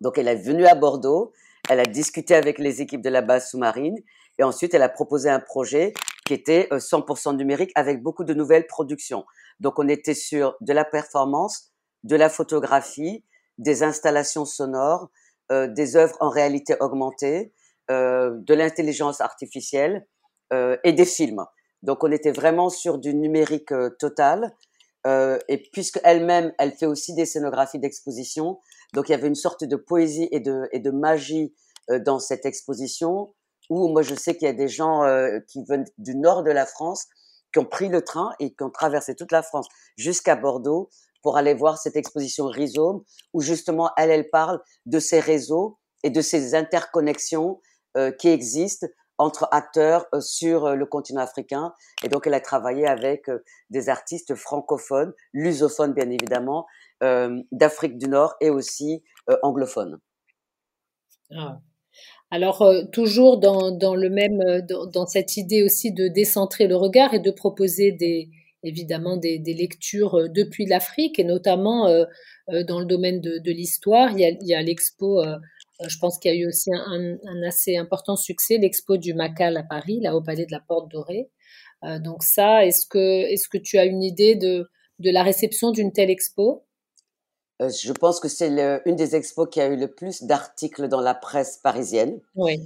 Donc 0.00 0.18
elle 0.18 0.28
est 0.28 0.36
venue 0.36 0.66
à 0.66 0.74
Bordeaux, 0.74 1.32
elle 1.68 1.80
a 1.80 1.84
discuté 1.84 2.34
avec 2.34 2.58
les 2.58 2.82
équipes 2.82 3.02
de 3.02 3.10
la 3.10 3.22
base 3.22 3.50
sous-marine 3.50 3.96
et 4.38 4.44
ensuite 4.44 4.74
elle 4.74 4.82
a 4.82 4.88
proposé 4.88 5.30
un 5.30 5.40
projet 5.40 5.94
qui 6.26 6.34
était 6.34 6.68
100% 6.70 7.28
euh, 7.28 7.32
numérique 7.36 7.70
avec 7.76 8.02
beaucoup 8.02 8.24
de 8.24 8.34
nouvelles 8.34 8.66
productions. 8.66 9.24
Donc 9.60 9.78
on 9.78 9.88
était 9.88 10.14
sur 10.14 10.56
de 10.60 10.72
la 10.72 10.84
performance, 10.84 11.72
de 12.02 12.16
la 12.16 12.28
photographie, 12.28 13.24
des 13.58 13.82
installations 13.82 14.44
sonores, 14.44 15.08
euh, 15.52 15.68
des 15.68 15.96
œuvres 15.96 16.16
en 16.20 16.28
réalité 16.28 16.74
augmentée, 16.80 17.52
euh, 17.90 18.32
de 18.40 18.54
l'intelligence 18.54 19.20
artificielle 19.20 20.06
euh, 20.52 20.76
et 20.82 20.92
des 20.92 21.04
films. 21.04 21.44
Donc 21.82 22.02
on 22.02 22.10
était 22.10 22.32
vraiment 22.32 22.68
sur 22.68 22.98
du 22.98 23.14
numérique 23.14 23.70
euh, 23.70 23.90
total. 23.98 24.52
Euh, 25.06 25.38
et 25.48 25.62
puisque 25.72 26.00
elle-même, 26.02 26.52
elle 26.58 26.72
fait 26.72 26.86
aussi 26.86 27.14
des 27.14 27.26
scénographies 27.26 27.78
d'exposition, 27.78 28.58
donc 28.92 29.08
il 29.08 29.12
y 29.12 29.14
avait 29.14 29.28
une 29.28 29.36
sorte 29.36 29.62
de 29.62 29.76
poésie 29.76 30.28
et 30.32 30.40
de, 30.40 30.68
et 30.72 30.80
de 30.80 30.90
magie 30.90 31.54
dans 32.04 32.18
cette 32.18 32.44
exposition. 32.44 33.32
Où 33.70 33.88
moi 33.88 34.02
je 34.02 34.14
sais 34.14 34.36
qu'il 34.36 34.46
y 34.46 34.50
a 34.50 34.54
des 34.54 34.68
gens 34.68 35.04
euh, 35.04 35.38
qui 35.48 35.62
viennent 35.64 35.84
du 35.98 36.16
nord 36.16 36.42
de 36.42 36.50
la 36.50 36.66
France 36.66 37.06
qui 37.52 37.58
ont 37.58 37.64
pris 37.64 37.88
le 37.88 38.02
train 38.02 38.32
et 38.38 38.54
qui 38.54 38.62
ont 38.62 38.70
traversé 38.70 39.14
toute 39.14 39.32
la 39.32 39.42
France 39.42 39.68
jusqu'à 39.96 40.36
Bordeaux 40.36 40.90
pour 41.22 41.36
aller 41.36 41.54
voir 41.54 41.78
cette 41.78 41.96
exposition 41.96 42.46
Rhizome, 42.46 43.02
où 43.32 43.40
justement 43.40 43.90
elle, 43.96 44.10
elle 44.10 44.30
parle 44.30 44.60
de 44.84 44.98
ces 44.98 45.20
réseaux 45.20 45.78
et 46.02 46.10
de 46.10 46.20
ces 46.20 46.54
interconnexions 46.54 47.60
qui 48.18 48.28
existent 48.28 48.86
entre 49.18 49.48
acteurs 49.50 50.06
sur 50.20 50.76
le 50.76 50.84
continent 50.84 51.22
africain. 51.22 51.72
Et 52.04 52.08
donc, 52.08 52.26
elle 52.26 52.34
a 52.34 52.40
travaillé 52.40 52.86
avec 52.86 53.30
des 53.70 53.88
artistes 53.88 54.34
francophones, 54.34 55.14
lusophones 55.32 55.94
bien 55.94 56.10
évidemment, 56.10 56.66
d'Afrique 57.00 57.96
du 57.98 58.08
Nord 58.08 58.36
et 58.40 58.50
aussi 58.50 59.02
anglophones. 59.42 59.98
Ah. 61.32 61.58
Alors, 62.30 62.68
toujours 62.92 63.38
dans, 63.38 63.70
dans 63.70 63.94
le 63.94 64.10
même, 64.10 64.42
dans, 64.68 64.86
dans, 64.86 65.06
cette 65.06 65.36
idée 65.36 65.62
aussi 65.62 65.92
de 65.92 66.08
décentrer 66.08 66.66
le 66.66 66.76
regard 66.76 67.14
et 67.14 67.20
de 67.20 67.30
proposer 67.30 67.92
des, 67.92 68.28
évidemment 68.62 69.16
des, 69.16 69.38
lectures 69.38 70.28
depuis 70.28 70.66
l'Afrique 70.66 71.18
et 71.18 71.24
notamment 71.24 71.88
dans 72.48 72.80
le 72.80 72.84
domaine 72.84 73.20
de, 73.20 73.50
l'histoire. 73.50 74.10
Il 74.12 74.38
y 74.42 74.54
a, 74.54 74.62
l'expo, 74.62 75.22
je 75.86 75.98
pense 75.98 76.18
qu'il 76.18 76.32
y 76.32 76.34
a 76.34 76.38
eu 76.38 76.48
aussi 76.48 76.70
un, 76.74 77.16
assez 77.46 77.76
important 77.76 78.16
succès, 78.16 78.58
l'expo 78.58 78.96
du 78.96 79.14
Macal 79.14 79.56
à 79.56 79.62
Paris, 79.62 80.00
là 80.00 80.16
au 80.16 80.20
Palais 80.20 80.46
de 80.46 80.52
la 80.52 80.60
Porte 80.60 80.90
Dorée. 80.90 81.28
donc 82.00 82.24
ça, 82.24 82.66
est-ce 82.66 82.86
que, 82.86 83.22
est-ce 83.32 83.48
que 83.48 83.58
tu 83.58 83.78
as 83.78 83.84
une 83.84 84.02
idée 84.02 84.34
de, 84.34 84.68
de 84.98 85.10
la 85.10 85.22
réception 85.22 85.70
d'une 85.70 85.92
telle 85.92 86.10
expo? 86.10 86.65
Je 87.60 87.92
pense 87.92 88.20
que 88.20 88.28
c'est 88.28 88.48
une 88.84 88.96
des 88.96 89.16
expos 89.16 89.48
qui 89.50 89.60
a 89.60 89.66
eu 89.66 89.76
le 89.76 89.88
plus 89.88 90.24
d'articles 90.24 90.88
dans 90.88 91.00
la 91.00 91.14
presse 91.14 91.58
parisienne. 91.58 92.20
Oui. 92.34 92.60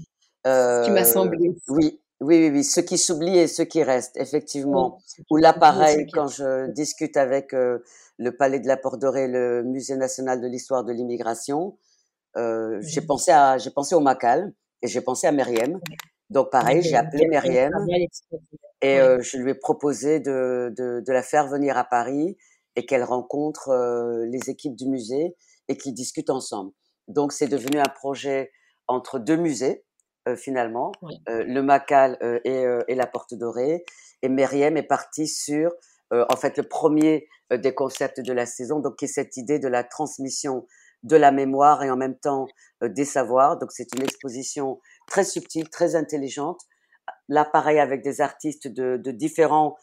ce 0.45 0.85
qui 0.85 0.91
m'a 0.91 1.05
semblé. 1.05 1.55
Oui, 1.69 2.01
oui, 2.21 2.39
oui, 2.39 2.51
oui, 2.51 2.65
ce 2.65 2.81
qui 2.81 2.99
s'oublie 2.99 3.39
et 3.39 3.47
ce 3.47 3.63
qui 3.63 3.83
reste, 3.83 4.17
effectivement. 4.17 4.99
Ou 5.31 5.37
là, 5.37 5.55
pareil, 5.55 6.07
quand 6.13 6.29
je 6.29 6.71
discute 6.71 7.17
avec 7.17 7.55
euh, 7.55 7.79
le 8.19 8.37
Palais 8.37 8.61
de 8.61 8.69
la 8.69 8.77
Porte 8.77 9.01
Dorée, 9.01 9.27
le 9.27 9.63
Musée 9.63 9.97
national 9.97 10.41
de 10.41 10.47
l'histoire 10.47 10.85
de 10.85 10.93
l'immigration, 10.93 11.79
euh, 12.37 12.79
j'ai 12.83 13.01
pensé 13.01 13.31
à, 13.31 13.57
j'ai 13.57 13.71
pensé 13.71 13.95
au 13.95 14.01
Macal 14.01 14.53
et 14.83 14.87
j'ai 14.87 15.01
pensé 15.01 15.27
à 15.27 15.33
Meriem. 15.33 15.81
Donc 16.29 16.51
pareil, 16.51 16.83
j'ai 16.83 16.95
appelé 16.95 17.27
Meriem 17.27 17.73
et 18.83 19.01
euh, 19.01 19.21
je 19.21 19.39
lui 19.39 19.51
ai 19.51 19.55
proposé 19.55 20.21
de, 20.21 20.73
de, 20.77 21.03
de, 21.05 21.13
la 21.13 21.23
faire 21.23 21.49
venir 21.49 21.77
à 21.77 21.85
Paris 21.85 22.37
et 22.77 22.87
qu'elle 22.87 23.05
rencontre 23.05 23.69
euh, 23.71 24.27
les 24.27 24.51
équipes 24.51 24.77
du 24.77 24.89
musée 24.89 25.37
et 25.69 25.77
qu'ils 25.77 25.95
discutent 25.95 26.31
ensemble. 26.31 26.73
Donc 27.09 27.33
c'est 27.33 27.49
devenu 27.49 27.79
un 27.79 27.89
projet 27.89 28.53
entre 28.87 29.19
deux 29.19 29.37
musées 29.37 29.85
euh, 30.29 30.37
finalement, 30.37 30.93
euh, 31.31 31.45
le 31.45 31.63
Macal 31.63 32.19
euh, 32.23 32.41
et, 32.45 32.65
et, 32.89 32.95
la 32.95 33.07
Porte 33.07 33.33
Dorée. 33.35 33.85
Et 34.21 34.29
Meriem 34.29 34.77
est 34.77 34.83
partie 34.83 35.27
sur, 35.27 35.73
en 36.11 36.37
fait, 36.37 36.59
le 36.59 36.65
premier 36.65 37.27
des 37.51 37.73
concepts 37.73 38.21
de 38.21 38.33
la 38.35 38.45
saison, 38.45 38.81
donc 38.81 38.97
qui 38.97 39.07
est 39.07 39.09
cette 39.09 39.39
idée 39.39 39.59
de 39.59 39.69
la 39.69 39.83
transmission 39.83 40.67
de 41.05 41.17
la 41.17 41.31
mémoire 41.31 41.83
et 41.83 41.91
en 41.91 41.97
même 41.97 42.19
temps 42.19 42.47
des 42.83 43.07
savoirs. 43.07 43.59
Donc 43.59 43.73
c'est 43.73 43.95
une 43.95 44.03
exposition 44.03 44.79
très 45.07 45.25
subtile, 45.25 45.71
très 45.71 45.95
intelligente. 45.95 46.61
Là, 47.29 47.47
pareil, 47.47 47.79
avec 47.79 48.03
des 48.03 48.21
artistes 48.21 48.69
de, 48.69 48.99
de 48.99 49.11
différents 49.11 49.77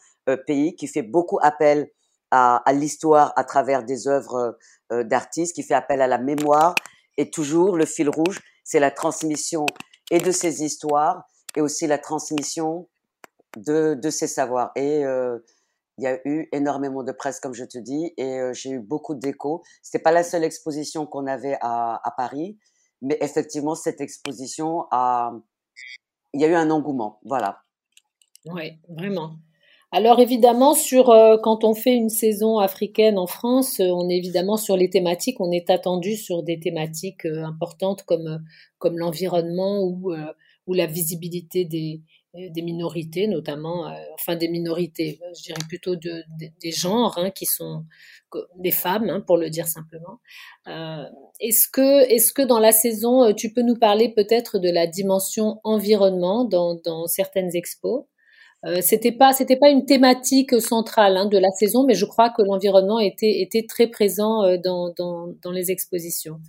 pays, 0.46 0.76
qui 0.76 0.86
fait 0.86 1.02
beaucoup 1.02 1.40
appel 1.42 1.90
à, 2.30 2.62
l'histoire 2.72 3.32
à 3.36 3.44
travers 3.44 3.84
des 3.84 4.08
œuvres 4.08 4.58
d'artistes, 4.90 5.54
qui 5.54 5.62
fait 5.62 5.74
appel 5.74 6.00
à 6.00 6.06
la 6.06 6.18
mémoire. 6.18 6.74
Et 7.16 7.30
toujours, 7.30 7.76
le 7.76 7.86
fil 7.86 8.08
rouge, 8.08 8.40
c'est 8.64 8.80
la 8.80 8.90
transmission 8.90 9.66
et 10.10 10.18
de 10.18 10.30
ces 10.30 10.62
histoires 10.62 11.24
et 11.56 11.60
aussi 11.60 11.86
la 11.86 11.98
transmission 11.98 12.88
de, 13.56 13.94
de 13.94 14.10
ces 14.10 14.26
savoirs. 14.26 14.70
Et 14.76 15.04
euh, 15.04 15.38
il 15.96 16.04
y 16.04 16.06
a 16.06 16.20
eu 16.24 16.48
énormément 16.52 17.02
de 17.02 17.12
presse, 17.12 17.40
comme 17.40 17.54
je 17.54 17.64
te 17.64 17.78
dis, 17.78 18.12
et 18.16 18.40
euh, 18.40 18.52
j'ai 18.52 18.70
eu 18.70 18.78
beaucoup 18.78 19.14
d'échos. 19.14 19.62
C'était 19.82 20.02
pas 20.02 20.12
la 20.12 20.22
seule 20.22 20.44
exposition 20.44 21.06
qu'on 21.06 21.26
avait 21.26 21.58
à, 21.60 22.00
à 22.04 22.10
Paris, 22.12 22.58
mais 23.02 23.18
effectivement, 23.20 23.74
cette 23.74 24.00
exposition 24.00 24.86
a, 24.90 25.32
il 26.32 26.40
y 26.40 26.44
a 26.44 26.48
eu 26.48 26.54
un 26.54 26.70
engouement. 26.70 27.20
Voilà. 27.24 27.62
Oui, 28.46 28.78
vraiment. 28.88 29.36
Alors 29.90 30.20
évidemment, 30.20 30.74
sur 30.74 31.08
euh, 31.08 31.38
quand 31.42 31.64
on 31.64 31.74
fait 31.74 31.94
une 31.94 32.10
saison 32.10 32.58
africaine 32.58 33.16
en 33.18 33.26
France, 33.26 33.80
euh, 33.80 33.86
on 33.86 34.10
est 34.10 34.18
évidemment 34.18 34.58
sur 34.58 34.76
les 34.76 34.90
thématiques, 34.90 35.40
on 35.40 35.50
est 35.50 35.70
attendu 35.70 36.14
sur 36.14 36.42
des 36.42 36.60
thématiques 36.60 37.24
euh, 37.24 37.42
importantes 37.44 38.02
comme 38.02 38.44
comme 38.78 38.98
l'environnement 38.98 39.82
ou 39.82 40.12
ou 40.66 40.74
la 40.74 40.86
visibilité 40.86 41.64
des 41.64 42.02
des 42.34 42.62
minorités, 42.62 43.26
notamment, 43.26 43.90
enfin 44.14 44.36
des 44.36 44.48
minorités, 44.48 45.18
je 45.36 45.42
dirais 45.44 45.62
plutôt 45.66 45.96
de, 45.96 46.22
des 46.38 46.70
genres 46.70 47.16
hein, 47.16 47.30
qui 47.30 47.46
sont 47.46 47.86
des 48.58 48.70
femmes, 48.70 49.08
hein, 49.08 49.20
pour 49.26 49.38
le 49.38 49.48
dire 49.50 49.66
simplement. 49.66 50.20
est-ce 51.40 51.66
que, 51.68 52.04
est-ce 52.12 52.32
que 52.32 52.42
dans 52.42 52.60
la 52.60 52.70
saison, 52.72 53.32
tu 53.32 53.52
peux 53.52 53.62
nous 53.62 53.78
parler 53.78 54.12
peut-être 54.14 54.58
de 54.58 54.68
la 54.70 54.86
dimension 54.86 55.58
environnement 55.64 56.44
dans, 56.44 56.74
dans 56.84 57.06
certaines 57.06 57.56
expos? 57.56 58.04
Euh, 58.66 58.80
c'était 58.80 59.12
pas 59.12 59.32
c'était 59.32 59.56
pas 59.56 59.68
une 59.68 59.86
thématique 59.86 60.60
centrale 60.60 61.16
hein, 61.16 61.26
de 61.26 61.38
la 61.38 61.50
saison, 61.50 61.84
mais 61.86 61.94
je 61.94 62.04
crois 62.04 62.30
que 62.30 62.42
l'environnement 62.42 62.98
était 62.98 63.40
était 63.40 63.66
très 63.68 63.86
présent 63.86 64.42
euh, 64.44 64.56
dans, 64.56 64.92
dans, 64.96 65.28
dans 65.42 65.52
les 65.52 65.70
expositions. 65.70 66.40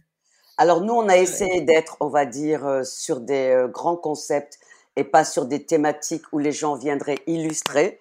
Alors 0.58 0.82
nous, 0.82 0.94
on 0.94 1.08
a 1.08 1.18
essayé 1.18 1.62
d'être, 1.62 1.98
on 2.00 2.10
va 2.10 2.26
dire, 2.26 2.66
euh, 2.66 2.84
sur 2.84 3.22
des 3.22 3.66
grands 3.72 3.96
concepts 3.96 4.60
et 4.96 5.04
pas 5.04 5.24
sur 5.24 5.46
des 5.46 5.66
thématiques 5.66 6.26
où 6.34 6.40
les 6.40 6.52
gens 6.52 6.76
viendraient 6.76 7.20
illustrer. 7.28 8.00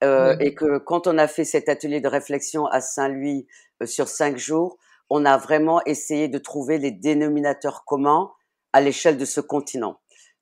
Et 0.00 0.54
que 0.54 0.78
quand 0.78 1.08
on 1.08 1.18
a 1.18 1.26
fait 1.26 1.44
cet 1.44 1.68
atelier 1.68 2.00
de 2.00 2.06
réflexion 2.06 2.66
à 2.66 2.80
Saint-Louis 2.80 3.48
sur 3.84 4.06
cinq 4.06 4.36
jours, 4.36 4.78
on 5.10 5.24
a 5.24 5.36
vraiment 5.36 5.82
essayé 5.86 6.28
de 6.28 6.38
trouver 6.38 6.78
les 6.78 6.92
dénominateurs 6.92 7.84
communs 7.84 8.30
à 8.72 8.80
l'échelle 8.80 9.16
de 9.16 9.24
ce 9.24 9.40
continent 9.40 9.98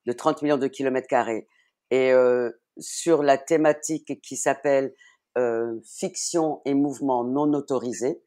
de 0.06 0.12
30 0.12 0.42
millions 0.42 0.56
de 0.56 0.68
kilomètres 0.68 1.08
carrés. 1.08 1.48
Et 1.90 2.12
euh, 2.12 2.50
sur 2.78 3.22
la 3.22 3.38
thématique 3.38 4.20
qui 4.22 4.36
s'appelle 4.36 4.94
euh, 5.38 5.80
fiction 5.84 6.62
et 6.64 6.74
mouvement 6.74 7.24
non 7.24 7.52
autorisés, 7.52 8.22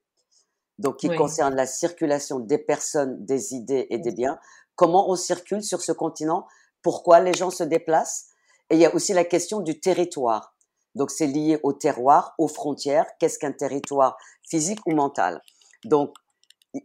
donc 0.77 0.97
qui 0.97 1.09
concerne 1.09 1.55
la 1.55 1.65
circulation 1.65 2.39
des 2.39 2.57
personnes, 2.57 3.23
des 3.25 3.53
idées 3.53 3.87
et 3.89 3.97
des 3.97 4.11
biens. 4.11 4.39
Comment 4.75 5.09
on 5.09 5.15
circule 5.15 5.63
sur 5.63 5.81
ce 5.81 5.91
continent? 5.91 6.45
Pourquoi 6.81 7.19
les 7.19 7.33
gens 7.33 7.49
se 7.49 7.63
déplacent? 7.63 8.27
Et 8.69 8.75
il 8.75 8.81
y 8.81 8.85
a 8.85 8.93
aussi 8.93 9.13
la 9.13 9.25
question 9.25 9.59
du 9.59 9.79
territoire. 9.79 10.55
Donc 10.95 11.11
c'est 11.11 11.27
lié 11.27 11.59
au 11.63 11.73
terroir, 11.73 12.33
aux 12.37 12.47
frontières. 12.47 13.07
Qu'est-ce 13.19 13.39
qu'un 13.39 13.51
territoire 13.51 14.17
physique 14.47 14.79
ou 14.85 14.91
mental? 14.91 15.41
Donc 15.83 16.13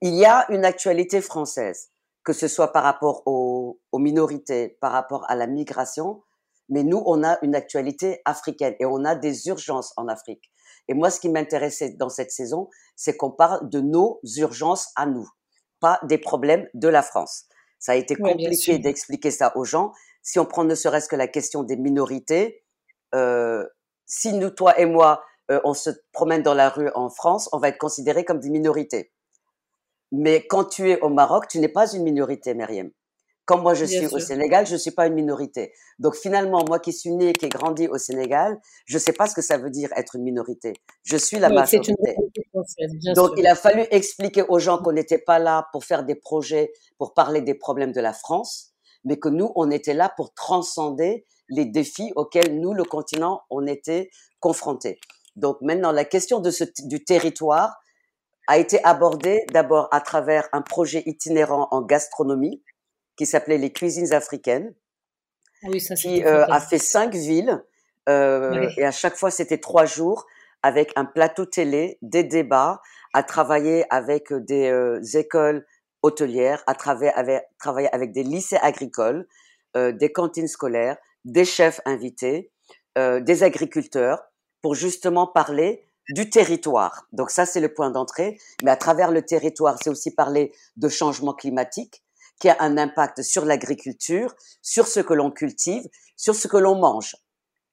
il 0.01 0.15
y 0.15 0.25
a 0.25 0.51
une 0.51 0.65
actualité 0.65 1.21
française, 1.21 1.91
que 2.25 2.33
ce 2.33 2.49
soit 2.49 2.73
par 2.73 2.83
rapport 2.83 3.23
aux 3.27 3.79
minorités, 3.93 4.77
par 4.81 4.93
rapport 4.93 5.25
à 5.29 5.37
la 5.37 5.47
migration, 5.47 6.23
mais 6.69 6.83
nous, 6.83 7.03
on 7.07 7.23
a 7.25 7.39
une 7.43 7.55
actualité 7.55 8.21
africaine 8.25 8.75
et 8.81 8.87
on 8.87 9.05
a 9.05 9.15
des 9.15 9.49
urgences 9.49 9.93
en 9.97 10.09
Afrique. 10.09 10.51
Et 10.89 10.95
moi, 10.95 11.11
ce 11.11 11.21
qui 11.21 11.29
m'intéressait 11.29 11.91
dans 11.91 12.09
cette 12.09 12.31
saison, 12.31 12.69
c'est 12.97 13.17
qu'on 13.17 13.31
parle 13.31 13.69
de 13.69 13.81
nos 13.81 14.21
urgences 14.37 14.91
à 14.97 15.07
nous, 15.07 15.29
pas 15.81 16.01
des 16.05 16.19
problèmes 16.19 16.69
de 16.75 16.89
la 16.89 17.03
France. 17.03 17.47
Ça 17.79 17.93
a 17.93 17.97
été 17.97 18.17
compliqué 18.17 18.79
d'expliquer 18.79 19.31
ça 19.31 19.57
aux 19.57 19.65
gens. 19.65 19.93
Si 20.23 20.39
on 20.39 20.47
prend 20.47 20.65
ne 20.65 20.75
serait-ce 20.75 21.09
que 21.09 21.17
la 21.17 21.29
question 21.29 21.63
des 21.63 21.77
minorités, 21.77 22.65
euh, 23.15 23.67
si 24.07 24.33
nous, 24.33 24.51
toi 24.51 24.79
et 24.79 24.87
moi, 24.87 25.23
euh, 25.51 25.61
on 25.65 25.75
se 25.75 25.91
promène 26.13 26.43
dans 26.43 26.55
la 26.55 26.71
rue 26.71 26.91
en 26.95 27.11
France, 27.11 27.49
on 27.53 27.59
va 27.59 27.69
être 27.69 27.79
considérés 27.79 28.25
comme 28.25 28.41
des 28.41 28.51
minorités. 28.51 29.13
Mais 30.13 30.47
quand 30.47 30.65
tu 30.65 30.91
es 30.91 31.01
au 31.01 31.09
Maroc, 31.09 31.49
tu 31.49 31.59
n'es 31.59 31.69
pas 31.69 31.93
une 31.93 32.05
minorité, 32.05 32.55
Myriam. 32.55 32.91
Comme 33.47 33.63
moi, 33.63 33.75
je 33.75 33.85
suis 33.85 34.07
au 34.07 34.19
Sénégal, 34.19 34.67
je 34.67 34.73
ne 34.73 34.79
suis 34.79 34.91
pas 34.91 35.07
une 35.07 35.15
minorité. 35.15 35.73
Donc 35.99 36.17
finalement, 36.17 36.65
moi 36.67 36.79
qui 36.79 36.93
suis 36.93 37.11
née, 37.11 37.35
qui 37.35 37.45
ai 37.47 37.49
grandi 37.51 37.89
au 37.89 37.99
Sénégal, 37.99 38.59
je 38.87 38.97
ne 38.97 39.01
sais 39.01 39.13
pas 39.13 39.27
ce 39.27 39.35
que 39.35 39.43
ça 39.43 39.59
veut 39.59 39.71
dire 39.71 39.91
être 39.97 40.17
une 40.17 40.23
minorité. 40.23 40.73
Je 41.03 41.17
suis 41.19 41.39
la 41.39 41.51
majorité. 41.51 41.93
Donc 43.15 43.33
il 43.37 43.47
a 43.47 43.55
fallu 43.55 43.85
expliquer 43.91 44.45
aux 44.49 44.59
gens 44.59 44.79
qu'on 44.79 44.93
n'était 44.93 45.19
pas 45.19 45.39
là 45.39 45.69
pour 45.73 45.85
faire 45.85 46.05
des 46.05 46.15
projets, 46.15 46.73
pour 46.97 47.13
parler 47.13 47.43
des 47.43 47.55
problèmes 47.55 47.93
de 47.93 48.01
la 48.01 48.15
France, 48.15 48.73
mais 49.05 49.19
que 49.19 49.29
nous, 49.29 49.53
on 49.57 49.71
était 49.71 49.95
là 49.95 50.11
pour 50.17 50.33
transcender 50.33 51.27
les 51.51 51.67
défis 51.67 52.13
auxquels 52.17 52.59
nous, 52.59 52.73
le 52.73 52.85
continent, 52.85 53.43
on 53.51 53.67
était 53.67 54.11
confrontés. 54.41 54.99
Donc 55.37 55.59
maintenant, 55.61 55.93
la 55.93 56.05
question 56.07 56.41
de 56.41 56.51
ce, 56.51 56.65
du 56.87 57.05
territoire 57.05 57.77
a 58.47 58.59
été 58.59 58.83
abordée 58.85 59.45
d'abord 59.53 59.89
à 59.91 60.01
travers 60.01 60.49
un 60.53 60.63
projet 60.63 61.03
itinérant 61.07 61.69
en 61.71 61.83
gastronomie 61.83 62.63
qui 63.17 63.27
s'appelait 63.27 63.59
les 63.59 63.73
cuisines 63.73 64.13
africaines, 64.13 64.75
ah 65.63 65.69
oui, 65.71 65.81
ça, 65.81 65.95
qui 65.95 66.25
euh, 66.25 66.47
a 66.47 66.61
fait 66.61 66.79
cinq 66.79 67.15
villes 67.15 67.63
euh, 68.09 68.69
et 68.77 68.85
à 68.85 68.91
chaque 68.91 69.17
fois 69.17 69.31
c'était 69.31 69.59
trois 69.59 69.87
jours 69.87 70.27
avec 70.63 70.93
un 70.97 71.05
plateau 71.05 71.45
télé, 71.45 71.99
des 72.01 72.25
débats, 72.25 72.81
à 73.13 73.23
travailler 73.23 73.85
avec 73.91 74.33
des 74.33 74.71
euh, 74.71 75.01
écoles 75.15 75.67
hôtelières, 76.03 76.63
à 76.67 76.75
travailler 76.75 77.13
avec, 77.13 77.45
travailler 77.59 77.95
avec 77.95 78.13
des 78.13 78.23
lycées 78.23 78.59
agricoles, 78.61 79.27
euh, 79.77 79.93
des 79.93 80.13
cantines 80.13 80.49
scolaires, 80.49 80.97
des 81.25 81.45
chefs 81.45 81.81
invités, 81.85 82.51
euh, 82.97 83.21
des 83.21 83.43
agriculteurs, 83.43 84.23
pour 84.63 84.75
justement 84.75 85.27
parler 85.27 85.87
du 86.11 86.31
territoire. 86.31 87.07
Donc 87.13 87.31
ça, 87.31 87.47
c'est 87.47 87.61
le 87.61 87.73
point 87.73 87.91
d'entrée. 87.91 88.39
Mais 88.63 88.71
à 88.71 88.77
travers 88.77 89.11
le 89.11 89.23
territoire, 89.23 89.79
c'est 89.83 89.91
aussi 89.91 90.15
parler 90.15 90.53
de 90.77 90.89
changement 90.89 91.35
climatique, 91.35 92.04
qui 92.41 92.49
a 92.49 92.57
un 92.61 92.77
impact 92.79 93.23
sur 93.23 93.45
l'agriculture, 93.45 94.35
sur 94.63 94.87
ce 94.87 95.01
que 95.01 95.15
l'on 95.15 95.31
cultive, 95.31 95.85
sur 96.17 96.35
ce 96.35 96.49
que 96.49 96.57
l'on 96.57 96.77
mange. 96.77 97.17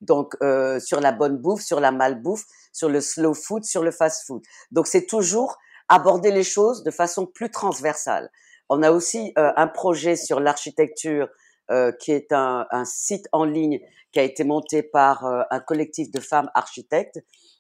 Donc 0.02 0.36
euh, 0.42 0.80
sur 0.80 1.00
la 1.00 1.12
bonne 1.12 1.38
bouffe, 1.38 1.62
sur 1.62 1.80
la 1.80 1.92
malbouffe, 1.92 2.46
sur 2.72 2.90
le 2.90 3.02
slow 3.02 3.34
food, 3.34 3.64
sur 3.64 3.84
le 3.84 3.92
fast 3.92 4.26
food. 4.26 4.42
Donc 4.72 4.88
c'est 4.88 5.06
toujours 5.06 5.58
aborder 5.90 6.32
les 6.32 6.44
choses 6.44 6.84
de 6.84 6.92
façon 6.92 7.26
plus 7.26 7.52
transversale. 7.52 8.32
On 8.70 8.84
a 8.84 8.92
aussi 8.92 9.34
euh, 9.38 9.52
un 9.58 9.68
projet 9.68 10.16
sur 10.16 10.40
l'architecture 10.40 11.28
euh, 11.70 11.92
qui 11.92 12.12
est 12.12 12.32
un, 12.32 12.66
un, 12.72 12.86
site 12.86 13.28
en 13.32 13.44
ligne 13.44 13.80
qui 14.12 14.20
a 14.20 14.24
été 14.24 14.44
monté 14.44 14.84
par 14.84 15.26
euh, 15.26 15.42
un 15.52 15.60
collectif 15.60 16.12
de 16.12 16.20
femmes 16.20 16.50
architectes, 16.56 17.20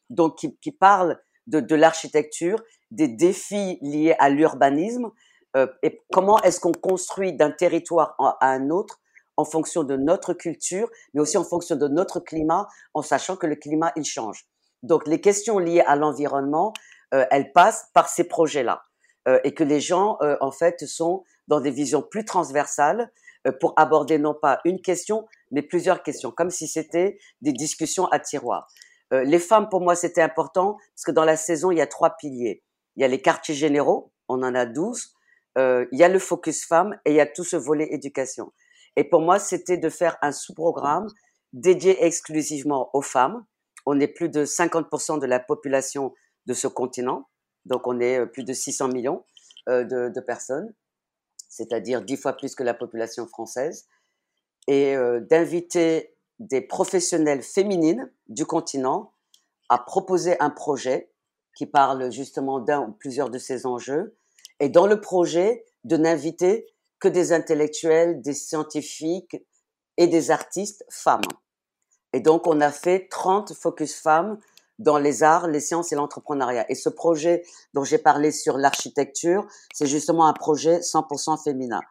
donc 0.09 0.37
qui, 0.37 0.57
qui 0.57 0.71
parle 0.71 1.17
de, 1.47 1.59
de 1.59 1.75
l'architecture, 1.75 2.57
des 2.89 3.07
défis 3.07 3.77
liés 3.81 4.15
à 4.19 4.29
l'urbanisme 4.29 5.11
euh, 5.55 5.67
et 5.83 6.01
comment 6.11 6.39
est-ce 6.39 6.59
qu'on 6.59 6.71
construit 6.71 7.33
d'un 7.33 7.51
territoire 7.51 8.15
à 8.19 8.37
un 8.41 8.69
autre 8.69 8.99
en 9.37 9.45
fonction 9.45 9.83
de 9.83 9.95
notre 9.95 10.33
culture, 10.33 10.89
mais 11.13 11.21
aussi 11.21 11.37
en 11.37 11.43
fonction 11.43 11.75
de 11.75 11.87
notre 11.87 12.19
climat, 12.19 12.67
en 12.93 13.01
sachant 13.01 13.35
que 13.35 13.47
le 13.47 13.55
climat 13.55 13.91
il 13.95 14.05
change. 14.05 14.45
Donc 14.83 15.07
les 15.07 15.21
questions 15.21 15.57
liées 15.59 15.81
à 15.81 15.95
l'environnement, 15.95 16.73
euh, 17.13 17.25
elles 17.31 17.51
passent 17.51 17.87
par 17.93 18.09
ces 18.09 18.25
projets-là, 18.25 18.83
euh, 19.27 19.39
et 19.43 19.53
que 19.53 19.63
les 19.63 19.79
gens 19.79 20.17
euh, 20.21 20.37
en 20.41 20.51
fait 20.51 20.85
sont 20.85 21.23
dans 21.47 21.59
des 21.59 21.71
visions 21.71 22.01
plus 22.01 22.25
transversales 22.25 23.11
euh, 23.47 23.51
pour 23.59 23.73
aborder 23.77 24.19
non 24.19 24.33
pas 24.33 24.59
une 24.65 24.81
question, 24.81 25.27
mais 25.51 25.61
plusieurs 25.61 26.03
questions, 26.03 26.31
comme 26.31 26.49
si 26.49 26.67
c'était 26.67 27.17
des 27.41 27.53
discussions 27.53 28.05
à 28.07 28.19
tiroir. 28.19 28.67
Euh, 29.13 29.23
les 29.23 29.39
femmes, 29.39 29.67
pour 29.69 29.81
moi, 29.81 29.95
c'était 29.95 30.21
important 30.21 30.77
parce 30.95 31.03
que 31.05 31.11
dans 31.11 31.25
la 31.25 31.35
saison, 31.35 31.71
il 31.71 31.77
y 31.77 31.81
a 31.81 31.87
trois 31.87 32.11
piliers. 32.11 32.63
Il 32.95 33.01
y 33.01 33.05
a 33.05 33.07
les 33.07 33.21
quartiers 33.21 33.55
généraux, 33.55 34.11
on 34.27 34.43
en 34.43 34.55
a 34.55 34.65
douze. 34.65 35.13
Euh, 35.57 35.85
il 35.91 35.99
y 35.99 36.03
a 36.03 36.09
le 36.09 36.19
focus 36.19 36.65
femmes 36.65 36.97
et 37.05 37.11
il 37.11 37.15
y 37.15 37.19
a 37.19 37.25
tout 37.25 37.43
ce 37.43 37.57
volet 37.57 37.87
éducation. 37.91 38.53
Et 38.95 39.03
pour 39.03 39.21
moi, 39.21 39.39
c'était 39.39 39.77
de 39.77 39.89
faire 39.89 40.17
un 40.21 40.31
sous-programme 40.31 41.07
dédié 41.53 42.03
exclusivement 42.05 42.89
aux 42.93 43.01
femmes. 43.01 43.45
On 43.85 43.99
est 43.99 44.07
plus 44.07 44.29
de 44.29 44.45
50% 44.45 45.19
de 45.19 45.25
la 45.25 45.39
population 45.39 46.13
de 46.45 46.53
ce 46.53 46.67
continent, 46.67 47.27
donc 47.65 47.87
on 47.87 47.99
est 47.99 48.25
plus 48.27 48.43
de 48.43 48.53
600 48.53 48.89
millions 48.89 49.23
de, 49.67 50.09
de 50.09 50.21
personnes 50.21 50.73
c'est-à-dire 51.51 52.01
dix 52.01 52.17
fois 52.17 52.33
plus 52.33 52.55
que 52.55 52.63
la 52.63 52.73
population 52.73 53.27
française, 53.27 53.87
et 54.67 54.95
euh, 54.95 55.19
d'inviter 55.19 56.15
des 56.39 56.61
professionnelles 56.61 57.43
féminines 57.43 58.11
du 58.27 58.45
continent 58.45 59.13
à 59.69 59.77
proposer 59.77 60.39
un 60.39 60.49
projet 60.49 61.11
qui 61.55 61.65
parle 61.65 62.11
justement 62.11 62.59
d'un 62.59 62.81
ou 62.81 62.93
plusieurs 62.93 63.29
de 63.29 63.37
ces 63.37 63.65
enjeux, 63.65 64.17
et 64.61 64.69
dans 64.69 64.85
le 64.85 65.01
projet, 65.01 65.65
de 65.83 65.97
n'inviter 65.97 66.67
que 66.99 67.07
des 67.07 67.33
intellectuels, 67.33 68.21
des 68.21 68.35
scientifiques 68.35 69.43
et 69.97 70.05
des 70.05 70.29
artistes 70.29 70.85
femmes. 70.89 71.21
Et 72.13 72.19
donc, 72.19 72.45
on 72.45 72.61
a 72.61 72.71
fait 72.71 73.07
30 73.09 73.53
focus 73.55 73.99
femmes 73.99 74.37
dans 74.77 74.99
les 74.99 75.23
arts, 75.23 75.47
les 75.47 75.59
sciences 75.59 75.91
et 75.91 75.95
l'entrepreneuriat. 75.95 76.65
Et 76.69 76.75
ce 76.75 76.89
projet 76.89 77.43
dont 77.73 77.83
j'ai 77.83 77.97
parlé 77.97 78.31
sur 78.31 78.57
l'architecture, 78.59 79.47
c'est 79.73 79.87
justement 79.87 80.27
un 80.27 80.33
projet 80.33 80.79
100% 80.79 81.43
féminin. 81.43 81.81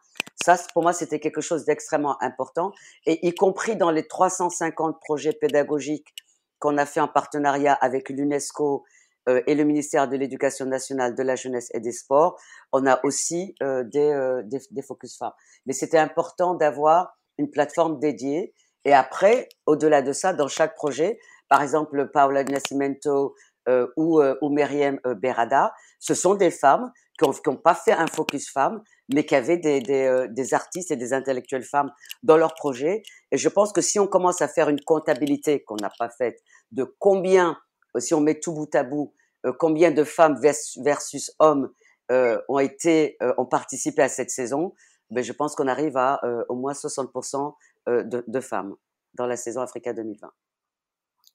Ça, 0.41 0.55
pour 0.73 0.81
moi, 0.81 0.93
c'était 0.93 1.19
quelque 1.19 1.41
chose 1.41 1.65
d'extrêmement 1.65 2.21
important, 2.23 2.71
et 3.05 3.27
y 3.27 3.35
compris 3.35 3.75
dans 3.75 3.91
les 3.91 4.07
350 4.07 5.01
projets 5.01 5.33
pédagogiques 5.33 6.15
qu'on 6.59 6.77
a 6.77 6.85
fait 6.85 7.01
en 7.01 7.09
partenariat 7.09 7.73
avec 7.73 8.09
l'UNESCO 8.09 8.85
et 9.27 9.55
le 9.55 9.63
ministère 9.63 10.07
de 10.07 10.17
l'Éducation 10.17 10.65
nationale, 10.65 11.15
de 11.15 11.23
la 11.23 11.35
jeunesse 11.35 11.69
et 11.73 11.79
des 11.79 11.91
sports, 11.91 12.39
on 12.71 12.85
a 12.87 12.99
aussi 13.03 13.55
euh, 13.61 13.83
des, 13.83 13.99
euh, 13.99 14.41
des, 14.43 14.59
des 14.71 14.81
focus 14.81 15.17
femmes. 15.17 15.33
Mais 15.65 15.73
c'était 15.73 15.97
important 15.97 16.55
d'avoir 16.55 17.17
une 17.37 17.49
plateforme 17.51 17.99
dédiée. 17.99 18.53
Et 18.85 18.93
après, 18.93 19.47
au-delà 19.65 20.01
de 20.01 20.11
ça, 20.11 20.33
dans 20.33 20.47
chaque 20.47 20.75
projet, 20.75 21.19
par 21.49 21.61
exemple 21.61 22.09
Paula 22.11 22.43
Nascimento 22.43 23.35
euh, 23.67 23.87
ou, 23.95 24.19
euh, 24.21 24.35
ou 24.41 24.55
euh, 24.57 25.15
Berada, 25.15 25.73
ce 25.99 26.15
sont 26.15 26.35
des 26.35 26.51
femmes 26.51 26.91
qui 27.19 27.25
n'ont 27.49 27.55
pas 27.57 27.75
fait 27.75 27.91
un 27.91 28.07
focus 28.07 28.49
femme, 28.49 28.81
mais 29.13 29.25
qui 29.25 29.35
avaient 29.35 29.57
des, 29.57 29.81
des, 29.81 30.05
euh, 30.05 30.27
des, 30.29 30.53
artistes 30.53 30.91
et 30.91 30.95
des 30.95 31.13
intellectuelles 31.13 31.63
femmes 31.63 31.91
dans 32.23 32.37
leur 32.37 32.55
projet. 32.55 33.03
Et 33.31 33.37
je 33.37 33.49
pense 33.49 33.71
que 33.71 33.81
si 33.81 33.99
on 33.99 34.07
commence 34.07 34.41
à 34.41 34.47
faire 34.47 34.69
une 34.69 34.81
comptabilité 34.81 35.63
qu'on 35.63 35.75
n'a 35.75 35.91
pas 35.99 36.09
faite 36.09 36.39
de 36.71 36.83
combien, 36.99 37.57
si 37.99 38.13
on 38.13 38.21
met 38.21 38.39
tout 38.39 38.53
bout 38.53 38.73
à 38.75 38.83
bout, 38.83 39.13
combien 39.59 39.91
de 39.91 40.03
femmes 40.03 40.39
versus 40.39 41.31
hommes 41.39 41.71
ont 42.09 42.59
été, 42.59 43.17
ont 43.37 43.45
participé 43.45 44.01
à 44.01 44.09
cette 44.09 44.29
saison, 44.29 44.73
ben 45.09 45.23
je 45.23 45.33
pense 45.33 45.55
qu'on 45.55 45.67
arrive 45.67 45.97
à 45.97 46.21
au 46.49 46.55
moins 46.55 46.73
60% 46.73 47.53
de, 47.87 48.39
femmes 48.39 48.75
dans 49.13 49.25
la 49.25 49.37
saison 49.37 49.61
Africa 49.61 49.93
2020. 49.93 50.31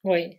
Oui. 0.05 0.39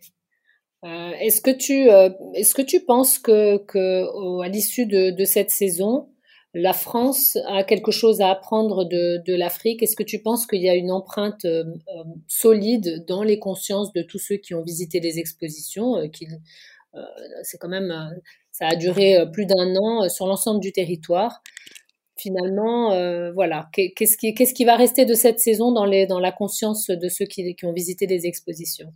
Euh, 0.84 1.10
est-ce 1.18 1.40
que 1.40 1.50
tu 1.50 1.90
euh, 1.90 2.10
est-ce 2.34 2.54
que 2.54 2.62
tu 2.62 2.80
penses 2.84 3.18
que, 3.18 3.58
que 3.58 4.42
à 4.44 4.48
l'issue 4.48 4.86
de, 4.86 5.10
de, 5.10 5.24
cette 5.24 5.50
saison, 5.50 6.08
la 6.54 6.72
France 6.72 7.36
a 7.46 7.62
quelque 7.62 7.90
chose 7.90 8.20
à 8.20 8.30
apprendre 8.30 8.84
de, 8.84 9.22
de 9.24 9.34
l'Afrique? 9.34 9.82
Est-ce 9.82 9.96
que 9.96 10.02
tu 10.02 10.20
penses 10.20 10.46
qu'il 10.46 10.62
y 10.62 10.68
a 10.68 10.74
une 10.74 10.90
empreinte 10.90 11.44
euh, 11.44 11.64
euh 11.64 12.04
solide 12.26 13.04
dans 13.06 13.22
les 13.22 13.38
consciences 13.38 13.92
de 13.92 14.02
tous 14.02 14.18
ceux 14.18 14.36
qui 14.36 14.54
ont 14.54 14.62
visité 14.62 15.00
les 15.00 15.18
expositions 15.18 15.96
euh, 15.96 16.06
euh, 16.94 17.00
C'est 17.42 17.58
quand 17.58 17.68
même 17.68 17.92
ça 18.50 18.66
a 18.66 18.76
duré 18.76 19.24
plus 19.32 19.46
d'un 19.46 19.76
an 19.76 20.08
sur 20.08 20.26
l'ensemble 20.26 20.60
du 20.60 20.72
territoire? 20.72 21.42
Finalement, 22.16 22.88
voilà, 23.32 23.68
qu'est-ce 23.72 24.16
qui 24.16 24.34
qu'est-ce 24.34 24.54
qui 24.54 24.64
va 24.64 24.74
rester 24.74 25.04
de 25.04 25.14
cette 25.14 25.38
saison 25.38 25.70
dans 25.70 25.84
les 25.84 26.06
dans 26.06 26.18
la 26.18 26.32
conscience 26.32 26.88
de 26.88 27.08
ceux 27.08 27.26
qui, 27.26 27.54
qui 27.54 27.66
ont 27.66 27.72
visité 27.72 28.06
les 28.06 28.26
expositions? 28.26 28.92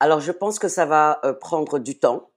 Alors, 0.00 0.20
je 0.20 0.32
pense 0.32 0.58
que 0.58 0.68
ça 0.68 0.84
va 0.84 1.20
prendre 1.40 1.78
du 1.78 1.98
temps. 1.98 2.30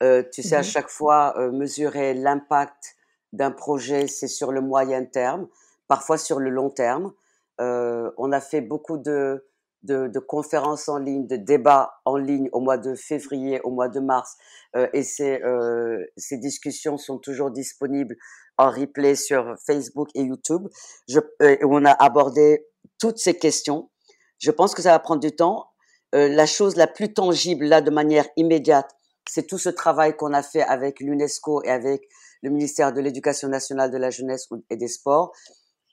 Tu 0.00 0.42
sais, 0.42 0.56
à 0.56 0.60
mmh 0.60 0.64
chaque 0.64 0.88
fois, 0.88 1.34
mesurer 1.52 2.14
l'impact 2.14 2.96
d'un 3.32 3.50
projet, 3.50 4.06
c'est 4.06 4.28
sur 4.28 4.52
le 4.52 4.60
moyen 4.60 5.04
terme, 5.04 5.48
parfois 5.88 6.18
sur 6.18 6.38
le 6.38 6.50
long 6.50 6.70
terme. 6.70 7.12
Euh, 7.60 8.10
on 8.18 8.32
a 8.32 8.40
fait 8.40 8.60
beaucoup 8.60 8.98
de, 8.98 9.46
de, 9.82 10.08
de, 10.08 10.18
conférences 10.18 10.88
en 10.88 10.98
ligne, 10.98 11.26
de 11.26 11.36
débats 11.36 11.94
en 12.04 12.16
ligne 12.16 12.48
au 12.52 12.60
mois 12.60 12.78
de 12.78 12.94
février, 12.94 13.60
au 13.62 13.70
mois 13.70 13.88
de 13.88 14.00
mars, 14.00 14.36
euh, 14.76 14.88
et 14.92 15.02
ces, 15.02 15.42
euh, 15.42 16.04
ces 16.16 16.38
discussions 16.38 16.96
sont 16.98 17.18
toujours 17.18 17.50
disponibles 17.50 18.16
en 18.58 18.70
replay 18.70 19.14
sur 19.14 19.54
Facebook 19.66 20.08
et 20.14 20.22
YouTube, 20.22 20.66
je, 21.08 21.20
où 21.64 21.76
on 21.76 21.84
a 21.84 21.92
abordé 21.92 22.66
toutes 22.98 23.18
ces 23.18 23.38
questions. 23.38 23.90
Je 24.38 24.50
pense 24.50 24.74
que 24.74 24.82
ça 24.82 24.90
va 24.90 24.98
prendre 24.98 25.20
du 25.20 25.34
temps 25.34 25.72
euh, 26.14 26.28
la 26.28 26.46
chose 26.46 26.76
la 26.76 26.86
plus 26.86 27.14
tangible 27.14 27.64
là 27.64 27.80
de 27.80 27.90
manière 27.90 28.26
immédiate, 28.36 28.90
c'est 29.28 29.46
tout 29.46 29.58
ce 29.58 29.70
travail 29.70 30.14
qu'on 30.14 30.34
a 30.34 30.42
fait 30.42 30.62
avec 30.62 31.00
l'UNESCO 31.00 31.62
et 31.62 31.70
avec 31.70 32.02
le 32.42 32.50
ministère 32.50 32.92
de 32.92 33.00
l'Éducation 33.00 33.48
nationale, 33.48 33.90
de 33.90 33.98
la 33.98 34.10
jeunesse 34.10 34.48
et 34.70 34.76
des 34.76 34.88
sports, 34.88 35.32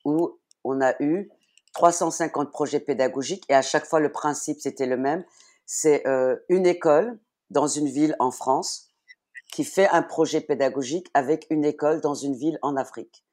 où 0.06 0.40
on 0.64 0.82
a 0.82 0.94
eu 1.02 1.30
350 1.74 2.52
projets 2.52 2.80
pédagogiques 2.80 3.46
et 3.50 3.56
à 3.56 3.62
chaque 3.62 3.86
fois 3.86 4.00
le 4.00 4.12
principe 4.12 4.60
c'était 4.60 4.88
le 4.88 4.98
même. 4.98 5.24
C'est 5.66 6.06
euh, 6.08 6.36
une 6.50 6.66
école 6.66 7.20
dans 7.50 7.68
une 7.68 7.88
ville 7.88 8.16
en 8.20 8.32
France 8.32 8.90
qui 9.52 9.64
fait 9.64 9.88
un 9.90 10.04
projet 10.04 10.42
pédagogique 10.42 11.08
avec 11.14 11.48
une 11.50 11.66
école 11.66 12.02
dans 12.02 12.14
une 12.14 12.36
ville 12.36 12.60
en 12.62 12.76
Afrique. 12.76 13.24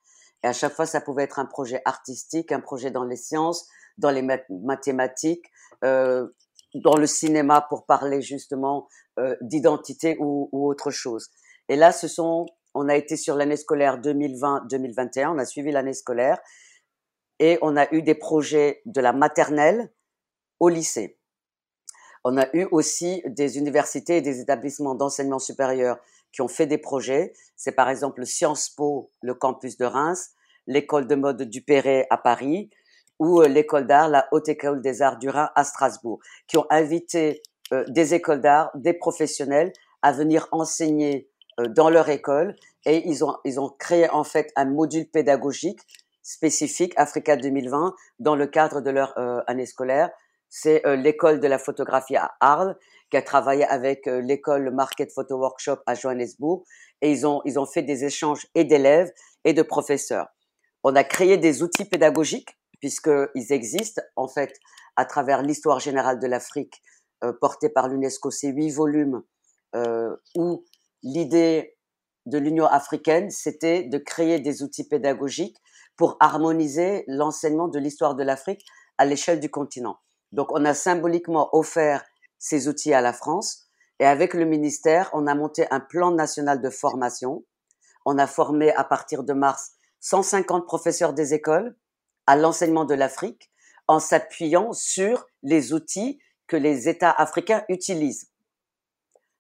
Et 0.43 0.49
à 0.49 0.53
chaque 0.53 0.73
fois, 0.73 0.87
ça 0.87 1.01
pouvait 1.01 1.25
être 1.25 1.39
un 1.39 1.47
projet 1.47 1.83
artistique, 1.85 2.53
un 2.53 2.61
projet 2.61 2.91
dans 2.91 3.05
les 3.05 3.17
sciences, 3.17 3.67
dans 3.99 4.11
les 4.11 4.23
mathématiques, 4.51 5.45
euh, 5.85 6.29
dans 6.75 6.97
le 6.97 7.07
cinéma 7.07 7.67
pour 7.69 7.87
parler 7.87 8.21
justement 8.23 8.89
euh, 9.19 9.35
d'identité 9.41 10.17
ou, 10.21 10.49
ou, 10.53 10.69
autre 10.69 10.91
chose. 10.91 11.31
Et 11.69 11.77
là, 11.77 11.93
ce 11.93 12.07
sont, 12.07 12.47
on 12.77 12.89
a 12.89 12.97
été 12.97 13.17
sur 13.17 13.37
l'année 13.37 13.57
scolaire 13.57 13.99
2020-2021, 14.01 15.29
on 15.29 15.39
a 15.39 15.45
suivi 15.45 15.73
l'année 15.73 15.95
scolaire 15.95 16.39
et 17.39 17.59
on 17.63 17.77
a 17.77 17.93
eu 17.93 18.03
des 18.03 18.15
projets 18.15 18.83
de 18.85 19.01
la 19.01 19.13
maternelle 19.13 19.91
au 20.61 20.69
lycée. 20.69 21.19
On 22.25 22.37
a 22.39 22.49
eu 22.55 22.67
aussi 22.71 23.23
des 23.27 23.59
universités 23.59 24.19
et 24.19 24.23
des 24.23 24.41
établissements 24.41 24.95
d'enseignement 24.95 25.39
supérieur 25.39 25.99
qui 26.33 26.43
ont 26.43 26.49
fait 26.49 26.67
des 26.67 26.79
projets. 26.79 27.33
C'est 27.57 27.73
par 27.73 27.89
exemple 27.89 28.27
Sciences 28.27 28.69
Po, 28.69 29.11
le 29.23 29.35
campus 29.35 29.79
de 29.79 29.85
Reims, 29.85 30.33
l'école 30.67 31.07
de 31.07 31.15
mode 31.15 31.43
du 31.43 31.63
Perret 31.63 32.07
à 32.11 32.19
Paris, 32.19 32.71
ou 33.19 33.41
euh, 33.41 33.49
l'école 33.49 33.87
d'art, 33.87 34.09
la 34.09 34.29
Haute 34.33 34.49
École 34.49 34.83
des 34.83 35.01
Arts 35.01 35.19
du 35.19 35.29
Rhin 35.29 35.51
à 35.55 35.65
Strasbourg, 35.65 36.19
qui 36.47 36.59
ont 36.59 36.67
invité 36.69 37.43
euh, 37.73 37.85
des 37.89 38.13
écoles 38.13 38.41
d'art, 38.41 38.71
des 38.75 38.93
professionnels 38.93 39.73
à 40.03 40.13
venir 40.13 40.49
enseigner 40.53 41.31
dans 41.59 41.91
leur 41.91 42.09
école 42.09 42.57
et 42.85 43.09
ils 43.09 43.25
ont, 43.25 43.37
ils 43.45 43.59
ont 43.61 43.71
créé 43.79 44.09
en 44.11 44.25
fait 44.25 44.53
un 44.57 44.67
module 44.67 45.09
pédagogique 45.09 45.81
spécifique 46.23 46.93
Africa 46.97 47.37
2020 47.37 47.95
dans 48.19 48.37
le 48.37 48.47
cadre 48.47 48.81
de 48.81 48.91
leur 48.91 49.15
année 49.49 49.67
scolaire. 49.67 50.11
C'est 50.49 50.83
l'école 50.97 51.41
de 51.41 51.49
la 51.49 51.59
photographie 51.59 52.17
à 52.17 52.33
Arles 52.41 52.77
qui 53.11 53.17
a 53.17 53.23
travaillé 53.23 53.65
avec 53.65 54.07
l'école 54.07 54.71
Market 54.71 55.13
Photo 55.13 55.37
Workshop 55.37 55.79
à 55.87 55.95
Johannesburg 55.95 56.65
et 57.01 57.11
ils 57.11 57.27
ont, 57.27 57.43
ils 57.45 57.59
ont 57.59 57.67
fait 57.67 57.83
des 57.83 58.05
échanges 58.05 58.47
et 58.55 58.65
d'élèves 58.65 59.13
et 59.45 59.53
de 59.53 59.63
professeurs 59.63 60.29
On 60.83 60.95
a 60.97 61.05
créé 61.05 61.39
des 61.39 61.63
outils 61.63 61.85
pédagogiques 61.85 62.59
puisqu'ils 62.81 63.53
existent 63.53 64.03
en 64.17 64.29
fait 64.29 64.53
à 64.97 65.05
travers 65.05 65.43
l'histoire 65.43 65.81
générale 65.81 66.19
de 66.19 66.27
l'Afrique 66.27 66.83
euh, 67.25 67.33
portée 67.33 67.69
par 67.69 67.89
l'UNESCO. 67.89 68.31
Ces 68.31 68.49
huit 68.49 68.71
volumes 68.71 69.23
euh, 69.75 70.15
où 70.35 70.65
l'idée 71.07 71.77
de 72.27 72.39
l'Union 72.39 72.67
africaine, 72.67 73.31
c'était 73.31 73.85
de 73.85 73.99
créer 73.99 74.41
des 74.41 74.63
outils 74.65 74.89
pédagogiques 74.89 75.57
pour 75.97 76.17
harmoniser 76.19 77.05
l'enseignement 77.07 77.69
de 77.69 77.79
l'histoire 77.79 78.17
de 78.17 78.25
l'Afrique 78.25 78.67
à 78.99 79.05
l'échelle 79.05 79.39
du 79.39 79.49
continent. 79.49 79.99
Donc 80.33 80.49
on 80.51 80.65
a 80.65 80.75
symboliquement 80.75 81.49
offert 81.53 82.05
ces 82.39 82.67
outils 82.67 82.93
à 82.93 83.01
la 83.01 83.13
France 83.13 83.69
et 84.01 84.05
avec 84.05 84.35
le 84.35 84.45
ministère, 84.45 85.09
on 85.13 85.27
a 85.27 85.35
monté 85.35 85.67
un 85.71 85.81
plan 85.81 86.11
national 86.11 86.61
de 86.61 86.71
formation. 86.71 87.45
On 88.05 88.19
a 88.19 88.27
formé 88.27 88.75
à 88.75 88.85
partir 88.85 89.23
de 89.23 89.33
mars 89.33 89.73
150 90.01 90.67
professeurs 90.67 91.15
des 91.15 91.35
écoles 91.35 91.77
à 92.27 92.37
l'enseignement 92.37 92.85
de 92.85 92.95
l'Afrique 92.95 93.53
en 93.87 94.01
s'appuyant 94.01 94.73
sur 94.73 95.27
les 95.45 95.73
outils 95.73 96.19
que 96.49 96.57
les 96.57 96.89
États 96.89 97.13
africains 97.13 97.65
utilisent. 97.69 98.29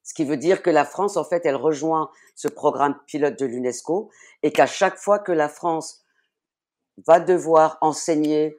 Ce 0.07 0.15
qui 0.15 0.25
veut 0.25 0.37
dire 0.37 0.63
que 0.63 0.71
la 0.71 0.85
France, 0.85 1.17
en 1.17 1.25
fait, 1.25 1.45
elle 1.47 1.57
rejoint 1.57 2.11
ce 2.37 2.47
programme 2.47 2.97
pilote 3.07 3.37
de 3.37 3.45
l'UNESCO 3.45 4.09
et 4.45 4.53
qu'à 4.53 4.67
chaque 4.67 4.99
fois 4.99 5.19
que 5.19 5.33
la 5.33 5.49
France 5.49 6.05
va 7.09 7.19
devoir 7.19 7.77
enseigner 7.81 8.57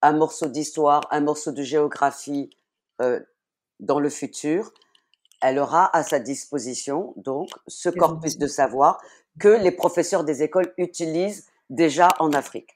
un 0.00 0.12
morceau 0.12 0.46
d'histoire, 0.46 1.02
un 1.10 1.20
morceau 1.20 1.50
de 1.50 1.64
géographie 1.64 2.50
euh, 3.02 3.18
dans 3.80 3.98
le 3.98 4.08
futur, 4.08 4.72
elle 5.42 5.58
aura 5.58 5.94
à 5.94 6.04
sa 6.04 6.20
disposition 6.20 7.14
donc 7.16 7.50
ce 7.66 7.88
corpus 7.88 8.38
de 8.38 8.46
savoir 8.46 9.00
que 9.40 9.48
les 9.48 9.72
professeurs 9.72 10.22
des 10.22 10.44
écoles 10.44 10.72
utilisent 10.78 11.48
déjà 11.68 12.10
en 12.20 12.32
Afrique 12.32 12.75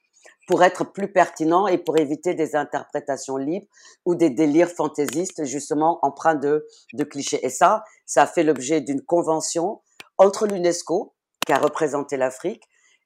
pour 0.50 0.64
être 0.64 0.82
plus 0.82 1.06
pertinent 1.12 1.68
et 1.68 1.78
pour 1.78 1.96
éviter 1.96 2.34
des 2.34 2.56
interprétations 2.56 3.36
libres 3.36 3.68
ou 4.04 4.16
des 4.16 4.30
délires 4.30 4.68
fantaisistes 4.68 5.44
justement 5.44 6.00
empreints 6.02 6.34
de, 6.34 6.66
de 6.92 7.04
clichés. 7.04 7.38
Et 7.46 7.50
ça, 7.50 7.84
ça 8.04 8.22
a 8.22 8.26
fait 8.26 8.42
l'objet 8.42 8.80
d'une 8.80 9.00
convention 9.00 9.80
entre 10.18 10.48
l'UNESCO, 10.48 11.14
qui 11.46 11.52
a 11.52 11.58
représenté 11.58 12.16
l'Afrique, 12.16 12.64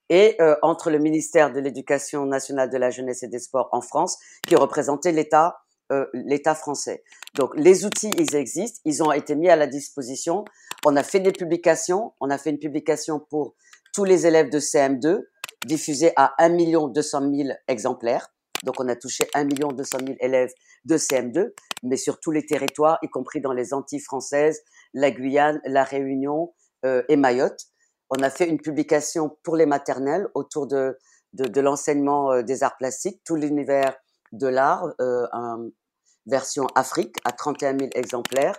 et 0.08 0.36
euh, 0.40 0.56
entre 0.62 0.88
le 0.88 0.98
ministère 0.98 1.52
de 1.52 1.60
l'Éducation 1.60 2.24
nationale 2.24 2.70
de 2.70 2.78
la 2.78 2.88
jeunesse 2.88 3.22
et 3.22 3.28
des 3.28 3.40
sports 3.40 3.68
en 3.72 3.82
France, 3.82 4.16
qui 4.48 4.56
représentait 4.56 5.12
l'État 5.12 5.58
euh, 5.92 6.06
l'État 6.14 6.54
français. 6.54 7.04
Donc 7.34 7.50
les 7.56 7.84
outils, 7.84 8.10
ils 8.16 8.36
existent, 8.36 8.80
ils 8.86 9.02
ont 9.02 9.12
été 9.12 9.34
mis 9.34 9.50
à 9.50 9.56
la 9.56 9.66
disposition. 9.66 10.46
On 10.86 10.96
a 10.96 11.02
fait 11.02 11.20
des 11.20 11.32
publications, 11.32 12.14
on 12.22 12.30
a 12.30 12.38
fait 12.38 12.48
une 12.48 12.58
publication 12.58 13.20
pour 13.20 13.54
tous 13.92 14.04
les 14.04 14.26
élèves 14.26 14.48
de 14.48 14.58
CM2, 14.58 15.24
diffusée 15.64 16.12
à 16.16 16.34
1 16.38 16.56
200 16.88 17.32
000 17.34 17.48
exemplaires. 17.68 18.28
Donc 18.64 18.80
on 18.80 18.88
a 18.88 18.96
touché 18.96 19.28
1 19.34 19.44
200 19.44 19.98
000 20.06 20.16
élèves 20.20 20.52
de 20.84 20.96
CM2, 20.96 21.52
mais 21.82 21.96
sur 21.96 22.20
tous 22.20 22.30
les 22.30 22.46
territoires, 22.46 22.98
y 23.02 23.08
compris 23.08 23.40
dans 23.40 23.52
les 23.52 23.74
Antilles 23.74 24.00
françaises, 24.00 24.62
la 24.92 25.10
Guyane, 25.10 25.60
la 25.64 25.84
Réunion 25.84 26.54
euh, 26.84 27.02
et 27.08 27.16
Mayotte. 27.16 27.66
On 28.10 28.22
a 28.22 28.30
fait 28.30 28.48
une 28.48 28.60
publication 28.60 29.36
pour 29.42 29.56
les 29.56 29.66
maternelles 29.66 30.28
autour 30.34 30.66
de, 30.66 30.96
de, 31.32 31.44
de 31.44 31.60
l'enseignement 31.60 32.32
euh, 32.32 32.42
des 32.42 32.62
arts 32.62 32.76
plastiques, 32.76 33.22
tout 33.24 33.36
l'univers 33.36 33.94
de 34.32 34.46
l'art, 34.46 34.86
euh, 35.00 35.26
version 36.26 36.66
Afrique, 36.74 37.16
à 37.24 37.32
31 37.32 37.78
000 37.78 37.90
exemplaires. 37.94 38.58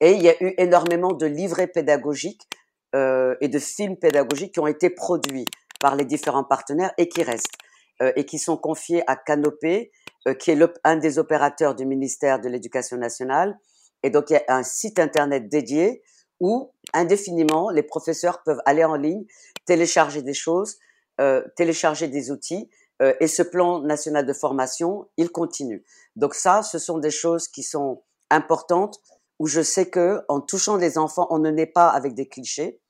Et 0.00 0.12
il 0.12 0.22
y 0.22 0.28
a 0.28 0.42
eu 0.42 0.54
énormément 0.58 1.12
de 1.12 1.26
livrets 1.26 1.66
pédagogiques 1.66 2.48
euh, 2.94 3.34
et 3.40 3.48
de 3.48 3.58
films 3.58 3.96
pédagogiques 3.96 4.54
qui 4.54 4.60
ont 4.60 4.66
été 4.66 4.90
produits 4.90 5.46
par 5.78 5.96
les 5.96 6.04
différents 6.04 6.44
partenaires 6.44 6.92
et 6.98 7.08
qui 7.08 7.22
restent 7.22 7.56
euh, 8.02 8.12
et 8.16 8.24
qui 8.24 8.38
sont 8.38 8.56
confiés 8.56 9.02
à 9.06 9.16
Canopé, 9.16 9.90
euh, 10.26 10.34
qui 10.34 10.50
est 10.50 10.58
un 10.84 10.96
des 10.96 11.18
opérateurs 11.18 11.74
du 11.74 11.86
ministère 11.86 12.40
de 12.40 12.48
l'Éducation 12.48 12.96
nationale. 12.96 13.58
Et 14.02 14.10
donc 14.10 14.30
il 14.30 14.34
y 14.34 14.36
a 14.36 14.44
un 14.48 14.62
site 14.62 14.98
internet 14.98 15.48
dédié 15.48 16.02
où 16.40 16.72
indéfiniment 16.94 17.70
les 17.70 17.82
professeurs 17.82 18.42
peuvent 18.44 18.60
aller 18.64 18.84
en 18.84 18.94
ligne, 18.94 19.24
télécharger 19.66 20.22
des 20.22 20.34
choses, 20.34 20.78
euh, 21.20 21.42
télécharger 21.56 22.08
des 22.08 22.30
outils 22.30 22.70
euh, 23.02 23.14
et 23.20 23.28
ce 23.28 23.42
plan 23.42 23.80
national 23.80 24.26
de 24.26 24.32
formation, 24.32 25.08
il 25.16 25.30
continue. 25.30 25.84
Donc 26.16 26.34
ça, 26.34 26.62
ce 26.62 26.78
sont 26.78 26.98
des 26.98 27.10
choses 27.10 27.48
qui 27.48 27.62
sont 27.62 28.02
importantes 28.30 28.98
où 29.38 29.46
je 29.46 29.62
sais 29.62 29.88
que 29.88 30.20
en 30.28 30.40
touchant 30.40 30.76
les 30.76 30.98
enfants, 30.98 31.26
on 31.30 31.38
ne 31.38 31.50
naît 31.50 31.66
pas 31.66 31.88
avec 31.88 32.14
des 32.14 32.28
clichés. 32.28 32.80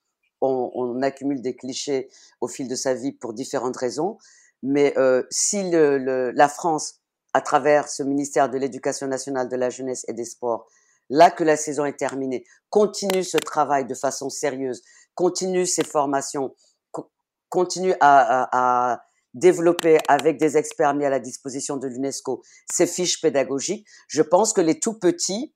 On, 0.41 0.71
on 0.75 1.03
accumule 1.03 1.43
des 1.43 1.57
clichés 1.57 2.09
au 2.41 2.49
fil 2.49 2.69
de 2.69 2.75
sa 2.75 2.95
vie 2.95 3.13
pour 3.13 3.33
différentes 3.33 3.77
raisons. 3.77 4.19
Mais 4.63 4.93
euh, 4.97 5.23
si 5.31 5.71
le, 5.71 5.99
le, 5.99 6.31
la 6.33 6.49
France, 6.49 7.01
à 7.33 7.41
travers 7.41 7.89
ce 7.89 8.03
ministère 8.03 8.49
de 8.49 8.59
l'Éducation 8.59 9.07
nationale, 9.07 9.49
de 9.49 9.57
la 9.57 9.71
jeunesse 9.71 10.05
et 10.09 10.13
des 10.13 10.25
sports, 10.25 10.67
là 11.11 11.31
que 11.31 11.45
la 11.45 11.57
saison 11.57 11.85
est 11.85 11.99
terminée, 11.99 12.45
continue 12.71 13.25
ce 13.25 13.39
travail 13.39 13.87
de 13.87 13.95
façon 13.95 14.31
sérieuse, 14.31 14.83
continue 15.15 15.67
ses 15.67 15.85
formations, 15.85 16.55
continue 17.49 17.95
à, 18.01 18.43
à, 18.43 18.93
à 18.93 19.03
développer 19.35 19.99
avec 20.09 20.39
des 20.39 20.57
experts 20.57 20.95
mis 20.95 21.05
à 21.05 21.11
la 21.11 21.21
disposition 21.21 21.77
de 21.77 21.87
l'UNESCO 21.87 22.43
ces 22.71 22.87
fiches 22.87 23.21
pédagogiques, 23.21 23.87
je 24.09 24.23
pense 24.23 24.53
que 24.53 24.61
les 24.61 24.81
tout 24.81 24.99
petits, 24.99 25.53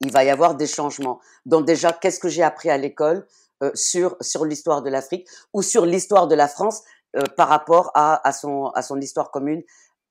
il 0.00 0.12
va 0.12 0.24
y 0.24 0.30
avoir 0.30 0.54
des 0.54 0.66
changements. 0.66 1.20
Donc 1.46 1.66
déjà, 1.66 1.92
qu'est-ce 1.92 2.20
que 2.20 2.28
j'ai 2.28 2.42
appris 2.42 2.70
à 2.70 2.76
l'école? 2.76 3.26
Euh, 3.62 3.70
sur 3.74 4.16
sur 4.20 4.44
l'histoire 4.44 4.82
de 4.82 4.90
l'Afrique 4.90 5.28
ou 5.52 5.62
sur 5.62 5.84
l'histoire 5.86 6.28
de 6.28 6.34
la 6.34 6.48
France 6.48 6.82
euh, 7.16 7.22
par 7.36 7.48
rapport 7.48 7.90
à, 7.94 8.26
à 8.26 8.32
son 8.32 8.66
à 8.74 8.82
son 8.82 9.00
histoire 9.00 9.30
commune 9.30 9.62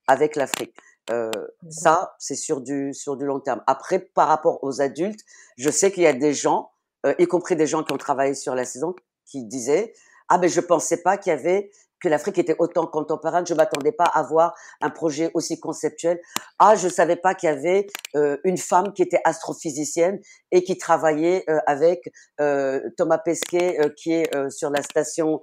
avec 0.06 0.36
l'Afrique. 0.36 0.74
Euh, 1.10 1.30
mmh 1.30 1.70
ça, 1.70 2.14
c'est 2.18 2.34
sur 2.34 2.60
du 2.60 2.92
sur 2.92 3.16
du 3.16 3.24
long 3.24 3.40
terme. 3.40 3.62
Après, 3.66 3.98
par 3.98 4.28
rapport 4.28 4.62
aux 4.62 4.80
adultes, 4.80 5.20
je 5.56 5.70
sais 5.70 5.92
qu'il 5.92 6.02
y 6.02 6.06
a 6.06 6.12
des 6.12 6.34
gens, 6.34 6.70
euh, 7.06 7.14
y 7.18 7.26
compris 7.26 7.56
des 7.56 7.66
gens 7.66 7.82
qui 7.82 7.92
ont 7.92 7.98
travaillé 7.98 8.34
sur 8.34 8.54
la 8.54 8.64
saison, 8.64 8.94
qui 9.26 9.44
disaient 9.44 9.92
ah 10.28 10.38
ben 10.38 10.48
je 10.48 10.60
pensais 10.60 11.02
pas 11.02 11.16
qu'il 11.16 11.30
y 11.30 11.34
avait 11.34 11.70
que 12.00 12.08
l'Afrique 12.08 12.38
était 12.38 12.56
autant 12.58 12.86
contemporaine. 12.86 13.46
Je 13.46 13.54
m'attendais 13.54 13.92
pas 13.92 14.04
à 14.04 14.22
voir 14.22 14.54
un 14.80 14.90
projet 14.90 15.30
aussi 15.34 15.58
conceptuel. 15.60 16.20
Ah, 16.58 16.76
je 16.76 16.88
savais 16.88 17.16
pas 17.16 17.34
qu'il 17.34 17.48
y 17.48 17.52
avait 17.52 17.86
euh, 18.16 18.36
une 18.44 18.58
femme 18.58 18.92
qui 18.92 19.02
était 19.02 19.20
astrophysicienne 19.24 20.20
et 20.50 20.62
qui 20.62 20.78
travaillait 20.78 21.44
euh, 21.48 21.58
avec 21.66 22.10
euh, 22.40 22.80
Thomas 22.96 23.18
Pesquet, 23.18 23.78
euh, 23.80 23.90
qui 23.96 24.12
est 24.12 24.34
euh, 24.34 24.50
sur 24.50 24.70
la 24.70 24.82
station 24.82 25.40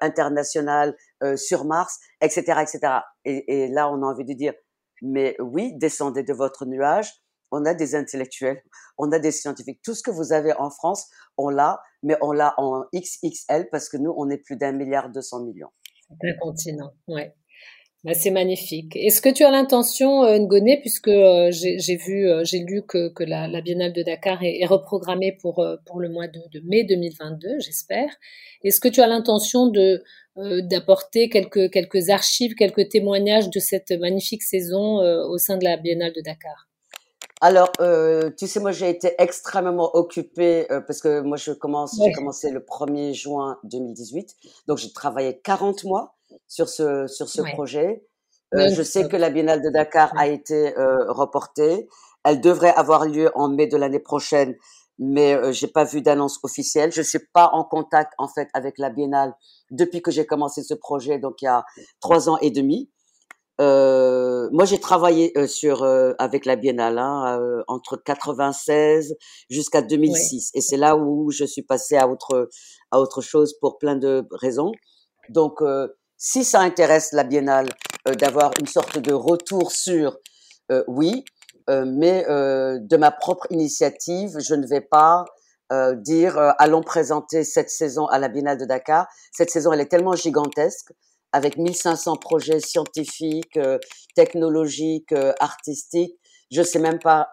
internationale 0.00 0.96
sur 1.36 1.64
Mars, 1.64 2.00
etc., 2.20 2.40
etc. 2.60 2.80
Et, 3.24 3.62
et 3.62 3.68
là, 3.68 3.88
on 3.88 4.02
a 4.02 4.06
envie 4.06 4.24
de 4.24 4.32
dire, 4.32 4.52
mais 5.00 5.36
oui, 5.38 5.74
descendez 5.76 6.24
de 6.24 6.32
votre 6.32 6.66
nuage 6.66 7.22
on 7.50 7.64
a 7.64 7.74
des 7.74 7.94
intellectuels, 7.94 8.62
on 8.98 9.10
a 9.12 9.18
des 9.18 9.32
scientifiques. 9.32 9.80
Tout 9.82 9.94
ce 9.94 10.02
que 10.02 10.10
vous 10.10 10.32
avez 10.32 10.52
en 10.54 10.70
France, 10.70 11.08
on 11.36 11.48
l'a, 11.48 11.82
mais 12.02 12.16
on 12.20 12.32
l'a 12.32 12.54
en 12.58 12.84
XXL 12.94 13.68
parce 13.70 13.88
que 13.88 13.96
nous, 13.96 14.14
on 14.16 14.30
est 14.30 14.38
plus 14.38 14.56
d'un 14.56 14.72
milliard 14.72 15.10
deux 15.10 15.22
cents 15.22 15.40
millions. 15.40 15.70
Un 16.10 16.34
continent, 16.40 16.92
ouais. 17.08 17.34
Bah, 18.02 18.14
c'est 18.14 18.30
magnifique. 18.30 18.96
Est-ce 18.96 19.20
que 19.20 19.28
tu 19.28 19.44
as 19.44 19.50
l'intention, 19.50 20.24
euh, 20.24 20.38
Ngoné, 20.38 20.80
puisque 20.80 21.08
euh, 21.08 21.50
j'ai 21.50 21.96
vu, 21.96 22.26
euh, 22.26 22.44
j'ai 22.44 22.60
lu 22.60 22.82
que, 22.82 23.10
que 23.10 23.22
la, 23.24 23.46
la, 23.46 23.60
Biennale 23.60 23.92
de 23.92 24.02
Dakar 24.02 24.42
est, 24.42 24.64
reprogrammée 24.64 25.32
pour, 25.32 25.62
pour 25.84 26.00
le 26.00 26.08
mois 26.08 26.26
de, 26.26 26.40
de 26.50 26.60
mai 26.66 26.84
2022, 26.84 27.58
j'espère. 27.60 28.08
Est-ce 28.64 28.80
que 28.80 28.88
tu 28.88 29.00
as 29.02 29.06
l'intention 29.06 29.66
de 29.66 30.02
d'apporter 30.36 31.28
quelques, 31.28 31.70
quelques 31.70 32.08
archives, 32.08 32.54
quelques 32.54 32.88
témoignages 32.88 33.50
de 33.50 33.58
cette 33.58 33.90
magnifique 33.90 34.42
saison 34.42 35.00
au 35.28 35.36
sein 35.36 35.58
de 35.58 35.64
la 35.64 35.76
Biennale 35.76 36.14
de 36.14 36.22
Dakar? 36.22 36.69
Alors, 37.42 37.72
euh, 37.80 38.30
tu 38.36 38.46
sais, 38.46 38.60
moi, 38.60 38.70
j'ai 38.70 38.90
été 38.90 39.14
extrêmement 39.18 39.96
occupée 39.96 40.70
euh, 40.70 40.80
parce 40.82 41.00
que 41.00 41.20
moi, 41.20 41.38
je 41.38 41.52
commence, 41.52 41.98
j'ai 42.02 42.12
commencé 42.12 42.50
le 42.50 42.60
1er 42.60 43.14
juin 43.14 43.58
2018. 43.64 44.36
Donc, 44.66 44.76
j'ai 44.76 44.92
travaillé 44.92 45.40
40 45.40 45.84
mois 45.84 46.16
sur 46.48 46.68
ce, 46.68 47.06
sur 47.06 47.28
ce 47.28 47.40
projet. 47.52 48.04
Euh, 48.54 48.68
je 48.74 48.82
sais 48.82 49.08
que 49.08 49.16
la 49.16 49.30
Biennale 49.30 49.62
de 49.62 49.70
Dakar 49.70 50.12
a 50.16 50.26
été 50.26 50.76
euh, 50.76 51.10
reportée. 51.12 51.88
Elle 52.24 52.40
devrait 52.40 52.74
avoir 52.74 53.06
lieu 53.06 53.30
en 53.34 53.48
mai 53.48 53.66
de 53.66 53.76
l'année 53.76 54.00
prochaine, 54.00 54.56
mais 54.98 55.34
euh, 55.34 55.52
j'ai 55.52 55.68
pas 55.68 55.84
vu 55.84 56.02
d'annonce 56.02 56.40
officielle. 56.42 56.92
Je 56.92 57.02
suis 57.02 57.20
pas 57.32 57.50
en 57.52 57.64
contact, 57.64 58.12
en 58.18 58.28
fait, 58.28 58.48
avec 58.52 58.78
la 58.78 58.90
Biennale 58.90 59.34
depuis 59.70 60.02
que 60.02 60.10
j'ai 60.10 60.26
commencé 60.26 60.62
ce 60.62 60.74
projet, 60.74 61.18
donc 61.18 61.42
il 61.42 61.44
y 61.44 61.48
a 61.48 61.64
trois 62.00 62.28
ans 62.28 62.38
et 62.38 62.50
demi. 62.50 62.90
Euh, 63.60 64.48
moi, 64.52 64.64
j'ai 64.64 64.80
travaillé 64.80 65.32
euh, 65.36 65.46
sur 65.46 65.82
euh, 65.82 66.12
avec 66.18 66.46
la 66.46 66.56
Biennale 66.56 66.98
hein, 66.98 67.38
euh, 67.38 67.62
entre 67.68 67.96
96 67.96 69.16
jusqu'à 69.50 69.82
2006, 69.82 70.50
ouais. 70.54 70.58
et 70.58 70.62
c'est 70.62 70.78
là 70.78 70.96
où 70.96 71.30
je 71.30 71.44
suis 71.44 71.62
passée 71.62 71.96
à 71.96 72.08
autre 72.08 72.48
à 72.90 73.00
autre 73.00 73.20
chose 73.20 73.54
pour 73.60 73.78
plein 73.78 73.96
de 73.96 74.26
raisons. 74.30 74.72
Donc, 75.28 75.60
euh, 75.60 75.88
si 76.16 76.44
ça 76.44 76.60
intéresse 76.60 77.12
la 77.12 77.24
Biennale 77.24 77.68
d'avoir 78.18 78.52
une 78.58 78.66
sorte 78.66 78.98
de 78.98 79.12
retour 79.12 79.72
sur, 79.72 80.16
oui, 80.86 81.24
mais 81.68 82.24
de 82.28 82.96
ma 82.96 83.10
propre 83.10 83.46
initiative, 83.50 84.36
je 84.38 84.54
ne 84.54 84.66
vais 84.66 84.82
pas 84.82 85.24
dire 85.96 86.36
allons 86.58 86.82
présenter 86.82 87.42
cette 87.42 87.70
saison 87.70 88.06
à 88.06 88.18
la 88.18 88.28
Biennale 88.28 88.58
de 88.58 88.66
Dakar. 88.66 89.06
Cette 89.32 89.50
saison, 89.50 89.72
elle 89.72 89.80
est 89.80 89.88
tellement 89.88 90.14
gigantesque 90.14 90.92
avec 91.32 91.56
1500 91.56 92.16
projets 92.16 92.60
scientifiques, 92.60 93.58
technologiques, 94.14 95.14
artistiques. 95.38 96.18
Je 96.50 96.62
sais 96.62 96.78
même 96.78 96.98
pas 96.98 97.28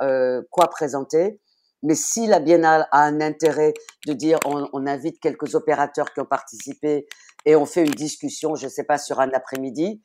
quoi 0.52 0.68
présenter. 0.68 1.40
Mais 1.84 1.96
si 1.96 2.28
la 2.28 2.40
biennale 2.40 2.88
a 2.92 3.04
un 3.04 3.22
intérêt 3.22 3.74
de 4.08 4.14
dire 4.14 4.40
on, 4.46 4.68
on, 4.74 4.88
invite 4.88 5.20
quelques 5.20 5.54
opérateurs 5.54 6.12
qui 6.12 6.20
ont 6.20 6.26
participé 6.26 7.08
et 7.46 7.56
on 7.56 7.66
fait 7.66 7.86
une 7.86 7.92
discussion, 7.92 8.56
je 8.56 8.66
ne 8.66 8.72
sais 8.72 8.84
pas, 8.84 8.98
sur 8.98 9.20
un 9.20 9.30
après-midi, 9.30 10.02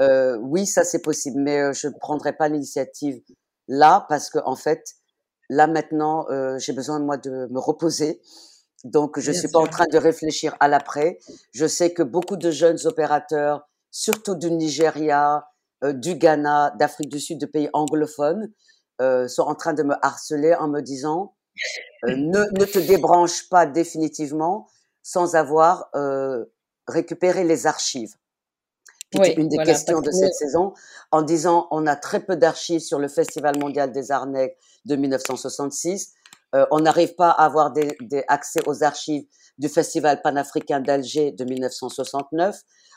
euh, 0.00 0.36
oui, 0.38 0.66
ça 0.66 0.84
c'est 0.84 1.02
possible. 1.02 1.40
Mais 1.40 1.60
euh, 1.60 1.72
je 1.72 1.88
ne 1.88 1.94
prendrai 1.98 2.32
pas 2.32 2.48
l'initiative 2.48 3.20
là 3.68 4.06
parce 4.08 4.30
que 4.30 4.38
en 4.44 4.56
fait, 4.56 4.82
là 5.48 5.66
maintenant, 5.66 6.26
euh, 6.30 6.58
j'ai 6.58 6.72
besoin 6.72 6.98
moi 7.00 7.16
de 7.16 7.48
me 7.50 7.58
reposer. 7.58 8.20
Donc, 8.84 9.18
je 9.18 9.30
ne 9.30 9.36
suis 9.36 9.48
pas 9.48 9.58
en 9.58 9.66
train 9.66 9.86
de 9.90 9.98
réfléchir 9.98 10.56
à 10.60 10.68
l'après. 10.68 11.18
Je 11.52 11.66
sais 11.66 11.92
que 11.92 12.02
beaucoup 12.02 12.36
de 12.36 12.50
jeunes 12.50 12.78
opérateurs, 12.84 13.68
surtout 13.90 14.34
du 14.34 14.50
Nigeria, 14.50 15.48
euh, 15.84 15.92
du 15.92 16.14
Ghana, 16.14 16.74
d'Afrique 16.78 17.08
du 17.08 17.20
Sud, 17.20 17.38
de 17.38 17.46
pays 17.46 17.68
anglophones, 17.72 18.52
euh, 19.02 19.28
sont 19.28 19.42
en 19.42 19.54
train 19.54 19.74
de 19.74 19.82
me 19.82 19.94
harceler 20.00 20.54
en 20.54 20.68
me 20.68 20.80
disant 20.80 21.34
euh, 22.04 22.16
ne, 22.16 22.38
ne, 22.58 22.64
te 22.64 22.78
débranche 22.78 23.48
pas 23.50 23.66
définitivement 23.66 24.68
sans 25.02 25.36
avoir 25.36 25.90
euh, 25.94 26.46
récupéré 26.88 27.44
les 27.44 27.66
archives. 27.66 28.14
Une 29.12 29.48
des 29.48 29.58
questions 29.58 30.00
de 30.00 30.10
cette 30.10 30.34
saison, 30.34 30.74
en 31.10 31.22
disant 31.22 31.68
on 31.70 31.86
a 31.86 31.94
très 31.94 32.20
peu 32.20 32.36
d'archives 32.36 32.80
sur 32.80 32.98
le 32.98 33.08
Festival 33.08 33.58
mondial 33.58 33.92
des 33.92 34.10
arts 34.10 34.26
nègres 34.26 34.54
de 34.84 34.96
1966. 34.96 36.12
Euh, 36.56 36.66
on 36.70 36.80
n'arrive 36.80 37.14
pas 37.14 37.30
à 37.30 37.44
avoir 37.44 37.72
des, 37.72 37.96
des, 38.00 38.24
accès 38.28 38.60
aux 38.66 38.82
archives 38.82 39.26
du 39.58 39.68
Festival 39.68 40.22
panafricain 40.22 40.80
d'Alger 40.80 41.32
de 41.32 41.44
1969. 41.44 42.56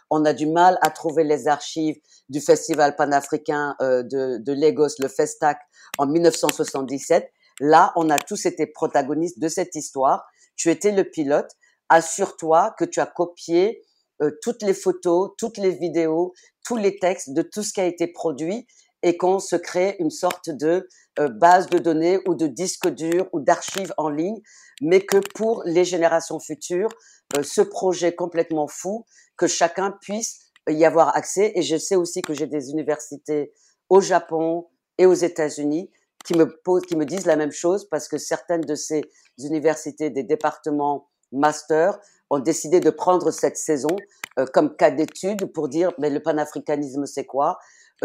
On 0.10 0.24
a 0.26 0.34
du 0.34 0.48
mal 0.48 0.80
à 0.82 0.90
trouver 0.90 1.24
les 1.24 1.48
archives 1.48 1.98
du 2.30 2.40
Festival 2.40 2.96
panafricain 2.96 3.76
euh, 3.82 4.02
de, 4.04 4.38
de, 4.38 4.54
Lagos, 4.54 4.96
le 5.00 5.08
Festac, 5.08 5.60
en 5.98 6.08
1977. 6.08 7.30
Là, 7.60 7.92
on 7.98 8.10
a 8.10 8.18
tous 8.18 8.46
été 8.46 8.66
protagonistes 8.66 9.40
de 9.40 9.50
cette 9.50 9.76
histoire. 9.76 10.26
Tu 10.56 10.70
étais 10.70 10.92
le 10.92 11.04
pilote. 11.04 11.52
Assure-toi 11.90 12.74
que 12.78 12.86
tu 12.86 13.02
as 13.02 13.08
copié 13.08 13.82
euh, 14.22 14.32
toutes 14.42 14.62
les 14.64 14.74
photos, 14.74 15.32
toutes 15.38 15.58
les 15.58 15.72
vidéos, 15.72 16.34
tous 16.64 16.78
les 16.78 16.98
textes 16.98 17.34
de 17.34 17.42
tout 17.42 17.64
ce 17.64 17.74
qui 17.74 17.82
a 17.82 17.86
été 17.86 18.08
produit 18.08 18.68
et 19.04 19.18
qu'on 19.18 19.40
se 19.40 19.56
crée 19.56 19.96
une 20.00 20.10
sorte 20.10 20.50
de 20.50 20.88
euh, 21.20 21.30
base 21.30 21.70
de 21.70 21.80
données 21.80 22.20
ou 22.28 22.36
de 22.36 22.48
disque 22.48 22.88
dur 22.90 23.28
ou 23.34 23.40
d'archives 23.40 23.94
en 23.98 24.10
ligne, 24.10 24.42
mais 24.82 25.02
que 25.02 25.18
pour 25.36 25.64
les 25.66 25.86
générations 25.86 26.40
futures, 26.40 26.90
euh, 27.38 27.44
ce 27.44 27.62
projet 27.62 28.14
complètement 28.16 28.68
fou, 28.68 29.06
que 29.38 29.48
chacun 29.48 29.92
puisse 30.02 30.52
y 30.68 30.86
avoir 30.86 31.16
accès. 31.16 31.52
Et 31.56 31.62
je 31.62 31.78
sais 31.78 31.96
aussi 31.96 32.22
que 32.22 32.34
j'ai 32.34 32.48
des 32.48 32.72
universités 32.72 33.52
au 33.90 34.02
Japon 34.02 34.68
et 34.98 35.06
aux 35.06 35.14
États-Unis 35.14 35.90
qui 36.26 36.36
me 36.36 36.46
posent, 36.64 36.86
qui 36.86 36.96
me 36.96 37.06
disent 37.06 37.26
la 37.26 37.36
même 37.36 37.52
chose 37.52 37.88
parce 37.90 38.08
que 38.08 38.18
certaines 38.18 38.62
de 38.62 38.76
ces 38.76 39.02
universités, 39.40 40.10
des 40.10 40.24
départements 40.24 41.08
master, 41.32 41.98
ont 42.30 42.40
décidé 42.40 42.80
de 42.80 42.90
prendre 42.90 43.32
cette 43.32 43.58
saison 43.58 43.96
euh, 44.38 44.46
comme 44.54 44.76
cas 44.76 44.92
d'étude 44.92 45.52
pour 45.52 45.70
dire 45.70 45.92
mais 45.98 46.10
le 46.10 46.22
panafricanisme 46.22 47.06
c'est 47.06 47.26
quoi? 47.26 47.58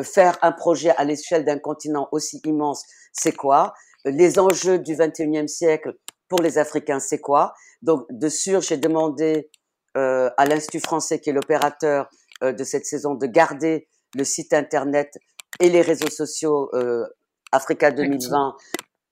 Faire 0.02 0.38
un 0.42 0.52
projet 0.52 0.90
à 0.90 1.04
l'échelle 1.04 1.44
d'un 1.44 1.58
continent 1.58 2.08
aussi 2.12 2.40
immense, 2.44 2.84
c'est 3.12 3.32
quoi? 3.32 3.74
Les 4.04 4.38
enjeux 4.38 4.78
du 4.78 4.94
21e 4.94 5.46
siècle 5.46 5.94
pour 6.28 6.42
les 6.42 6.58
Africains, 6.58 7.00
c'est 7.00 7.20
quoi? 7.20 7.54
Donc 7.82 8.06
de 8.10 8.28
sûr, 8.28 8.60
j'ai 8.60 8.76
demandé 8.76 9.50
euh, 9.96 10.30
à 10.36 10.46
l'Institut 10.46 10.80
français 10.80 11.20
qui 11.20 11.30
est 11.30 11.32
l'opérateur 11.32 12.08
euh, 12.42 12.52
de 12.52 12.64
cette 12.64 12.86
saison 12.86 13.14
de 13.14 13.26
garder 13.26 13.88
le 14.14 14.24
site 14.24 14.52
internet 14.52 15.16
et 15.60 15.70
les 15.70 15.82
réseaux 15.82 16.10
sociaux 16.10 16.70
euh, 16.74 17.04
Africa 17.52 17.90
2020 17.90 18.56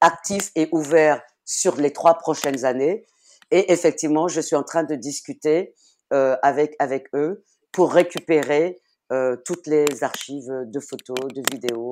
actifs 0.01 0.51
et 0.57 0.69
ouverts 0.73 1.23
sur 1.45 1.77
les 1.77 1.93
trois 1.93 2.15
prochaines 2.15 2.65
années. 2.65 3.07
Et 3.51 3.73
effectivement, 3.73 4.29
je 4.29 4.41
suis 4.41 4.57
en 4.57 4.63
train 4.63 4.83
de 4.83 4.95
discuter 4.95 5.75
euh, 6.13 6.37
avec 6.43 6.75
avec 6.79 7.07
eux 7.15 7.45
pour 7.71 7.93
récupérer 7.93 8.82
euh, 9.13 9.37
toutes 9.45 9.67
les 9.67 9.85
archives 10.03 10.51
de 10.65 10.81
photos, 10.81 11.19
de 11.35 11.43
vidéos, 11.53 11.91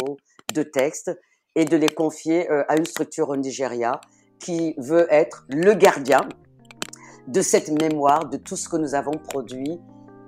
de 0.54 0.62
textes 0.62 1.10
et 1.54 1.66
de 1.66 1.76
les 1.76 1.90
confier 1.90 2.50
euh, 2.50 2.62
à 2.68 2.78
une 2.78 2.86
structure 2.86 3.28
au 3.28 3.36
Nigeria 3.36 4.00
qui 4.38 4.74
veut 4.78 5.06
être 5.10 5.44
le 5.50 5.74
gardien 5.74 6.26
de 7.28 7.42
cette 7.42 7.70
mémoire, 7.70 8.28
de 8.30 8.38
tout 8.38 8.56
ce 8.56 8.70
que 8.70 8.78
nous 8.78 8.94
avons 8.94 9.12
produit 9.12 9.78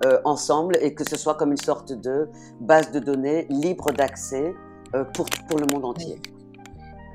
euh, 0.05 0.21
ensemble 0.25 0.77
et 0.83 0.95
que 0.95 1.09
ce 1.09 1.17
soit 1.17 1.35
comme 1.35 1.53
une 1.53 1.57
sorte 1.57 1.93
de 1.93 2.29
base 2.61 2.91
de 2.91 2.99
données 2.99 3.47
libre 3.49 3.91
d'accès 3.93 4.55
pour, 5.15 5.25
pour 5.49 5.59
le 5.59 5.67
monde 5.73 5.87
entier 5.87 6.21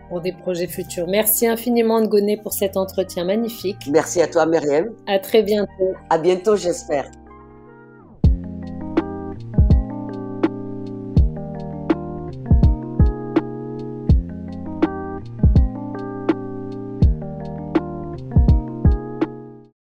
pour 0.10 0.22
des 0.22 0.32
projets 0.32 0.68
futurs. 0.68 1.06
Merci 1.08 1.46
infiniment 1.48 2.02
Ngoné 2.02 2.38
pour 2.38 2.54
cet 2.54 2.78
entretien 2.78 3.26
magnifique. 3.26 3.78
Merci 3.92 4.22
à 4.22 4.28
toi 4.28 4.46
Myriam. 4.46 4.96
À 5.06 5.20
très 5.20 5.44
bientôt. 5.44 5.94
À 6.10 6.18
bientôt 6.18 6.56
j'espère. 6.56 7.12